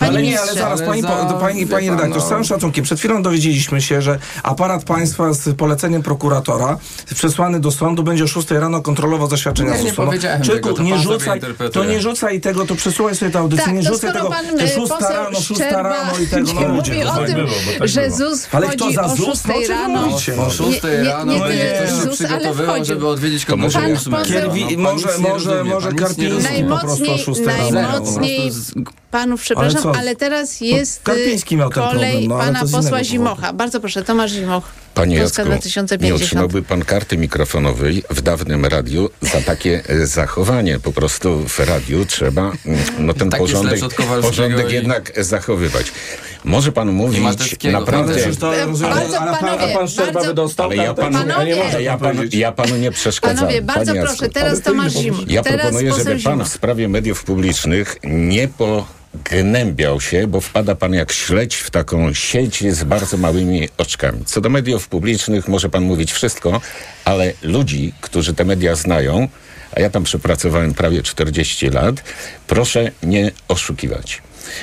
Panie 0.00 0.10
ale 0.12 0.22
nie, 0.22 0.40
ale 0.40 0.54
zaraz, 0.54 0.80
ale 0.80 0.88
pani, 0.88 1.02
za- 1.02 1.08
pani, 1.08 1.66
pani 1.66 1.88
pan, 1.88 1.96
redaktor, 1.98 2.18
no. 2.20 2.26
z 2.26 2.28
całym 2.28 2.44
szacunkiem, 2.44 2.84
przed 2.84 2.98
chwilą 2.98 3.22
dowiedzieliśmy 3.22 3.82
się, 3.82 4.02
że 4.02 4.18
aparat 4.42 4.84
państwa 4.84 5.32
z 5.32 5.54
poleceniem 5.56 6.02
prokuratora 6.02 6.78
przesłany 7.14 7.60
do 7.60 7.70
sądu 7.70 8.02
będzie 8.02 8.24
o 8.24 8.26
6 8.26 8.50
rano 8.50 8.80
kontrolował 8.82 9.28
zaświadczenia 9.30 9.70
nie 9.76 9.82
ZUS-u. 9.82 10.00
No, 10.02 10.06
powiedziałem 10.06 10.42
człowieku, 10.42 10.68
tego, 10.68 10.76
to 10.76 10.82
nie 10.82 10.98
rzucaj, 10.98 11.40
to 11.72 11.84
nie 11.84 12.00
rzucaj 12.00 12.40
tego, 12.40 12.66
to 12.66 12.74
przesuwaj 12.74 13.14
sobie 13.16 13.30
tę 13.30 13.38
audycję, 13.38 13.64
Tak, 13.64 13.74
nie 13.74 13.82
to 13.82 13.92
rzucaj 13.92 14.12
tego, 14.12 14.28
pan 14.30 14.60
e, 14.60 14.68
6 14.68 14.74
poseł 14.88 14.98
rano, 15.10 15.40
6 15.40 15.54
Szczerba 15.54 15.82
rano 15.82 16.18
i 16.18 16.26
tego, 16.26 16.52
nie 16.52 16.68
no 16.68 16.74
ludzie. 16.74 16.92
mówi 16.92 17.04
o 17.06 17.14
tak 17.14 17.26
tym, 17.26 17.34
było, 17.36 17.48
tak 17.78 17.88
że. 17.88 18.10
ZUS 18.10 18.48
Ale 18.52 18.68
kto 18.68 18.92
za 18.92 19.02
o 19.02 19.16
ZUS? 19.16 19.42
6 19.42 19.68
No, 19.88 20.00
o? 20.42 20.46
O 20.46 20.50
6 20.50 20.82
Nie- 20.82 20.90
nie- 20.90 21.04
rano 21.04 21.32
nie 21.32 21.40
będzie 21.40 21.72
ktoś 21.76 21.88
się 21.90 21.94
ZUS, 21.96 22.04
ale 22.20 22.38
przygotowywał, 22.38 22.84
żeby 22.84 23.08
odwiedzić 23.08 23.44
To 23.44 23.52
kogoś 23.52 23.64
może- 23.74 23.78
o 23.78 23.82
Pan 23.82 23.92
8 23.92 24.12
poseł- 24.12 24.34
rano. 24.34 24.54
Kierwi, 24.54 24.74
Pan 24.76 24.82
może, 24.82 25.08
nie 25.18 25.28
może, 25.28 25.64
może 25.64 25.92
nie 25.92 25.98
Karpiński 25.98 26.64
po 26.64 26.78
prostu 26.78 27.04
o 27.04 27.06
Najmocniej, 27.06 27.18
6 27.18 27.40
rano. 27.46 27.70
najmocniej 27.70 28.52
panów, 29.10 29.40
przepraszam, 29.40 29.89
Ale 29.98 30.16
teraz 30.16 30.60
jest 30.60 31.02
Karpiński 31.02 31.56
miał 31.56 31.70
kolej 31.70 31.90
problem, 31.90 32.26
no, 32.28 32.38
pana 32.38 32.60
posła 32.72 33.04
Zimocha. 33.04 33.52
Bardzo 33.52 33.80
proszę, 33.80 34.02
Tomasz 34.02 34.30
Zimoch. 34.32 34.64
Panie 34.94 35.18
Polska 35.20 35.42
Jacku, 35.42 35.50
nie 35.52 35.56
2050. 35.58 36.22
otrzymałby 36.22 36.62
pan 36.62 36.84
karty 36.84 37.16
mikrofonowej 37.18 38.02
w 38.10 38.22
dawnym 38.22 38.64
radiu 38.66 39.10
za 39.20 39.40
takie 39.40 39.82
e, 39.88 40.06
zachowanie. 40.06 40.78
Po 40.78 40.92
prostu 40.92 41.48
w 41.48 41.58
radiu 41.58 42.04
trzeba 42.06 42.42
mm, 42.42 42.78
no, 42.98 43.14
ten 43.14 43.30
Tak 43.30 43.40
porządek, 43.40 43.80
porządek 44.22 44.70
i- 44.70 44.74
jednak 44.74 45.12
zachowywać. 45.24 45.92
Może 46.44 46.72
pan 46.72 46.92
mówić 46.92 47.20
naprawdę... 47.64 47.84
prawda? 47.92 48.12
Przecież 48.14 48.36
to 48.36 48.66
rozumiem, 48.66 48.94
Bardzo 48.94 49.20
ale 49.20 49.30
pan, 49.30 49.48
a 49.48 49.56
panowie, 49.56 49.74
pan 49.74 49.88
Szczerba 49.88 50.12
bardzo- 50.12 50.28
by 50.28 50.34
dostał 50.34 50.66
Ale 50.66 50.76
ja 50.76 50.84
kartę? 50.84 51.02
panu, 51.02 51.18
Panowie, 51.18 51.50
ja, 51.56 51.72
nie, 51.78 51.82
ja, 51.84 51.98
panu, 51.98 52.22
ja 52.32 52.52
panu 52.52 52.76
nie 52.76 52.90
przeszkadzam. 52.90 53.36
Panowie, 53.36 53.62
bardzo 53.62 53.92
panie 53.92 54.00
proszę, 54.06 54.24
Jacku. 54.24 54.34
teraz 54.40 54.60
Tomasz 54.62 54.92
Zimoch. 54.92 55.28
Ja 55.28 55.42
teraz 55.42 55.60
proponuję, 55.60 55.92
żeby 55.94 56.16
pan 56.22 56.44
w 56.44 56.48
sprawie 56.48 56.88
mediów 56.88 57.24
publicznych 57.24 57.96
nie 58.04 58.48
pognębiał 58.48 60.00
się, 60.00 60.26
bo 60.26 60.40
wpada 60.40 60.74
pan 60.74 60.94
jak 60.94 61.12
śledź 61.12 61.54
w 61.56 61.70
taką 61.70 62.14
sieć 62.14 62.74
z 62.74 62.84
bardzo 62.84 63.16
małymi 63.16 63.68
oczkami. 63.78 64.24
Co 64.24 64.40
do 64.40 64.48
mediów 64.48 64.88
publicznych 64.88 65.48
może 65.48 65.68
pan 65.68 65.82
mówić 65.82 66.12
wszystko, 66.12 66.60
ale 67.04 67.32
ludzi, 67.42 67.92
którzy 68.00 68.34
te 68.34 68.44
media 68.44 68.74
znają, 68.74 69.28
a 69.76 69.80
ja 69.80 69.90
tam 69.90 70.04
przepracowałem 70.04 70.74
prawie 70.74 71.02
40 71.02 71.70
lat, 71.70 72.02
proszę 72.46 72.90
nie 73.02 73.30
oszukiwać. 73.48 74.22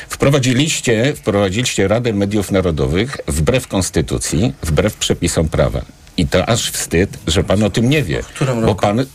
Wprowadziliście, 0.10 1.14
wprowadziliście 1.16 1.88
Radę 1.88 2.14
Mediów 2.14 2.52
Narodowych 2.52 3.18
wbrew 3.28 3.68
konstytucji, 3.68 4.54
wbrew 4.64 4.96
przepisom 4.96 5.50
prawa. 5.50 5.82
I 6.18 6.28
to 6.28 6.50
aż 6.50 6.72
wstyd, 6.72 7.10
że 7.28 7.44
pan 7.44 7.64
o 7.64 7.70
tym 7.70 7.90
nie 7.90 8.04
wie. 8.04 8.24
którym 8.24 8.66
Bo 8.66 8.76
pan 8.76 9.06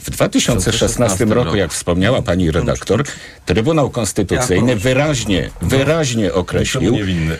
w 0.00 0.10
2016 0.10 1.24
roku, 1.24 1.56
jak 1.56 1.72
wspomniała 1.72 2.22
pani 2.22 2.50
redaktor, 2.50 3.04
Trybunał 3.46 3.90
Konstytucyjny 3.90 4.76
wyraźnie, 4.76 5.50
wyraźnie 5.62 6.32
określił, 6.32 6.98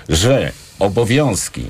że 0.09 0.53
obowiązki 0.79 1.63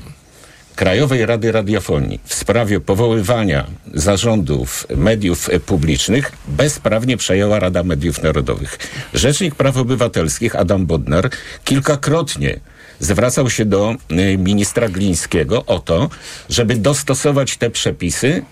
Krajowej 0.75 1.25
Rady 1.25 1.51
Radiofonii 1.51 2.19
w 2.25 2.33
sprawie 2.33 2.79
powoływania 2.79 3.65
zarządów 3.93 4.87
mediów 4.97 5.49
publicznych 5.65 6.31
bezprawnie 6.47 7.17
przejęła 7.17 7.59
Rada 7.59 7.83
Mediów 7.83 8.23
Narodowych. 8.23 8.77
Rzecznik 9.13 9.55
Praw 9.55 9.77
Obywatelskich 9.77 10.55
Adam 10.55 10.85
Bodnar 10.85 11.29
kilkakrotnie 11.63 12.59
zwracał 12.99 13.49
się 13.49 13.65
do 13.65 13.95
y, 14.11 14.37
ministra 14.37 14.89
Glińskiego 14.89 15.65
o 15.65 15.79
to, 15.79 16.09
żeby 16.49 16.75
dostosować 16.75 17.57
te 17.57 17.69
przepisy 17.69 18.43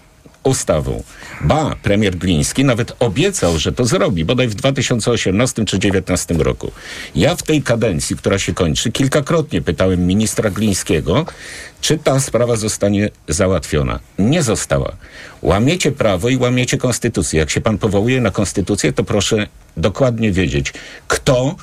ustawą. 0.49 1.03
Ba, 1.41 1.75
premier 1.83 2.15
Gliński 2.15 2.65
nawet 2.65 2.95
obiecał, 2.99 3.59
że 3.59 3.71
to 3.71 3.85
zrobi, 3.85 4.25
bodaj 4.25 4.47
w 4.47 4.55
2018 4.55 5.65
czy 5.65 5.77
2019 5.77 6.33
roku. 6.33 6.71
Ja 7.15 7.35
w 7.35 7.43
tej 7.43 7.61
kadencji, 7.61 8.15
która 8.15 8.39
się 8.39 8.53
kończy, 8.53 8.91
kilkakrotnie 8.91 9.61
pytałem 9.61 10.07
ministra 10.07 10.49
Glińskiego, 10.49 11.25
czy 11.81 11.97
ta 11.97 12.19
sprawa 12.19 12.55
zostanie 12.55 13.09
załatwiona. 13.27 13.99
Nie 14.19 14.43
została. 14.43 14.91
Łamiecie 15.41 15.91
prawo 15.91 16.29
i 16.29 16.37
łamiecie 16.37 16.77
konstytucję. 16.77 17.39
Jak 17.39 17.49
się 17.49 17.61
pan 17.61 17.77
powołuje 17.77 18.21
na 18.21 18.31
konstytucję, 18.31 18.93
to 18.93 19.03
proszę 19.03 19.47
dokładnie 19.77 20.31
wiedzieć, 20.31 20.73
kto 21.07 21.55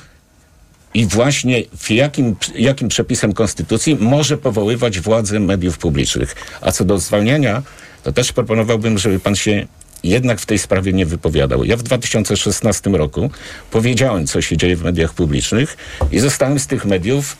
i 0.93 1.05
właśnie 1.05 1.63
w 1.77 1.91
jakim, 1.91 2.35
jakim 2.55 2.87
przepisem 2.87 3.33
konstytucji 3.33 3.97
może 3.99 4.37
powoływać 4.37 4.99
władzę 4.99 5.39
mediów 5.39 5.77
publicznych. 5.77 6.35
A 6.61 6.71
co 6.71 6.85
do 6.85 6.97
zwalniania, 6.97 7.63
to 8.07 8.11
też 8.11 8.33
proponowałbym, 8.33 8.97
żeby 8.97 9.19
pan 9.19 9.35
się 9.35 9.67
jednak 10.03 10.39
w 10.39 10.45
tej 10.45 10.59
sprawie 10.59 10.93
nie 10.93 11.05
wypowiadał. 11.05 11.63
Ja 11.63 11.77
w 11.77 11.83
2016 11.83 12.89
roku 12.89 13.31
powiedziałem, 13.71 14.27
co 14.27 14.41
się 14.41 14.57
dzieje 14.57 14.75
w 14.75 14.83
mediach 14.83 15.13
publicznych 15.13 15.77
i 16.11 16.19
zostałem 16.19 16.59
z 16.59 16.67
tych 16.67 16.85
mediów 16.85 17.37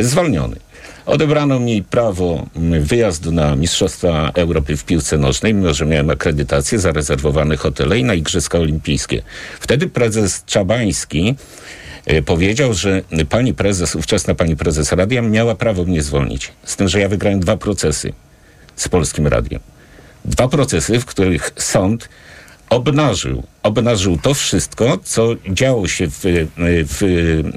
zwolniony. 0.00 0.56
Odebrano 1.06 1.60
mi 1.60 1.82
prawo 1.82 2.46
mm, 2.56 2.84
wyjazdu 2.84 3.32
na 3.32 3.56
Mistrzostwa 3.56 4.30
Europy 4.34 4.76
w 4.76 4.84
piłce 4.84 5.18
nożnej, 5.18 5.54
mimo 5.54 5.74
że 5.74 5.86
miałem 5.86 6.10
akredytację, 6.10 6.78
zarezerwowane 6.78 7.56
hotele 7.56 7.98
i 7.98 8.04
na 8.04 8.14
Igrzyska 8.14 8.58
Olimpijskie. 8.58 9.22
Wtedy 9.60 9.86
prezes 9.86 10.44
Czabański 10.46 11.34
e, 12.06 12.22
powiedział, 12.22 12.74
że 12.74 13.02
pani 13.28 13.54
prezes, 13.54 13.96
ówczesna 13.96 14.34
pani 14.34 14.56
prezes 14.56 14.92
radia 14.92 15.22
miała 15.22 15.54
prawo 15.54 15.84
mnie 15.84 16.02
zwolnić. 16.02 16.52
Z 16.64 16.76
tym, 16.76 16.88
że 16.88 17.00
ja 17.00 17.08
wygrałem 17.08 17.40
dwa 17.40 17.56
procesy 17.56 18.12
z 18.76 18.88
Polskim 18.88 19.26
Radiem. 19.26 19.60
Dwa 20.24 20.48
procesy, 20.48 21.00
w 21.00 21.04
których 21.04 21.50
sąd 21.56 22.08
obnażył, 22.70 23.42
obnażył 23.62 24.18
to 24.22 24.34
wszystko, 24.34 24.98
co 25.04 25.28
działo 25.48 25.88
się 25.88 26.06
w, 26.10 26.20
w 26.88 27.02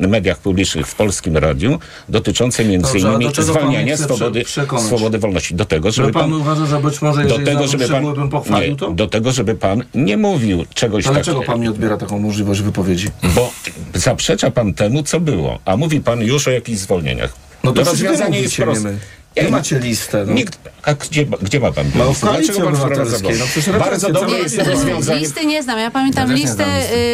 mediach 0.07 0.37
publicznych 0.39 0.87
w 0.87 0.95
Polskim 0.95 1.37
Radiu, 1.37 1.79
dotyczące 2.09 2.65
między 2.65 2.93
Dobrze, 2.93 3.07
do 3.07 3.15
innymi 3.15 3.33
zwalniania 3.39 3.97
swobody, 3.97 4.43
swobody 4.77 5.17
wolności. 5.17 5.55
Do 5.55 5.65
tego, 5.65 5.91
żeby 5.91 6.07
Że 6.07 6.13
pan 6.13 6.21
pan, 6.21 6.33
uważa, 6.33 6.65
że 6.65 6.79
być 6.79 7.01
może 7.01 7.23
do 7.23 7.39
tego, 7.39 7.67
żeby 7.67 7.87
pan, 7.87 8.13
bym 8.13 8.29
pochwalił 8.29 8.71
nie, 8.71 8.75
to? 8.75 8.91
do 8.91 9.07
tego, 9.07 9.31
żeby 9.31 9.55
pan 9.55 9.83
nie 9.95 10.17
mówił 10.17 10.65
czegoś 10.73 11.03
takiego. 11.03 11.23
dlaczego 11.23 11.41
pan 11.41 11.59
mi 11.59 11.67
odbiera 11.67 11.97
taką 11.97 12.19
możliwość 12.19 12.61
wypowiedzi? 12.61 13.07
Bo 13.35 13.51
zaprzecza 13.93 14.51
pan 14.51 14.73
temu, 14.73 15.03
co 15.03 15.19
było, 15.19 15.59
a 15.65 15.77
mówi 15.77 16.01
pan 16.01 16.21
już 16.21 16.47
o 16.47 16.51
jakichś 16.51 16.79
zwolnieniach. 16.79 17.33
No 17.63 17.71
to 17.71 17.83
to 17.83 17.91
rozwiązanie 17.91 18.41
jest 18.41 18.57
proste. 18.57 18.93
nie 19.37 19.43
Wy 19.43 19.51
macie 19.51 19.79
listę. 19.79 20.25
No. 20.27 20.33
Nikt, 20.33 20.59
a 20.87 20.93
gdzie, 20.93 21.25
gdzie 21.41 21.59
ma 21.59 21.71
pan 21.71 21.85
No, 21.95 22.13
Dlaczego 22.21 22.59
pan 22.61 22.75
Obywatelskiej. 22.75 23.35
No 23.39 23.45
przecież 23.45 23.75
Bardzo 23.79 24.09
dobre 24.11 24.37
jest 24.39 24.55
listy. 24.57 24.71
rozwiązanie. 24.71 25.19
Listy 25.19 25.45
nie 25.45 25.63
znam. 25.63 25.79
Ja 25.79 25.91
pamiętam 25.91 26.29
Ja 26.29 26.35
listę 26.35 26.65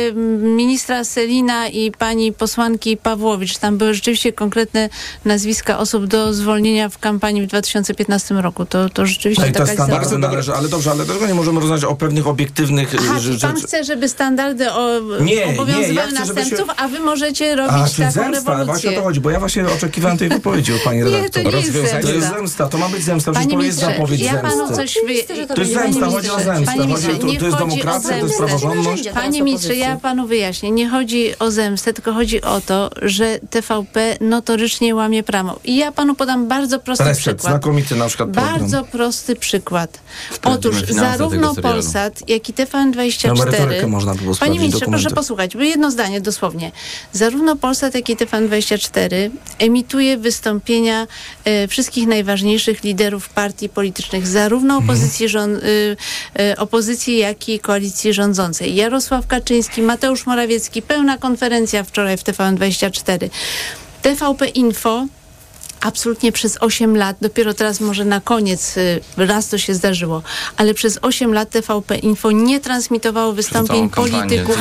y, 0.09 0.13
ministra 0.39 1.03
Selina 1.03 1.67
i 1.67 1.91
pani 1.91 2.33
posłanki 2.33 2.97
Pawłowicz. 2.97 3.57
Tam 3.57 3.77
były 3.77 3.93
rzeczywiście 3.93 4.33
konkretne 4.33 4.89
nazwiska 5.25 5.79
osób 5.79 6.05
do 6.05 6.33
zwolnienia 6.33 6.89
w 6.89 6.97
kampanii 6.99 7.41
w 7.41 7.47
2015 7.47 8.35
roku. 8.35 8.65
To, 8.65 8.89
to 8.89 9.05
rzeczywiście 9.05 9.41
No 9.43 9.49
i 9.49 9.51
te 9.51 9.59
taka 9.59 9.73
standardy 9.73 10.07
była. 10.17 10.19
należy, 10.29 10.53
ale 10.53 10.69
dobrze, 10.69 10.91
ale 10.91 11.05
dlaczego 11.05 11.27
nie 11.27 11.33
możemy 11.33 11.59
rozmawiać 11.59 11.83
o 11.85 11.95
pewnych 11.95 12.27
obiektywnych 12.27 12.95
Aha, 12.99 13.19
y, 13.19 13.21
czy 13.39 13.39
pan 13.47 13.55
chce, 13.55 13.83
żeby 13.83 14.09
standardy 14.09 14.71
o, 14.71 14.99
Nie, 15.19 15.25
nie, 15.25 15.35
ja 15.35 15.47
obowiązywały 15.47 16.07
chcę, 16.07 16.19
następców, 16.19 16.69
a 16.77 16.87
wy 16.87 16.99
możecie 16.99 17.55
robić 17.55 17.73
A, 17.73 17.79
taką 17.79 18.11
zemsta? 18.11 18.21
Właśnie 18.31 18.39
rewolucję. 18.55 18.89
o 18.91 18.93
to 18.93 19.01
chodzi, 19.01 19.19
bo 19.21 19.29
ja 19.29 19.39
właśnie 19.39 19.65
oczekiwałem 19.67 20.17
tej 20.17 20.29
wypowiedzi 20.29 20.73
od 20.73 20.81
pani 20.81 20.97
Nie, 20.97 21.03
to 21.05 21.11
redaktor. 21.11 21.43
nie 21.45 21.51
jest 21.51 21.67
Rozwiązanie- 21.73 22.01
To 22.01 22.07
jest 22.07 22.19
zemsta. 22.19 22.37
zemsta, 22.37 22.67
to 22.69 22.77
ma 22.77 22.89
być 22.89 23.03
zemsta, 23.03 23.31
to 23.63 23.67
jest 23.67 23.79
zapowiedź 23.79 24.21
ja 24.21 24.37
panu 24.37 24.75
coś 24.75 24.97
wy... 25.07 25.35
To 25.55 25.61
jest 25.61 25.73
zemsta, 25.73 25.99
Panie 25.99 26.13
chodzi 26.15 26.29
o 26.29 26.39
zemstę. 26.39 26.77
Panie 26.77 26.93
Chodzi, 26.93 27.07
to, 27.07 27.27
nie 27.27 27.39
to 27.39 27.45
jest 27.45 27.57
chodzi 27.57 27.71
o 27.71 27.75
demokracja, 27.75 28.09
to 28.09 28.15
jest 28.15 28.37
zemstę. 28.37 28.37
praworządność. 28.37 29.09
Panie 29.09 29.41
ministrze, 29.41 29.75
ja 29.75 29.97
panu 29.97 30.27
wyjaśnię. 30.27 30.71
Nie 30.71 30.89
chodzi 30.89 31.39
o 31.39 31.51
zemstę, 31.51 31.93
tylko 31.93 32.13
chodzi 32.13 32.41
o 32.41 32.61
to, 32.61 32.89
że 33.01 33.39
TVP 33.49 34.17
notorycznie 34.21 34.95
łamie 34.95 35.23
prawo. 35.23 35.59
I 35.63 35.77
ja 35.77 35.91
panu 35.91 36.15
podam 36.15 36.47
bardzo 36.47 36.79
prosty 36.79 37.03
Reset, 37.03 37.17
przykład. 37.17 37.41
znakomity 37.41 37.95
na 37.95 38.07
przykład 38.07 38.29
program. 38.29 38.59
Bardzo 38.59 38.83
prosty 38.83 39.35
przykład. 39.35 39.99
Otóż 40.43 40.83
zarówno. 40.83 41.55
Polsat, 41.55 42.29
jak 42.29 42.49
i 42.49 42.53
TVN24... 42.53 43.41
Emeryturkę 43.41 43.87
można 43.87 44.15
by 44.15 44.21
było 44.21 44.35
Panie 44.35 44.59
ministrze, 44.59 44.79
dokumenty. 44.79 45.03
proszę 45.03 45.15
posłuchać, 45.15 45.57
bo 45.57 45.63
jedno 45.63 45.91
zdanie 45.91 46.21
dosłownie. 46.21 46.71
Zarówno 47.13 47.55
Polsat, 47.55 47.95
jak 47.95 48.09
i 48.09 48.15
TVN24 48.15 49.29
emituje 49.59 50.17
wystąpienia 50.17 51.07
e, 51.45 51.67
wszystkich 51.67 52.07
najważniejszych 52.07 52.83
liderów 52.83 53.29
partii 53.29 53.52
politycznych, 53.73 54.27
zarówno 54.27 54.73
Mhm. 54.77 54.89
opozycji, 54.89 55.29
rząd, 55.29 55.63
y, 55.63 55.97
y, 56.39 56.57
opozycji, 56.57 57.17
jak 57.17 57.49
i 57.49 57.59
koalicji 57.59 58.13
rządzącej. 58.13 58.75
Jarosław 58.75 59.27
Kaczyński, 59.27 59.81
Mateusz 59.81 60.25
Morawiecki, 60.25 60.81
pełna 60.81 61.17
konferencja 61.17 61.83
wczoraj 61.83 62.17
w 62.17 62.23
TVN24. 62.23 63.29
TVP 64.01 64.47
Info 64.47 65.05
absolutnie 65.83 66.31
przez 66.31 66.57
8 66.61 66.97
lat, 66.97 67.17
dopiero 67.21 67.53
teraz 67.53 67.79
może 67.81 68.05
na 68.05 68.21
koniec 68.21 68.77
y, 68.77 69.01
raz 69.17 69.47
to 69.49 69.57
się 69.57 69.73
zdarzyło, 69.73 70.21
ale 70.57 70.73
przez 70.73 70.99
8 71.01 71.33
lat 71.33 71.49
TVP 71.49 71.95
Info 71.97 72.31
nie 72.31 72.59
transmitowało 72.59 73.33
wystąpień 73.33 73.89
polityków. 73.89 74.57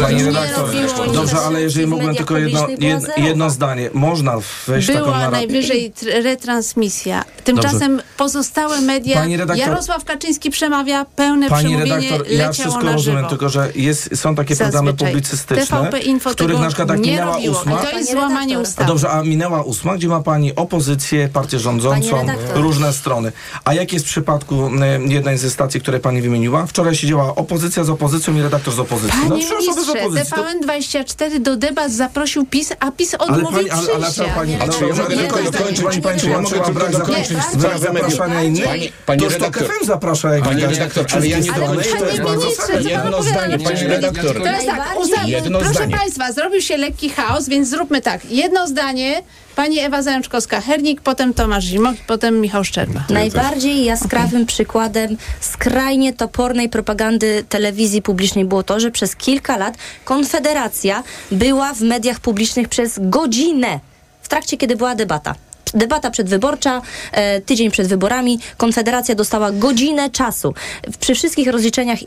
Pani 0.00 0.22
redaktor, 0.24 0.70
dobrze, 1.14 1.36
ale 1.40 1.62
jeżeli 1.62 1.86
mógłbym 1.86 2.14
tylko 2.14 2.38
jedno, 2.38 2.66
była 2.66 2.90
jed, 2.90 3.18
jedno 3.18 3.50
zdanie. 3.50 3.90
Można 3.92 4.32
wejść 4.66 4.88
w 4.88 4.92
taką 4.92 5.04
Była 5.04 5.18
narrację. 5.18 5.38
najwyżej 5.48 5.92
tr- 5.92 6.22
retransmisja. 6.24 7.24
Tymczasem 7.44 8.02
pozostałe 8.16 8.80
media, 8.80 9.16
Pani 9.16 9.36
redaktor- 9.36 9.56
Jarosław 9.58 10.04
Kaczyński 10.04 10.50
przemawia, 10.50 11.04
pełne 11.04 11.48
Pani 11.48 11.64
przemówienie 11.68 11.94
redaktor, 12.08 12.30
ja 12.32 12.52
wszystko 12.52 12.82
na 12.82 12.92
rozumiem, 12.92 13.18
żywo. 13.18 13.28
tylko 13.30 13.48
że 13.48 13.68
jest, 13.74 14.16
są 14.16 14.34
takie 14.34 14.56
programy 14.56 14.90
Zazwyczaj. 14.90 15.08
publicystyczne, 15.08 15.66
TVP 15.66 15.98
Info 15.98 16.30
których 16.30 16.58
na 16.60 16.66
przykład 16.66 16.88
nie 16.90 16.96
minęła 17.10 17.34
robiło. 17.34 17.60
ósma, 17.60 17.76
to 17.76 17.98
jest 17.98 18.10
złamanie 18.12 18.58
ustawy. 18.58 18.88
dobrze, 18.88 19.10
a 19.10 19.22
minęła 19.22 19.62
ósma, 19.62 19.96
gdzie 19.96 20.08
ma 20.08 20.21
pani 20.22 20.54
opozycję, 20.56 21.28
partię 21.28 21.58
rządzącą, 21.58 22.26
różne 22.54 22.92
strony. 22.92 23.32
A 23.64 23.74
jak 23.74 23.92
jest 23.92 24.04
w 24.04 24.08
przypadku 24.08 24.70
jednej 25.06 25.38
ze 25.38 25.50
stacji, 25.50 25.80
które 25.80 26.00
pani 26.00 26.22
wymieniła? 26.22 26.66
Wczoraj 26.66 26.94
siedziała 26.96 27.34
opozycja 27.34 27.84
z 27.84 27.90
opozycją 27.90 28.36
i 28.36 28.42
redaktor 28.42 28.74
z 28.74 28.78
opozycji. 28.78 29.18
no 29.22 29.28
Panie 29.30 29.46
z 29.46 29.50
ministrze, 29.50 29.92
opozycji. 30.04 30.32
To- 30.36 30.42
TVN24 30.42 31.40
do 31.40 31.56
debat 31.56 31.92
zaprosił 31.92 32.46
PiS, 32.46 32.72
a 32.80 32.90
PiS 32.90 33.14
Ale 33.18 33.32
odmówił 33.32 33.58
pani, 33.58 33.70
ale, 33.70 33.88
ale 33.88 33.98
dlaczego 33.98 34.28
pani, 34.34 34.54
Ale 34.54 34.66
mogę 34.66 34.94
pani, 35.04 35.18
tylko 35.18 35.34
pani, 35.36 35.50
dokończyć, 35.50 35.84
pani, 35.84 36.02
pani 36.02 36.20
czy 36.20 36.30
ja 36.30 36.40
mogę 36.40 36.54
tylko 36.54 36.72
brak, 36.72 36.92
dokończyć 36.92 37.36
brak 37.56 37.78
zapraszania 37.78 38.42
innych? 38.42 38.64
Pani- 38.64 38.92
pani 39.06 39.20
to 39.22 39.28
redaktor. 39.28 39.68
FM 39.68 39.86
zaprasza, 39.86 40.34
jak 40.34 40.44
Pani 40.44 40.60
redaktor, 40.66 41.06
ale 41.12 41.26
ja 41.26 41.38
nie 41.38 41.52
Ale 41.52 41.66
to 41.66 41.74
jest 41.74 41.92
panie 41.98 42.20
bardzo 42.22 42.44
ministrze, 42.44 42.66
fajne. 42.66 42.82
co 42.82 42.88
pan 42.90 43.04
Jedno 43.04 43.22
zdanie, 43.22 43.58
pani 43.58 43.86
redaktor. 43.86 44.42
To 44.42 44.46
jest 44.48 44.66
tak, 44.66 45.28
Jedno 45.28 45.58
proszę 45.58 45.74
zdanie. 45.74 45.96
Państwa, 45.96 46.32
zrobił 46.32 46.60
się 46.60 46.76
lekki 46.76 47.08
chaos, 47.10 47.48
więc 47.48 47.68
zróbmy 47.68 48.02
tak. 48.02 48.24
Jedno 48.24 48.66
zdanie, 48.66 49.22
pani 49.56 49.78
Ewa 49.78 50.02
Zajączkowska-Hernik, 50.02 51.00
potem 51.00 51.34
Tomasz 51.34 51.64
Zimok, 51.64 51.96
potem 52.06 52.40
Michał 52.40 52.64
Szczerba. 52.64 53.04
Najbardziej 53.10 53.84
jaskrawym 53.84 54.46
przykładem 54.46 55.16
skrajnie 55.40 56.12
topornej 56.12 56.68
propagandy 56.68 57.44
telewizji 57.48 58.02
publicznej 58.02 58.44
było 58.44 58.62
to, 58.62 58.80
że 58.80 58.90
przez 58.90 59.16
kilka 59.16 59.56
lat 59.56 59.74
Konfederacja 60.04 61.02
była 61.30 61.74
w 61.74 61.80
mediach 61.80 62.20
publicznych 62.20 62.68
przez 62.68 63.00
godzinę, 63.02 63.80
w 64.22 64.28
trakcie 64.28 64.56
kiedy 64.56 64.76
była 64.76 64.94
debata. 64.94 65.34
Debata 65.74 66.10
przedwyborcza, 66.10 66.82
e, 67.12 67.40
tydzień 67.40 67.70
przed 67.70 67.86
wyborami, 67.86 68.38
Konfederacja 68.56 69.14
dostała 69.14 69.52
godzinę 69.52 70.10
czasu. 70.10 70.54
Przy 71.00 71.14
wszystkich 71.14 71.48
rozliczeniach 71.48 71.98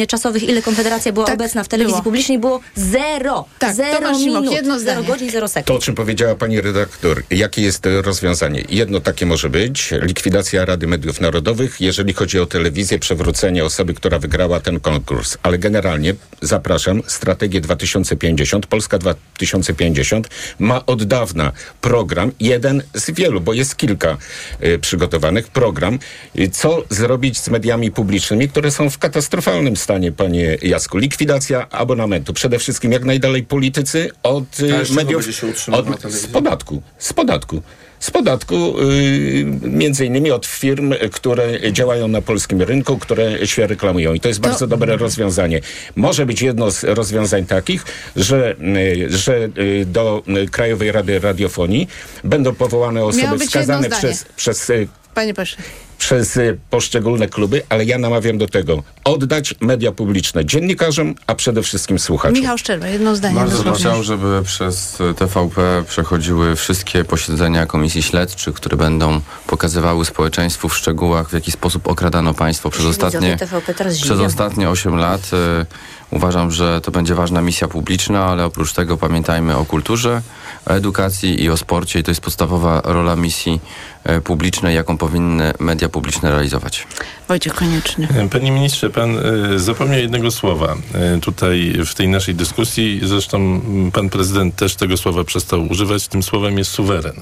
e, 0.00 0.06
czasowych, 0.06 0.42
ile 0.42 0.62
Konfederacja 0.62 1.12
była 1.12 1.26
Tak, 1.26 1.34
obecna 1.34 1.64
w 1.64 1.68
telewizji 1.68 1.92
było. 1.92 2.04
publicznej, 2.04 2.38
było 2.38 2.60
zero. 2.74 3.44
Tak, 3.58 3.74
zero 3.74 4.18
minut, 4.18 4.52
jedno 4.52 4.78
zero 4.78 5.02
godzin, 5.02 5.30
zero 5.30 5.48
sekund. 5.48 5.66
To, 5.66 5.74
o 5.74 5.78
czym 5.78 5.94
powiedziała 5.94 6.34
pani 6.34 6.60
redaktor, 6.60 7.22
jakie 7.30 7.62
jest 7.62 7.88
rozwiązanie? 8.02 8.64
Jedno 8.68 9.00
takie 9.00 9.26
może 9.26 9.50
być, 9.50 9.90
likwidacja 10.02 10.64
Rady 10.64 10.86
Mediów 10.86 11.20
Narodowych, 11.20 11.80
jeżeli 11.80 12.12
chodzi 12.12 12.40
o 12.40 12.46
telewizję, 12.46 12.98
przewrócenie 12.98 13.64
osoby, 13.64 13.94
która 13.94 14.18
wygrała 14.18 14.60
ten 14.60 14.80
konkurs. 14.80 15.38
Ale 15.42 15.58
generalnie 15.58 16.14
zapraszam, 16.42 17.02
strategię 17.06 17.60
2050, 17.60 18.66
Polska 18.66 18.98
2050 18.98 20.28
ma 20.58 20.86
od 20.86 21.04
dawna 21.04 21.52
program, 21.80 22.32
jeden 22.40 22.82
z 22.94 23.03
wielu, 23.12 23.40
bo 23.40 23.52
jest 23.52 23.76
kilka 23.76 24.16
e, 24.60 24.78
przygotowanych, 24.78 25.48
program, 25.48 25.98
e, 26.38 26.48
co 26.48 26.84
zrobić 26.90 27.38
z 27.38 27.48
mediami 27.48 27.90
publicznymi, 27.90 28.48
które 28.48 28.70
są 28.70 28.90
w 28.90 28.98
katastrofalnym 28.98 29.76
stanie, 29.76 30.12
panie 30.12 30.56
Jasku. 30.62 30.98
Likwidacja 30.98 31.68
abonamentu. 31.70 32.32
Przede 32.32 32.58
wszystkim 32.58 32.92
jak 32.92 33.04
najdalej 33.04 33.42
politycy 33.42 34.10
od 34.22 34.50
czego 34.50 34.94
mediów, 34.94 35.26
od, 35.72 36.12
z 36.12 36.26
podatku, 36.26 36.82
z 36.98 37.12
podatku. 37.12 37.62
Z 38.04 38.10
podatku, 38.10 38.54
yy, 38.54 39.70
między 39.70 40.06
innymi 40.06 40.30
od 40.30 40.46
firm, 40.46 40.92
y, 40.92 41.10
które 41.12 41.72
działają 41.72 42.08
na 42.08 42.22
polskim 42.22 42.62
rynku, 42.62 42.98
które 42.98 43.46
się 43.46 43.66
reklamują. 43.66 44.14
I 44.14 44.20
to 44.20 44.28
jest 44.28 44.40
bardzo 44.40 44.66
dobre 44.66 44.96
rozwiązanie. 44.96 45.60
Może 45.96 46.26
być 46.26 46.42
jedno 46.42 46.70
z 46.70 46.84
rozwiązań 46.84 47.46
takich, 47.46 47.84
że, 48.16 48.56
y, 48.60 49.18
że 49.18 49.48
y, 49.58 49.86
do 49.86 50.22
y, 50.44 50.48
Krajowej 50.48 50.92
Rady 50.92 51.18
Radiofonii 51.18 51.88
będą 52.24 52.54
powołane 52.54 53.04
osoby 53.04 53.38
wskazane 53.38 53.90
przez, 53.90 54.24
przez 54.36 54.70
y, 54.70 54.88
Panie 55.14 55.34
pośle. 55.34 55.62
Przez 56.04 56.36
y, 56.36 56.58
poszczególne 56.70 57.28
kluby, 57.28 57.62
ale 57.68 57.84
ja 57.84 57.98
namawiam 57.98 58.38
do 58.38 58.46
tego. 58.48 58.82
Oddać 59.04 59.54
media 59.60 59.92
publiczne 59.92 60.44
dziennikarzom, 60.44 61.14
a 61.26 61.34
przede 61.34 61.62
wszystkim 61.62 61.98
słuchaczom. 61.98 62.34
Michał 62.34 62.58
Szczerba, 62.58 62.86
jedno 62.88 63.16
zdanie. 63.16 63.34
Bardzo 63.34 63.62
bym 63.62 63.74
chciał, 63.74 64.02
żeby 64.02 64.42
przez 64.44 64.98
TVP 65.16 65.84
przechodziły 65.88 66.56
wszystkie 66.56 67.04
posiedzenia 67.04 67.66
komisji 67.66 68.02
śledczych, 68.02 68.54
które 68.54 68.76
będą 68.76 69.20
pokazywały 69.46 70.04
społeczeństwu 70.04 70.68
w 70.68 70.76
szczegółach, 70.76 71.28
w 71.28 71.32
jaki 71.32 71.50
sposób 71.50 71.88
okradano 71.88 72.34
państwo 72.34 72.70
przez 72.70 72.86
ostatnie, 72.86 73.36
TVP 73.36 73.74
teraz 73.74 74.00
przez 74.00 74.20
ostatnie 74.20 74.70
8 74.70 74.96
lat. 74.96 75.30
E, 75.32 75.66
Uważam, 76.14 76.50
że 76.50 76.80
to 76.80 76.90
będzie 76.90 77.14
ważna 77.14 77.42
misja 77.42 77.68
publiczna, 77.68 78.24
ale 78.24 78.44
oprócz 78.44 78.72
tego 78.72 78.96
pamiętajmy 78.96 79.56
o 79.56 79.64
kulturze, 79.64 80.22
o 80.66 80.70
edukacji 80.70 81.42
i 81.42 81.50
o 81.50 81.56
sporcie. 81.56 81.98
I 81.98 82.02
to 82.02 82.10
jest 82.10 82.20
podstawowa 82.20 82.80
rola 82.84 83.16
misji 83.16 83.60
e, 84.04 84.20
publicznej, 84.20 84.74
jaką 84.76 84.98
powinny 84.98 85.52
media 85.58 85.88
publiczne 85.88 86.30
realizować. 86.30 86.86
Wojciech 87.28 87.54
Konieczny. 87.54 88.08
Panie 88.30 88.50
ministrze, 88.50 88.90
pan 88.90 89.18
e, 89.18 89.58
zapomniał 89.58 89.98
jednego 89.98 90.30
słowa 90.30 90.76
e, 90.94 91.20
tutaj 91.20 91.74
w 91.86 91.94
tej 91.94 92.08
naszej 92.08 92.34
dyskusji. 92.34 93.00
Zresztą 93.04 93.60
pan 93.92 94.10
prezydent 94.10 94.56
też 94.56 94.76
tego 94.76 94.96
słowa 94.96 95.24
przestał 95.24 95.66
używać. 95.70 96.08
Tym 96.08 96.22
słowem 96.22 96.58
jest 96.58 96.70
suweren. 96.70 97.14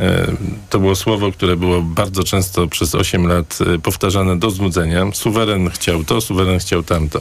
E, 0.00 0.26
To 0.70 0.78
było 0.78 0.94
słowo, 0.96 1.32
które 1.32 1.56
było 1.56 1.82
bardzo 1.82 2.24
często 2.24 2.66
przez 2.66 2.94
8 2.94 3.26
lat 3.26 3.58
e, 3.74 3.78
powtarzane 3.78 4.38
do 4.38 4.50
znudzenia. 4.50 5.06
Suweren 5.14 5.70
chciał 5.70 6.04
to, 6.04 6.20
suweren 6.20 6.58
chciał 6.58 6.82
tamto. 6.82 7.20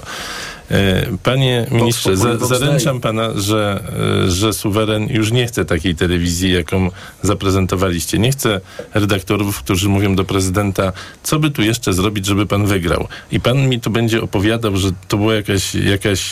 E, 0.72 1.06
Panie 1.24 1.68
ministrze, 1.72 2.18
za, 2.18 2.38
zaręczam 2.60 3.02
pana, 3.02 3.30
że, 3.36 3.84
że 4.28 4.54
suweren 4.54 5.08
już 5.10 5.32
nie 5.32 5.48
chce 5.48 5.66
takiej 5.66 5.96
telewizji, 5.96 6.52
jaką 6.54 6.90
zaprezentowaliście. 7.24 8.20
Nie 8.20 8.32
chce 8.32 8.62
redaktorów, 8.94 9.60
którzy 9.60 9.90
mówią 9.90 10.16
do 10.16 10.24
prezydenta, 10.24 10.94
co 11.24 11.40
by 11.40 11.52
tu 11.52 11.62
jeszcze 11.62 11.94
zrobić, 11.94 12.26
żeby 12.26 12.46
pan 12.46 12.66
wygrał. 12.66 13.08
I 13.32 13.40
pan 13.40 13.70
mi 13.70 13.80
tu 13.80 13.90
będzie 13.90 14.22
opowiadał, 14.22 14.78
że 14.78 14.90
to 15.08 15.18
była 15.18 15.34
jakaś, 15.34 15.76
jakaś 15.76 16.32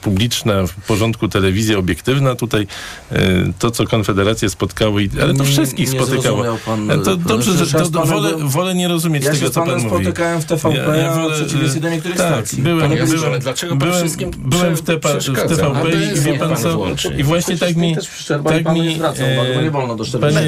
publiczna, 0.00 0.66
w 0.66 0.74
porządku 0.74 1.28
telewizja 1.28 1.78
obiektywna. 1.78 2.34
Tutaj 2.34 2.66
to, 3.58 3.70
co 3.70 3.86
Konfederację 3.86 4.50
spotkało, 4.50 4.98
ale 5.22 5.34
to 5.34 5.44
Nie- 5.44 5.50
wszystkich 5.86 6.00
nie 6.00 6.06
spotykało. 6.06 6.42
zrozumiał 6.42 6.58
pan, 6.66 7.00
E, 7.00 7.04
to 7.04 7.16
dobrze, 7.16 7.52
że 7.52 7.64
ja 7.78 7.78
to, 7.78 7.84
z 7.84 7.90
panem 7.90 8.08
wolę, 8.08 8.30
byłem- 8.30 8.48
wolę 8.48 8.74
nie 8.74 8.88
rozumieć 8.88 9.24
Ja 9.24 9.32
się 9.34 9.38
tego, 9.38 9.50
z 9.50 9.54
co 9.54 9.60
panem 9.60 9.74
pan 9.80 9.84
mówi. 9.90 10.04
spotykałem 10.04 10.40
w 10.40 10.44
TVP, 10.44 11.10
a 11.10 11.28
w 11.28 11.32
przeciwieństwie 11.32 11.80
do 11.80 11.88
niektórych 11.90 12.16
tak, 12.18 12.26
stacji. 12.26 12.62
Byłem, 12.62 12.90
byłem, 12.90 13.24
ale 13.26 13.38
dlaczego 13.38 13.70
pan 13.70 13.78
byłem, 13.78 13.94
wszystkim 13.94 14.30
byłem 14.38 14.76
w, 14.76 14.82
TP, 14.82 15.20
w? 15.20 15.24
TVP 15.24 15.90
i 16.16 16.20
wie 16.20 16.38
pan 16.38 16.56
co? 16.56 16.86
I 17.18 17.22
właśnie 17.22 17.56
tak 17.56 17.76
mi... 17.76 17.94
też 17.94 18.08
przerwa 18.08 18.56
i 18.58 18.64
pan 18.64 18.76
nie 19.62 19.70
wolno 19.70 19.96
do. 19.96 20.04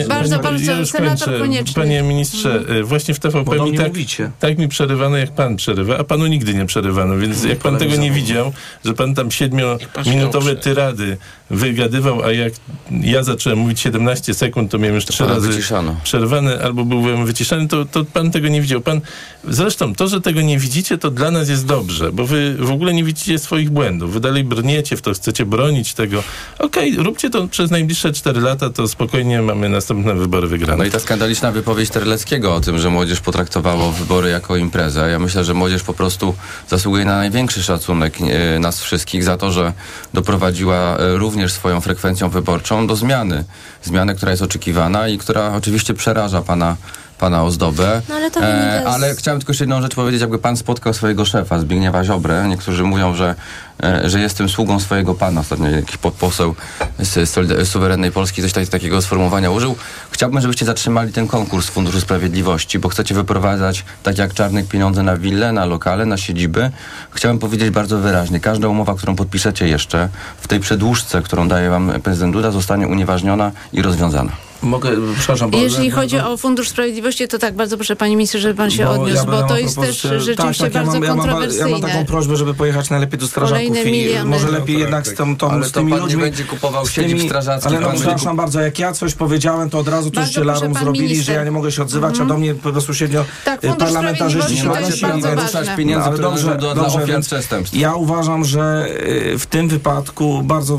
Bardzo 0.08 0.38
ja 0.62 0.78
już 0.78 0.90
senator. 0.90 1.34
Panie 1.74 2.02
ministrze, 2.02 2.64
e, 2.68 2.82
właśnie 2.82 3.14
w 3.14 3.18
TVP 3.18 3.64
mi 3.64 3.78
tak, 3.78 3.92
tak 4.38 4.58
mi 4.58 4.68
przerywano, 4.68 5.16
jak 5.16 5.34
pan 5.34 5.56
przerywa, 5.56 5.98
a 5.98 6.04
panu 6.04 6.26
nigdy 6.26 6.54
nie 6.54 6.66
przerywano, 6.66 7.16
więc 7.18 7.44
jak 7.44 7.58
pan 7.58 7.76
tego 7.76 7.96
nie 7.96 8.10
widział, 8.10 8.52
że 8.84 8.94
pan 8.94 9.14
tam 9.14 9.30
siedmiominutowe 9.30 10.56
tyrady 10.56 11.16
wygadywał, 11.50 12.22
a 12.22 12.32
jak 12.32 12.52
ja 12.90 13.22
zacząłem 13.22 13.58
mówić 13.58 13.80
17 13.80 14.34
sekund, 14.34 14.70
to 14.70 14.78
miałem 14.78 14.94
już 14.94 15.04
trzy 15.24 15.34
razy 15.34 15.48
wyciszano. 15.48 15.96
przerwany 16.04 16.64
albo 16.64 16.84
byłem 16.84 17.26
wyciszany, 17.26 17.68
to, 17.68 17.84
to 17.84 18.04
pan 18.04 18.30
tego 18.30 18.48
nie 18.48 18.60
widział. 18.60 18.80
Pan, 18.80 19.00
zresztą 19.48 19.94
to, 19.94 20.08
że 20.08 20.20
tego 20.20 20.40
nie 20.40 20.58
widzicie, 20.58 20.98
to 20.98 21.10
dla 21.10 21.30
nas 21.30 21.48
jest 21.48 21.66
dobrze, 21.66 22.12
bo 22.12 22.26
wy 22.26 22.56
w 22.58 22.70
ogóle 22.70 22.94
nie 22.94 23.04
widzicie 23.04 23.38
swoich 23.38 23.70
błędów. 23.70 24.12
Wy 24.12 24.20
dalej 24.20 24.44
brniecie 24.44 24.96
w 24.96 25.02
to, 25.02 25.14
chcecie 25.14 25.46
bronić 25.46 25.94
tego. 25.94 26.22
Okej, 26.58 26.96
róbcie 26.96 27.30
to 27.30 27.48
przez 27.48 27.70
najbliższe 27.70 28.12
4 28.12 28.40
lata, 28.40 28.70
to 28.70 28.88
spokojnie 28.88 29.42
mamy 29.42 29.68
następne 29.68 30.14
wybory 30.14 30.48
wygrane. 30.48 30.78
No 30.78 30.84
i 30.84 30.90
ta 30.90 30.98
skandaliczna 30.98 31.52
wypowiedź 31.52 31.90
Terleckiego 31.90 32.54
o 32.54 32.60
tym, 32.60 32.78
że 32.78 32.90
młodzież 32.90 33.20
potraktowało 33.20 33.92
wybory 33.92 34.30
jako 34.30 34.56
imprezę. 34.56 35.10
Ja 35.10 35.18
myślę, 35.18 35.44
że 35.44 35.54
młodzież 35.54 35.82
po 35.82 35.94
prostu 35.94 36.34
zasługuje 36.68 37.04
na 37.04 37.16
największy 37.16 37.62
szacunek 37.62 38.14
e, 38.20 38.58
nas 38.58 38.80
wszystkich 38.80 39.24
za 39.24 39.36
to, 39.36 39.52
że 39.52 39.72
doprowadziła 40.14 40.96
e, 40.96 41.16
również 41.16 41.52
swoją 41.52 41.80
frekwencją 41.80 42.28
wyborczą 42.28 42.86
do 42.86 42.96
zmiany. 42.96 43.44
Zmiany, 43.82 44.14
która 44.14 44.30
jest 44.30 44.42
oczekiwana 44.42 45.08
i 45.12 45.18
która 45.18 45.52
oczywiście 45.54 45.94
przeraża 45.94 46.42
pana 46.42 46.76
pana 47.18 47.42
ozdobę. 47.44 48.02
No 48.08 48.14
ale 48.14 48.30
wynika 48.30 48.90
z- 48.90 48.94
ale 48.94 49.14
chciałem 49.14 49.40
tylko 49.40 49.50
jeszcze 49.52 49.64
jedną 49.64 49.82
rzecz 49.82 49.94
powiedzieć, 49.94 50.20
jakby 50.20 50.38
pan 50.38 50.56
spotkał 50.56 50.94
swojego 50.94 51.24
szefa, 51.24 51.58
Zbigniewa 51.58 52.04
Ziobrę. 52.04 52.44
Niektórzy 52.48 52.82
mówią, 52.84 53.14
że, 53.14 53.34
e, 53.82 54.10
że 54.10 54.20
jestem 54.20 54.48
sługą 54.48 54.80
swojego 54.80 55.14
pana. 55.14 55.40
Ostatnio 55.40 55.68
jakiś 55.70 55.96
podposeł 55.96 56.54
z 56.98 57.68
Suwerennej 57.68 58.12
Polski 58.12 58.42
coś 58.42 58.52
tak, 58.52 58.68
takiego 58.68 59.02
sformułowania 59.02 59.50
użył. 59.50 59.76
Chciałbym, 60.10 60.40
żebyście 60.40 60.66
zatrzymali 60.66 61.12
ten 61.12 61.28
konkurs 61.28 61.68
Funduszu 61.68 62.00
Sprawiedliwości, 62.00 62.78
bo 62.78 62.88
chcecie 62.88 63.14
wyprowadzać, 63.14 63.84
tak 64.02 64.18
jak 64.18 64.34
Czarnek, 64.34 64.66
pieniądze 64.68 65.02
na 65.02 65.16
wille, 65.16 65.52
na 65.52 65.64
lokale, 65.64 66.06
na 66.06 66.16
siedziby. 66.16 66.70
Chciałem 67.10 67.38
powiedzieć 67.38 67.70
bardzo 67.70 67.98
wyraźnie, 67.98 68.40
każda 68.40 68.68
umowa, 68.68 68.94
którą 68.94 69.16
podpiszecie 69.16 69.68
jeszcze 69.68 70.08
w 70.40 70.48
tej 70.48 70.60
przedłużce, 70.60 71.22
którą 71.22 71.48
daje 71.48 71.70
wam 71.70 71.92
prezydent 72.02 72.32
Duda, 72.32 72.50
zostanie 72.50 72.88
unieważniona 72.88 73.52
i 73.72 73.82
rozwiązana. 73.82 74.32
Mogę, 74.62 74.90
przepraszam. 75.18 75.50
Bo, 75.50 75.58
Jeśli 75.58 75.90
bo- 75.90 75.96
chodzi 75.96 76.18
o 76.18 76.36
Fundusz 76.36 76.68
Sprawiedliwości, 76.68 77.28
to 77.28 77.38
tak, 77.38 77.54
bardzo 77.54 77.76
proszę 77.76 77.96
Panie 77.96 78.16
Ministrze, 78.16 78.38
żeby 78.38 78.54
Pan 78.54 78.70
się 78.70 78.84
bo 78.84 78.90
odniósł, 78.90 79.14
ja 79.16 79.24
bo 79.24 79.42
to 79.42 79.58
jest 79.58 79.76
też 79.80 80.00
rzeczywiście 80.02 80.64
tak, 80.64 80.72
tak, 80.72 80.84
bardzo 80.84 80.94
ja 80.94 81.00
mam, 81.00 81.02
ja 81.02 81.08
mam, 81.08 81.16
ba- 81.16 81.22
kontrowersyjne. 81.22 81.70
Ja 81.70 81.78
mam 81.78 81.90
taką 81.90 82.04
prośbę, 82.06 82.36
żeby 82.36 82.54
pojechać 82.54 82.90
najlepiej 82.90 83.18
do 83.18 83.26
strażaków 83.26 83.66
Kolejne 83.68 83.82
i 83.90 83.92
miliony. 83.92 84.30
może 84.30 84.46
No 84.46 84.52
lepiej 84.52 84.78
jednak 84.78 85.04
tak. 85.04 85.14
z, 85.14 85.16
tą, 85.18 85.36
tą, 85.36 85.50
Ale 85.50 85.64
z 85.66 85.72
to 85.72 85.80
tymi 85.80 85.92
pan 85.92 86.08
nie 86.08 86.16
będzie 86.16 86.44
kupował 86.44 86.86
z 86.86 86.90
siedzib 86.92 87.22
strażackich, 87.22 87.72
Ale 87.72 87.80
pan 87.80 87.92
no, 87.94 88.00
przepraszam 88.00 88.36
bardzo, 88.36 88.60
jak 88.60 88.78
ja 88.78 88.92
coś 88.92 89.14
powiedziałem, 89.14 89.70
to 89.70 89.78
od 89.78 89.88
razu 89.88 90.10
to 90.10 90.14
Bardzo 90.14 90.26
żeście 90.26 90.40
proszę, 90.40 90.60
larum 90.60 90.74
pan 90.74 90.82
zrobili, 90.82 91.04
minister. 91.04 91.26
że 91.26 91.32
ja 91.32 91.44
nie 91.44 91.50
mogę 91.50 91.72
się 91.72 91.82
odzywać, 91.82 92.20
a 92.20 92.24
do 92.24 92.38
mnie 92.38 92.54
bezpośrednio 92.54 93.24
Tak, 93.44 93.60
Fundusz 93.60 93.78
parlamentarzyści 93.78 94.56
się 94.56 94.64
to 94.64 94.72
odnosili, 94.72 95.12
ruszać 95.36 95.68
pieniędzy, 95.76 96.04
ale 96.04 96.12
które 96.12 96.28
dobrze, 96.30 96.56
dla 96.56 96.86
ofiar 96.86 97.20
przestępstw. 97.20 97.76
Ja 97.76 97.94
uważam, 97.94 98.44
że 98.44 98.86
y, 99.34 99.38
w 99.38 99.46
tym 99.46 99.68
wypadku 99.68 100.42
bardzo 100.44 100.78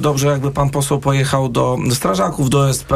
dobrze, 0.00 0.26
jakby 0.28 0.50
pan 0.50 0.70
poseł 0.70 0.98
pojechał 1.00 1.48
do 1.48 1.78
strażaków, 1.92 2.50
do 2.50 2.70
SP, 2.78 2.92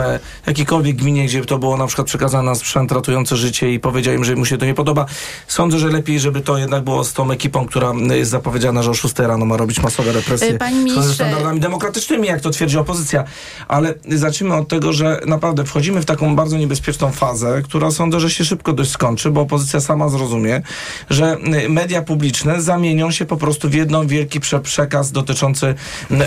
jakiejkolwiek 0.47 0.97
gminie, 0.97 1.25
gdzie 1.25 1.45
to 1.45 1.59
było 1.59 1.77
na 1.77 1.87
przykład 1.87 2.07
przekazane 2.07 2.45
na 2.45 2.55
sprzęt 2.55 2.93
ratujący 2.93 3.37
życie 3.37 3.73
i 3.73 3.81
powiedział 3.81 4.15
im, 4.15 4.25
że 4.25 4.37
mu 4.37 4.45
się 4.45 4.59
to 4.59 4.67
nie 4.67 4.75
podoba. 4.75 5.07
Sądzę, 5.49 5.79
że 5.79 5.89
lepiej, 5.89 6.21
żeby 6.21 6.41
to 6.41 6.59
jednak 6.59 6.85
było 6.85 7.05
z 7.05 7.12
tą 7.12 7.31
ekipą, 7.31 7.67
która 7.67 7.93
y, 8.11 8.19
jest 8.19 8.31
zapowiedziana, 8.31 8.83
że 8.83 8.91
o 8.91 8.95
6 8.95 9.19
rano 9.19 9.47
ma 9.47 9.57
robić 9.57 9.83
masowe 9.83 10.12
represje. 10.12 10.59
Y, 10.99 11.03
ze 11.03 11.15
standardami 11.15 11.61
demokratycznymi, 11.61 12.29
jak 12.29 12.41
to 12.41 12.51
twierdzi 12.51 12.79
opozycja. 12.79 13.25
Ale 13.69 13.95
zacznijmy 14.09 14.57
od 14.57 14.69
tego, 14.69 14.93
że 14.93 15.21
naprawdę 15.27 15.65
wchodzimy 15.65 16.03
w 16.03 16.05
taką 16.05 16.37
bardzo 16.37 16.59
niebezpieczną 16.59 17.12
fazę, 17.12 17.62
która 17.65 17.91
sądzę, 17.91 18.21
że 18.21 18.31
się 18.31 18.45
szybko 18.45 18.73
dość 18.73 18.91
skończy, 18.91 19.31
bo 19.31 19.41
opozycja 19.41 19.81
sama 19.81 20.09
zrozumie, 20.09 20.62
że 21.11 21.37
y, 21.65 21.69
media 21.69 22.03
publiczne 22.03 22.62
zamienią 22.62 23.11
się 23.11 23.25
po 23.25 23.37
prostu 23.37 23.69
w 23.69 23.75
jedną 23.75 24.07
wielki 24.07 24.41
prze 24.41 24.61
przekaz 24.61 25.12
dotyczący 25.12 25.75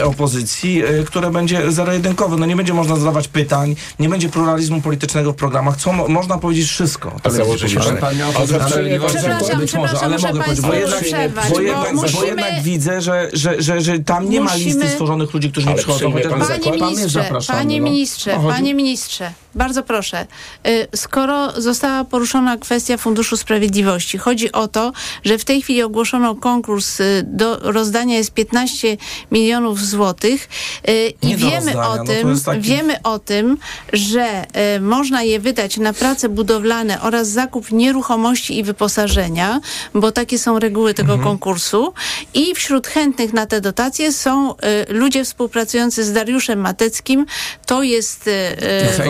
opozycji, 0.03 0.83
które 1.05 1.31
będzie 1.31 1.71
zero-jedynkowe. 1.71 2.38
No 2.38 2.45
nie 2.45 2.55
będzie 2.55 2.73
można 2.73 2.95
zadawać 2.95 3.27
pytań, 3.27 3.75
nie 3.99 4.09
będzie 4.09 4.30
pluralizmu 4.30 4.82
politycznego 4.82 5.32
w 5.32 5.36
programach, 5.36 5.78
co 5.78 5.93
mo 5.93 6.07
można 6.07 6.38
powiedzieć 6.38 6.69
wszystko. 6.69 7.11
A 7.23 7.30
założy 7.30 7.69
się, 7.69 7.80
pan 7.80 8.17
miał. 8.17 8.32
Przepraszam, 8.32 8.80
ale 10.03 10.17
mogę 10.17 10.43
powiedzieć, 10.43 10.61
bo 10.61 10.73
jednak, 10.73 11.03
przerwać, 11.03 11.49
bo 11.49 11.55
bo 11.55 11.61
jednak, 11.61 11.95
bo 11.95 12.01
musimy- 12.01 12.28
jednak 12.28 12.61
widzę, 12.63 13.01
że, 13.01 13.30
że, 13.34 13.61
że, 13.61 13.82
że 13.82 13.99
tam 13.99 14.30
nie 14.30 14.41
ma 14.41 14.51
Musimy- 14.51 14.65
listy 14.65 14.89
stworzonych 14.89 15.34
ludzi, 15.34 15.51
którzy 15.51 15.67
nie 15.67 15.73
Ale 15.73 15.82
przychodzą. 15.84 16.11
chociaż 16.11 16.30
pan 16.32 16.39
Panie 16.47 16.71
ministrze, 16.71 17.30
panie 17.47 17.80
no. 17.80 17.86
ministrze, 17.86 18.36
O, 18.36 18.39
chodzi- 18.41 18.53
panie 18.55 18.73
ministrze, 18.73 19.32
bardzo 19.55 19.84
proszę. 19.84 20.28
Y, 20.67 20.88
Skoro 20.95 21.61
została 21.61 22.03
poruszona 22.03 22.57
kwestia 22.57 22.97
Funduszu 22.97 23.38
Sprawiedliwości, 23.38 24.17
chodzi 24.17 24.51
o 24.51 24.67
to, 24.67 24.91
że 25.25 25.38
w 25.38 25.45
tej 25.45 25.61
chwili 25.61 25.84
ogłoszono 25.84 26.36
konkurs 26.36 26.99
y, 26.99 27.23
do 27.28 27.57
rozdania 27.71 28.15
jest 28.17 28.32
15 28.34 28.97
milionów 29.32 29.86
złotych 29.86 30.49
y, 30.89 31.13
i 31.21 31.28
Nie 31.28 31.38
wiemy 31.38 31.55
rozdania, 31.55 31.88
o 31.89 31.95
no 31.95 32.03
tym, 32.05 32.30
jest 32.30 32.45
taki- 32.45 32.61
wiemy 32.61 33.01
o 33.03 33.19
tym, 33.19 33.57
że 33.93 34.45
y, 34.76 34.80
można 34.82 35.24
je 35.24 35.39
wydać 35.39 35.78
na 35.78 35.93
prace 35.93 36.30
budowlane 36.30 37.01
oraz 37.01 37.28
zakup 37.28 37.72
nieruchomości 37.72 38.57
i 38.57 38.63
wyposażenia, 38.63 39.59
bo 39.93 40.11
takie 40.11 40.39
są 40.39 40.59
reguły 40.59 40.93
tego 40.93 41.13
Mhm. 41.13 41.30
konkursu 41.30 41.93
i 42.34 42.55
wśród 42.55 42.88
chętnych 42.88 43.34
na 43.34 43.45
te 43.45 43.61
dotacje 43.61 44.13
są 44.13 44.53
y, 44.53 44.55
ludzie 44.89 45.24
współpracujący 45.26 46.03
z 46.03 46.13
Dariuszem 46.13 46.59
Mateckim. 46.59 47.26
To 47.65 47.84
jest 47.84 48.28
y, 48.28 48.32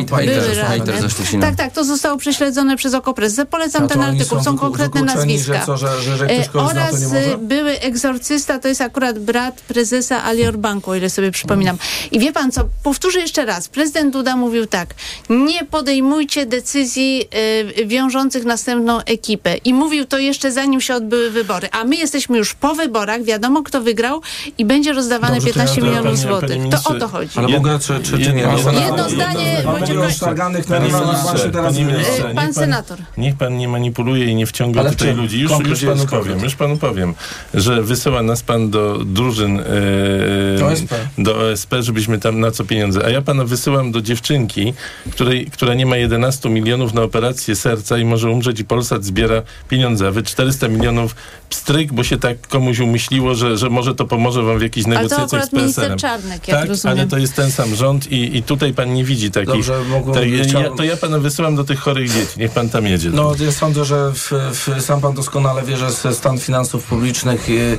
były 0.08 0.56
radny. 0.56 0.94
Tak, 1.42 1.56
tak, 1.56 1.74
to 1.74 1.84
zostało 1.84 2.18
prześledzone 2.18 2.78
przez 2.78 2.94
Okopres. 2.94 3.42
Polecam 3.52 3.88
ten 3.88 4.02
artykuł, 4.02 4.44
są 4.44 4.52
wyku- 4.56 4.60
konkretne 4.60 5.02
nazwiska. 5.02 5.54
Że, 5.60 5.66
co, 5.66 5.78
że, 5.78 6.02
że, 6.02 6.16
zna, 6.16 6.28
Oraz 6.62 6.96
były 7.38 7.80
egzorcysta, 7.80 8.60
to 8.60 8.68
jest 8.68 8.82
akurat 8.82 9.20
brat 9.20 9.62
prezesa 9.62 10.24
Alior 10.24 10.58
Banku, 10.58 10.92
o 10.92 10.96
ile 10.96 11.10
sobie 11.10 11.32
przypominam. 11.32 11.78
I 12.12 12.20
wie 12.20 12.32
pan 12.34 12.52
co, 12.52 12.62
powtórzę 12.84 13.20
jeszcze 13.20 13.46
raz. 13.46 13.68
Prezydent 13.70 14.14
Duda 14.14 14.36
mówił 14.48 14.66
tak, 14.66 14.96
nie 15.30 15.66
podejmujcie 15.66 16.46
decyzji 16.46 17.24
y, 17.80 17.86
wiążących 17.86 18.46
następną 18.46 19.00
ekipę. 19.04 19.56
I 19.58 19.74
mówił 19.74 20.06
to 20.06 20.18
jeszcze 20.18 20.52
zanim 20.52 20.82
się 20.82 20.96
odbyły 20.96 21.32
wybory. 21.32 21.68
A 21.72 21.84
my 21.84 21.96
jesteśmy 21.96 22.38
już 22.38 22.54
po 22.54 22.76
wyborach, 22.76 23.24
wiadomo 23.24 23.64
kto 23.64 23.82
wygrał 23.82 24.22
i 24.58 24.66
będzie 24.66 24.94
rozdawane 24.94 25.36
Dobrze, 25.36 25.54
to 25.54 25.60
ja 25.60 25.66
15 25.66 25.82
to- 25.82 25.88
milionów 25.88 26.06
panie- 26.12 26.18
złotych. 26.18 26.58
panie 26.58 26.70
To 26.70 26.90
o 26.90 26.94
to 26.94 27.08
chodzi. 27.08 27.32
Ale 27.36 27.48
mogę, 27.48 27.80
czy, 27.80 27.88
czy, 27.88 28.12
czy 28.12 28.18
jedno- 28.22 28.34
nie? 28.36 28.42
jedno- 28.42 28.82
Jedno 28.88 29.10
zdanie, 29.10 29.64
Pan 32.36 32.54
senator. 32.54 32.98
Niech 33.18 33.36
pan 33.38 33.58
nie 33.58 33.68
manipuluje 33.68 34.26
i 34.26 34.36
nie 34.36 34.46
wciąga 34.46 34.80
Ale 34.82 34.90
tutaj 34.92 35.16
ludzi. 35.16 35.40
Już, 35.40 35.52
już 35.68 35.82
panu 35.86 36.06
powiem, 36.08 36.40
już 36.44 36.56
panu 36.56 36.78
powiem, 36.78 37.14
że 37.54 37.82
wysyła 37.84 38.24
nas 38.24 38.44
pan 38.44 38.70
do 38.70 38.98
drużyn 39.06 39.60
e, 39.60 39.64
Do 40.60 40.68
OSP. 40.68 40.96
do 41.18 41.38
OSP, 41.38 41.74
żebyśmy 41.80 42.20
tam 42.20 42.40
na 42.40 42.52
co 42.52 42.64
pieniądze. 42.66 43.06
A 43.06 43.10
ja 43.10 43.22
pana 43.22 43.46
wysyłam 43.46 43.92
do 43.92 44.02
dziewczynki, 44.28 44.74
której, 45.12 45.46
która 45.46 45.74
nie 45.74 45.86
ma 45.86 45.98
11 45.98 46.50
milionów 46.50 46.94
na 46.94 47.02
operację 47.02 47.56
serca 47.56 47.98
i 47.98 48.06
może 48.06 48.32
umrzeć 48.32 48.60
i 48.60 48.66
Polsat 48.66 49.04
zbiera 49.06 49.42
pieniądze, 49.70 50.08
a 50.08 50.12
wy 50.12 50.24
400 50.24 50.68
milionów 50.68 51.16
pstryk, 51.50 51.94
bo 51.94 52.04
się 52.04 52.18
tak 52.18 52.48
komuś 52.48 52.80
umyśliło, 52.80 53.36
że, 53.36 53.58
że 53.58 53.70
może 53.70 53.96
to 53.96 54.06
pomoże 54.06 54.44
wam 54.44 54.60
w 54.60 54.62
jakichś 54.62 54.88
Ale 54.88 54.96
to 54.96 55.02
negocjacjach 55.02 55.46
z 55.46 55.50
PSL-em. 55.50 56.00
Czarnek, 56.00 56.48
jak 56.48 56.60
tak, 56.60 56.70
rozumiem. 56.70 56.98
ale 56.98 57.08
to 57.08 57.18
jest 57.18 57.36
ten 57.36 57.52
sam 57.52 57.76
rząd 57.76 58.12
i, 58.12 58.38
i 58.38 58.44
tutaj 58.44 58.74
pan 58.74 58.94
nie 58.94 59.04
widzi 59.04 59.32
takich... 59.32 59.48
Dobrze, 59.48 59.80
mogłem- 59.90 60.16
tak, 60.16 60.54
ja, 60.54 60.70
to 60.70 60.84
ja 60.84 60.98
pana 60.98 61.20
wysyłam 61.20 61.56
do 61.56 61.64
tych 61.64 61.80
chorych 61.80 62.14
dzieci. 62.14 62.40
Niech 62.40 62.52
pan 62.52 62.70
tam 62.70 62.86
jedzie. 62.86 63.10
No, 63.10 63.36
ja 63.40 63.52
sądzę, 63.52 63.86
że 63.86 64.12
w, 64.14 64.32
w, 64.54 64.82
sam 64.82 65.02
pan 65.02 65.14
doskonale 65.14 65.64
wie, 65.64 65.78
że 65.78 66.14
stan 66.14 66.40
finansów 66.40 66.84
publicznych 66.84 67.50
y, 67.50 67.78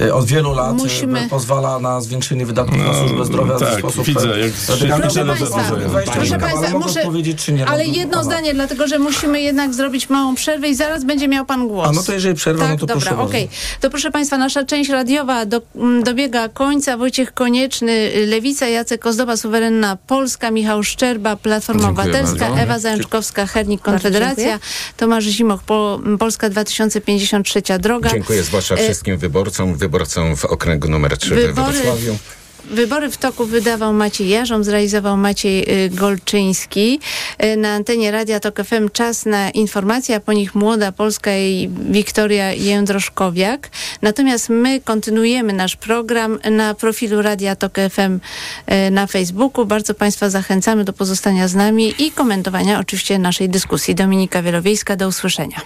y, 0.00 0.14
od 0.14 0.26
wielu 0.26 0.54
lat 0.54 0.76
Musimy- 0.76 1.26
y, 1.26 1.28
pozwala 1.28 1.78
na 1.78 2.00
zwiększenie 2.00 2.46
wydatków 2.46 2.78
na 2.78 2.94
służbę 2.94 3.24
zdrowia 3.24 3.56
w 3.56 3.60
tak, 3.60 3.78
sposób 3.78 4.06
widzę, 4.06 4.38
jak 4.38 4.52
radykalny. 5.30 5.89
Proszę 5.90 6.38
państwa, 6.38 6.60
proszę 6.60 6.78
muszę- 6.78 7.02
powiedzieć, 7.02 7.44
czy 7.44 7.52
nie? 7.52 7.66
Ale 7.66 7.86
No, 7.86 7.92
jedno 7.94 8.14
aha. 8.14 8.24
zdanie, 8.24 8.54
dlatego 8.54 8.86
że 8.88 8.98
musimy 8.98 9.40
jednak 9.40 9.74
zrobić 9.74 10.08
małą 10.10 10.34
przerwę 10.34 10.68
i 10.68 10.74
zaraz 10.74 11.04
będzie 11.04 11.28
miał 11.28 11.46
pan 11.46 11.68
głos. 11.68 11.88
A 11.88 11.92
no 11.92 12.02
to 12.02 12.12
jeżeli 12.12 12.34
przerwa, 12.34 12.62
tak, 12.64 12.70
no 12.72 12.78
to 12.78 12.86
dobra, 12.86 13.10
proszę 13.10 13.22
okej. 13.22 13.48
To 13.80 13.90
proszę 13.90 14.10
państwa, 14.10 14.38
nasza 14.38 14.64
część 14.64 14.90
radiowa 14.90 15.46
do, 15.46 15.62
m, 15.76 16.02
dobiega 16.02 16.48
końca. 16.48 16.96
Wojciech 16.96 17.34
Konieczny, 17.34 17.92
y, 18.16 18.26
Lewica, 18.26 18.66
Jacek 18.68 19.00
Kozdoba, 19.00 19.36
Suwerenna 19.36 19.96
Polska, 20.06 20.50
Michał 20.50 20.82
Szczerba, 20.82 21.36
Platforma 21.36 21.82
Dziękuję 21.82 22.04
Obywatelska, 22.08 22.46
bardzo. 22.46 22.62
Ewa 22.62 22.78
Zajączkowska, 22.78 23.46
Hernik, 23.46 23.82
Konfederacja. 23.82 24.58
Tomasz 24.96 25.24
Zimoch, 25.24 25.62
po, 25.62 26.00
Polska 26.18 26.50
2053 26.50 27.62
droga. 27.78 28.10
Dziękuję 28.10 28.42
zwłaszcza 28.42 28.74
E, 28.74 28.78
wszystkim 28.84 29.18
wyborcom, 29.18 29.74
wyborcom 29.76 30.36
w 30.36 30.44
okręgu 30.44 30.88
numer 30.88 31.18
3 31.18 31.34
we 31.34 31.36
Wybory- 31.48 31.72
Wrocławiu. 31.72 32.16
Wybory 32.70 33.10
w 33.10 33.16
toku 33.16 33.44
wydawał 33.44 33.92
Maciej 33.92 34.28
Jarząb, 34.28 34.64
zrealizował 34.64 35.16
Maciej 35.16 35.84
y, 35.84 35.90
Golczyński. 35.90 37.00
Y, 37.44 37.56
Na 37.56 37.74
antenie 37.74 38.10
Radia 38.10 38.40
Tok 38.40 38.62
FM 38.64 38.88
czas 38.92 39.26
na 39.26 39.50
informacje, 39.50 40.16
a 40.16 40.20
po 40.20 40.32
nich 40.32 40.54
Młoda 40.54 40.92
Polska 40.92 41.36
i 41.36 41.70
Wiktoria 41.90 42.52
Jędroszkowiak. 42.52 43.70
Natomiast 44.02 44.48
my 44.48 44.80
kontynuujemy 44.80 45.52
nasz 45.52 45.76
program 45.76 46.38
na 46.50 46.74
profilu 46.74 47.22
Radia 47.22 47.56
Tok 47.56 47.74
FM 47.90 48.20
y, 48.72 48.90
na 48.90 49.06
Facebooku. 49.06 49.66
Bardzo 49.66 49.94
Państwa 49.94 50.30
zachęcamy 50.30 50.84
do 50.84 50.92
pozostania 50.92 51.48
z 51.48 51.54
nami 51.54 51.94
i 51.98 52.10
komentowania 52.10 52.78
oczywiście 52.78 53.18
naszej 53.18 53.48
dyskusji. 53.48 53.94
Dominika 53.94 54.42
Wielowiejska, 54.42 54.96
do 54.96 55.08
usłyszenia. 55.08 55.60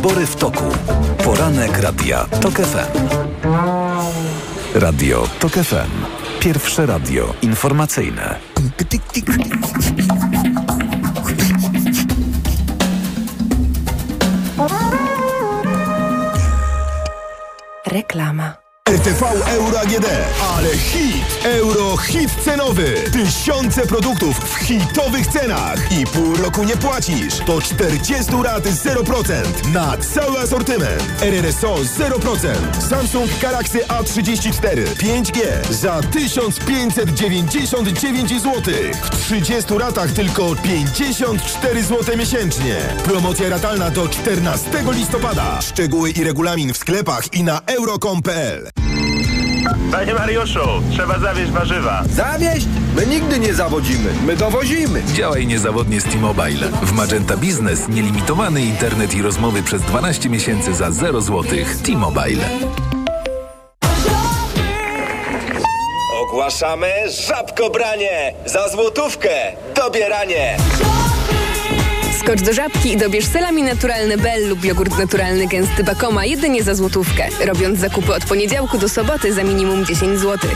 Wybory 0.00 0.26
w 0.26 0.36
toku. 0.36 0.64
Poranek 1.24 1.78
Radia 1.78 2.24
TOK 2.40 2.54
FM. 2.54 3.08
Radio 4.74 5.28
TOK 5.40 5.52
FM. 5.52 5.90
Pierwsze 6.40 6.86
radio 6.86 7.34
informacyjne. 7.42 8.38
Reklama. 17.86 18.59
RTV 18.90 19.22
Euro 19.46 19.80
AGD. 19.80 20.06
Ale 20.56 20.76
hit! 20.76 21.24
Euro 21.44 21.96
hit 21.96 22.30
cenowy. 22.44 22.94
Tysiące 23.12 23.86
produktów 23.86 24.36
w 24.38 24.54
hitowych 24.54 25.26
cenach. 25.26 25.92
I 25.92 26.06
pół 26.06 26.36
roku 26.36 26.64
nie 26.64 26.76
płacisz. 26.76 27.34
To 27.46 27.60
40 27.60 28.32
rat 28.44 28.64
0% 28.64 29.32
na 29.72 29.96
cały 29.96 30.38
asortyment. 30.38 31.02
RRSO 31.22 31.74
0%. 31.74 32.80
Samsung 32.88 33.30
Galaxy 33.42 33.78
A34 33.78 34.84
5G 34.84 35.40
za 35.70 36.00
1599 36.02 38.30
zł. 38.42 38.62
W 39.12 39.24
30 39.24 39.78
ratach 39.78 40.12
tylko 40.12 40.56
54 40.56 41.82
zł 41.82 42.16
miesięcznie. 42.16 42.76
Promocja 43.04 43.48
ratalna 43.48 43.90
do 43.90 44.08
14 44.08 44.70
listopada. 44.92 45.60
Szczegóły 45.62 46.10
i 46.10 46.24
regulamin 46.24 46.72
w 46.72 46.76
sklepach 46.76 47.34
i 47.34 47.44
na 47.44 47.60
euro.com.pl. 47.66 48.79
Panie 49.92 50.14
Mariuszu, 50.14 50.60
trzeba 50.92 51.18
zawieźć 51.18 51.50
warzywa. 51.52 52.02
Zawieźć? 52.10 52.66
My 52.96 53.06
nigdy 53.06 53.38
nie 53.38 53.54
zawodzimy, 53.54 54.12
my 54.26 54.36
dowozimy. 54.36 55.02
Działaj 55.14 55.46
niezawodnie 55.46 56.00
z 56.00 56.04
T-Mobile. 56.04 56.68
W 56.82 56.92
Magenta 56.92 57.36
Business 57.36 57.88
nielimitowany 57.88 58.62
internet 58.62 59.14
i 59.14 59.22
rozmowy 59.22 59.62
przez 59.62 59.82
12 59.82 60.28
miesięcy 60.30 60.74
za 60.74 60.90
0 60.90 61.20
zł. 61.20 61.44
T-Mobile. 61.86 62.44
Ogłaszamy 66.22 66.92
żabkobranie! 67.28 68.34
Za 68.46 68.68
złotówkę 68.68 69.30
dobieranie! 69.76 70.56
Skocz 72.30 72.42
do 72.42 72.52
żabki 72.52 72.92
i 72.92 72.96
dobierz 72.96 73.24
selami 73.24 73.62
naturalny 73.62 74.16
Bell 74.16 74.48
lub 74.48 74.64
jogurt 74.64 74.98
naturalny 74.98 75.46
gęsty 75.46 75.84
Bakoma 75.84 76.24
jedynie 76.24 76.62
za 76.62 76.74
złotówkę. 76.74 77.28
Robiąc 77.46 77.78
zakupy 77.78 78.14
od 78.14 78.24
poniedziałku 78.24 78.78
do 78.78 78.88
soboty 78.88 79.32
za 79.32 79.44
minimum 79.44 79.86
10 79.86 80.20
zł. 80.20 80.50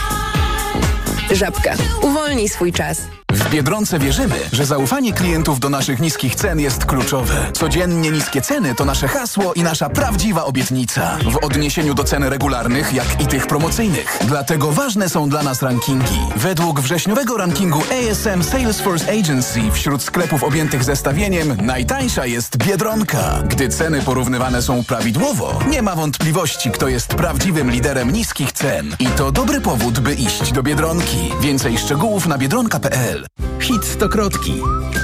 Żabka. 1.30 1.74
Uwolnij 2.02 2.48
swój 2.48 2.72
czas. 2.72 3.23
W 3.34 3.50
Biedronce 3.50 3.98
wierzymy, 3.98 4.34
że 4.52 4.66
zaufanie 4.66 5.12
klientów 5.12 5.60
do 5.60 5.70
naszych 5.70 6.00
niskich 6.00 6.34
cen 6.34 6.60
jest 6.60 6.84
kluczowe. 6.84 7.50
Codziennie 7.52 8.10
niskie 8.10 8.42
ceny 8.42 8.74
to 8.74 8.84
nasze 8.84 9.08
hasło 9.08 9.52
i 9.54 9.62
nasza 9.62 9.88
prawdziwa 9.88 10.44
obietnica. 10.44 11.18
W 11.32 11.44
odniesieniu 11.44 11.94
do 11.94 12.04
cen 12.04 12.24
regularnych, 12.24 12.92
jak 12.92 13.20
i 13.20 13.26
tych 13.26 13.46
promocyjnych. 13.46 14.18
Dlatego 14.24 14.72
ważne 14.72 15.08
są 15.08 15.28
dla 15.28 15.42
nas 15.42 15.62
rankingi. 15.62 16.18
Według 16.36 16.80
wrześniowego 16.80 17.36
rankingu 17.36 17.82
ASM 17.82 18.42
Salesforce 18.42 19.12
Agency 19.20 19.60
wśród 19.72 20.02
sklepów 20.02 20.42
objętych 20.42 20.84
zestawieniem 20.84 21.56
najtańsza 21.62 22.26
jest 22.26 22.56
Biedronka. 22.56 23.42
Gdy 23.48 23.68
ceny 23.68 24.02
porównywane 24.02 24.62
są 24.62 24.84
prawidłowo, 24.84 25.60
nie 25.70 25.82
ma 25.82 25.94
wątpliwości, 25.94 26.70
kto 26.70 26.88
jest 26.88 27.08
prawdziwym 27.08 27.70
liderem 27.70 28.10
niskich 28.10 28.52
cen. 28.52 28.96
I 28.98 29.06
to 29.06 29.32
dobry 29.32 29.60
powód, 29.60 30.00
by 30.00 30.14
iść 30.14 30.52
do 30.52 30.62
Biedronki. 30.62 31.32
Więcej 31.40 31.78
szczegółów 31.78 32.26
na 32.26 32.38
biedronka.pl 32.38 33.23
Hit 33.60 33.84
stokrotki. 33.84 34.54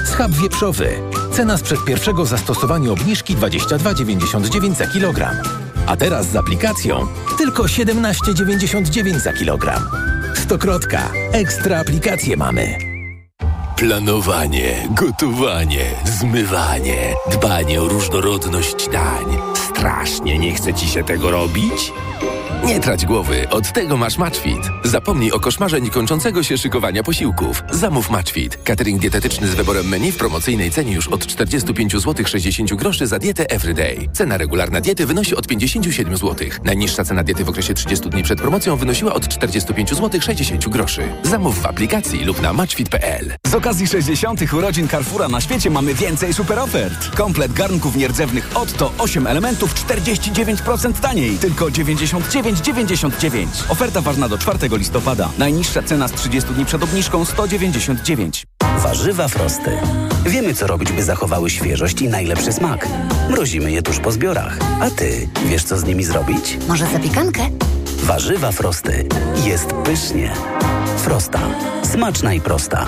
Schab 0.05 0.31
wieprzowy. 0.31 0.89
Cena 1.33 1.57
sprzed 1.57 1.85
pierwszego 1.85 2.25
zastosowania 2.25 2.91
obniżki 2.91 3.35
22,99 3.35 4.75
za 4.75 4.87
kilogram. 4.87 5.35
A 5.87 5.97
teraz 5.97 6.27
z 6.27 6.35
aplikacją 6.35 7.07
tylko 7.37 7.63
17,99 7.63 9.19
za 9.19 9.33
kilogram. 9.33 9.83
Stokrotka. 10.35 11.11
Ekstra 11.31 11.79
aplikacje 11.79 12.37
mamy. 12.37 12.75
Planowanie, 13.75 14.87
gotowanie, 14.89 15.85
zmywanie, 16.05 17.13
dbanie 17.31 17.81
o 17.81 17.87
różnorodność 17.87 18.89
dań. 18.89 19.25
Strasznie 19.69 20.39
nie 20.39 20.55
chce 20.55 20.73
ci 20.73 20.87
się 20.87 21.03
tego 21.03 21.31
robić? 21.31 21.93
Nie 22.65 22.79
trać 22.79 23.05
głowy, 23.05 23.49
od 23.49 23.73
tego 23.73 23.97
masz 23.97 24.17
Matchfit. 24.17 24.69
Zapomnij 24.83 25.31
o 25.31 25.39
koszmarze 25.39 25.81
niekończącego 25.81 26.43
się 26.43 26.57
szykowania 26.57 27.03
posiłków. 27.03 27.63
Zamów 27.71 28.09
Matchfit. 28.09 28.57
Catering 28.63 29.01
dietetyczny 29.01 29.47
z 29.47 29.55
wyborem 29.55 29.87
menu 29.87 30.11
w 30.11 30.17
promocyjnej 30.17 30.71
cenie 30.71 30.93
już 30.93 31.07
od 31.07 31.27
45 31.27 31.91
zł 31.91 32.25
60 32.25 32.73
groszy 32.73 33.07
za 33.07 33.19
dietę 33.19 33.49
Everyday. 33.49 34.09
Cena 34.13 34.37
regularna 34.37 34.81
diety 34.81 35.05
wynosi 35.05 35.35
od 35.35 35.47
57 35.47 36.17
zł. 36.17 36.47
Najniższa 36.63 37.03
cena 37.03 37.23
diety 37.23 37.43
w 37.43 37.49
okresie 37.49 37.73
30 37.73 38.09
dni 38.09 38.23
przed 38.23 38.41
promocją 38.41 38.75
wynosiła 38.75 39.13
od 39.13 39.27
45 39.27 39.89
zł 39.89 40.21
60 40.21 40.69
groszy. 40.69 41.03
Zamów 41.23 41.61
w 41.61 41.65
aplikacji 41.65 42.25
lub 42.25 42.41
na 42.41 42.53
matchfit.pl. 42.53 43.33
Z 43.47 43.55
okazji 43.55 43.87
60. 43.87 44.53
urodzin 44.53 44.87
Carrefoura 44.87 45.27
na 45.27 45.41
świecie 45.41 45.69
mamy 45.69 45.93
więcej 45.93 46.33
super 46.33 46.59
ofert. 46.59 47.15
Komplet 47.15 47.53
garnków 47.53 47.95
nierdzewnych 47.95 48.51
Otto 48.55 48.91
8 48.97 49.27
elementów 49.27 49.73
49% 49.73 50.93
taniej. 50.93 51.37
Tylko 51.37 51.71
99,99. 52.53 53.47
Oferta 53.69 54.01
ważna 54.01 54.29
do 54.29 54.37
4 54.37 54.57
listopada. 54.77 55.29
Najniższa 55.37 55.83
cena 55.83 56.07
z 56.07 56.11
30 56.11 56.53
dni 56.53 56.65
przed 56.65 56.83
obniżką 56.83 57.25
199. 57.25 58.45
Warzywa 58.77 59.27
frosty. 59.27 59.77
Wiemy, 60.25 60.53
co 60.53 60.67
robić, 60.67 60.91
by 60.91 61.03
zachowały 61.03 61.49
świeżość 61.49 62.01
i 62.01 62.07
najlepszy 62.07 62.53
smak. 62.53 62.87
Mrozimy 63.29 63.71
je 63.71 63.81
tuż 63.81 63.99
po 63.99 64.11
zbiorach. 64.11 64.57
A 64.81 64.89
ty 64.89 65.29
wiesz, 65.45 65.63
co 65.63 65.77
z 65.77 65.83
nimi 65.83 66.03
zrobić? 66.03 66.57
Może 66.67 66.87
zapiekankę? 66.87 67.41
Warzywa 68.03 68.51
frosty. 68.51 69.07
Jest 69.45 69.67
pysznie. 69.67 70.33
Frosta. 70.97 71.39
Smaczna 71.83 72.33
i 72.33 72.41
prosta. 72.41 72.87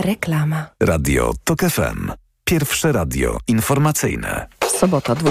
Reklama. 0.00 0.66
Radio 0.82 1.32
TOK 1.44 1.60
FM. 1.60 2.10
Pierwsze 2.44 2.92
radio 2.92 3.38
informacyjne. 3.46 4.46
Sobota, 4.78 5.14
20. 5.14 5.28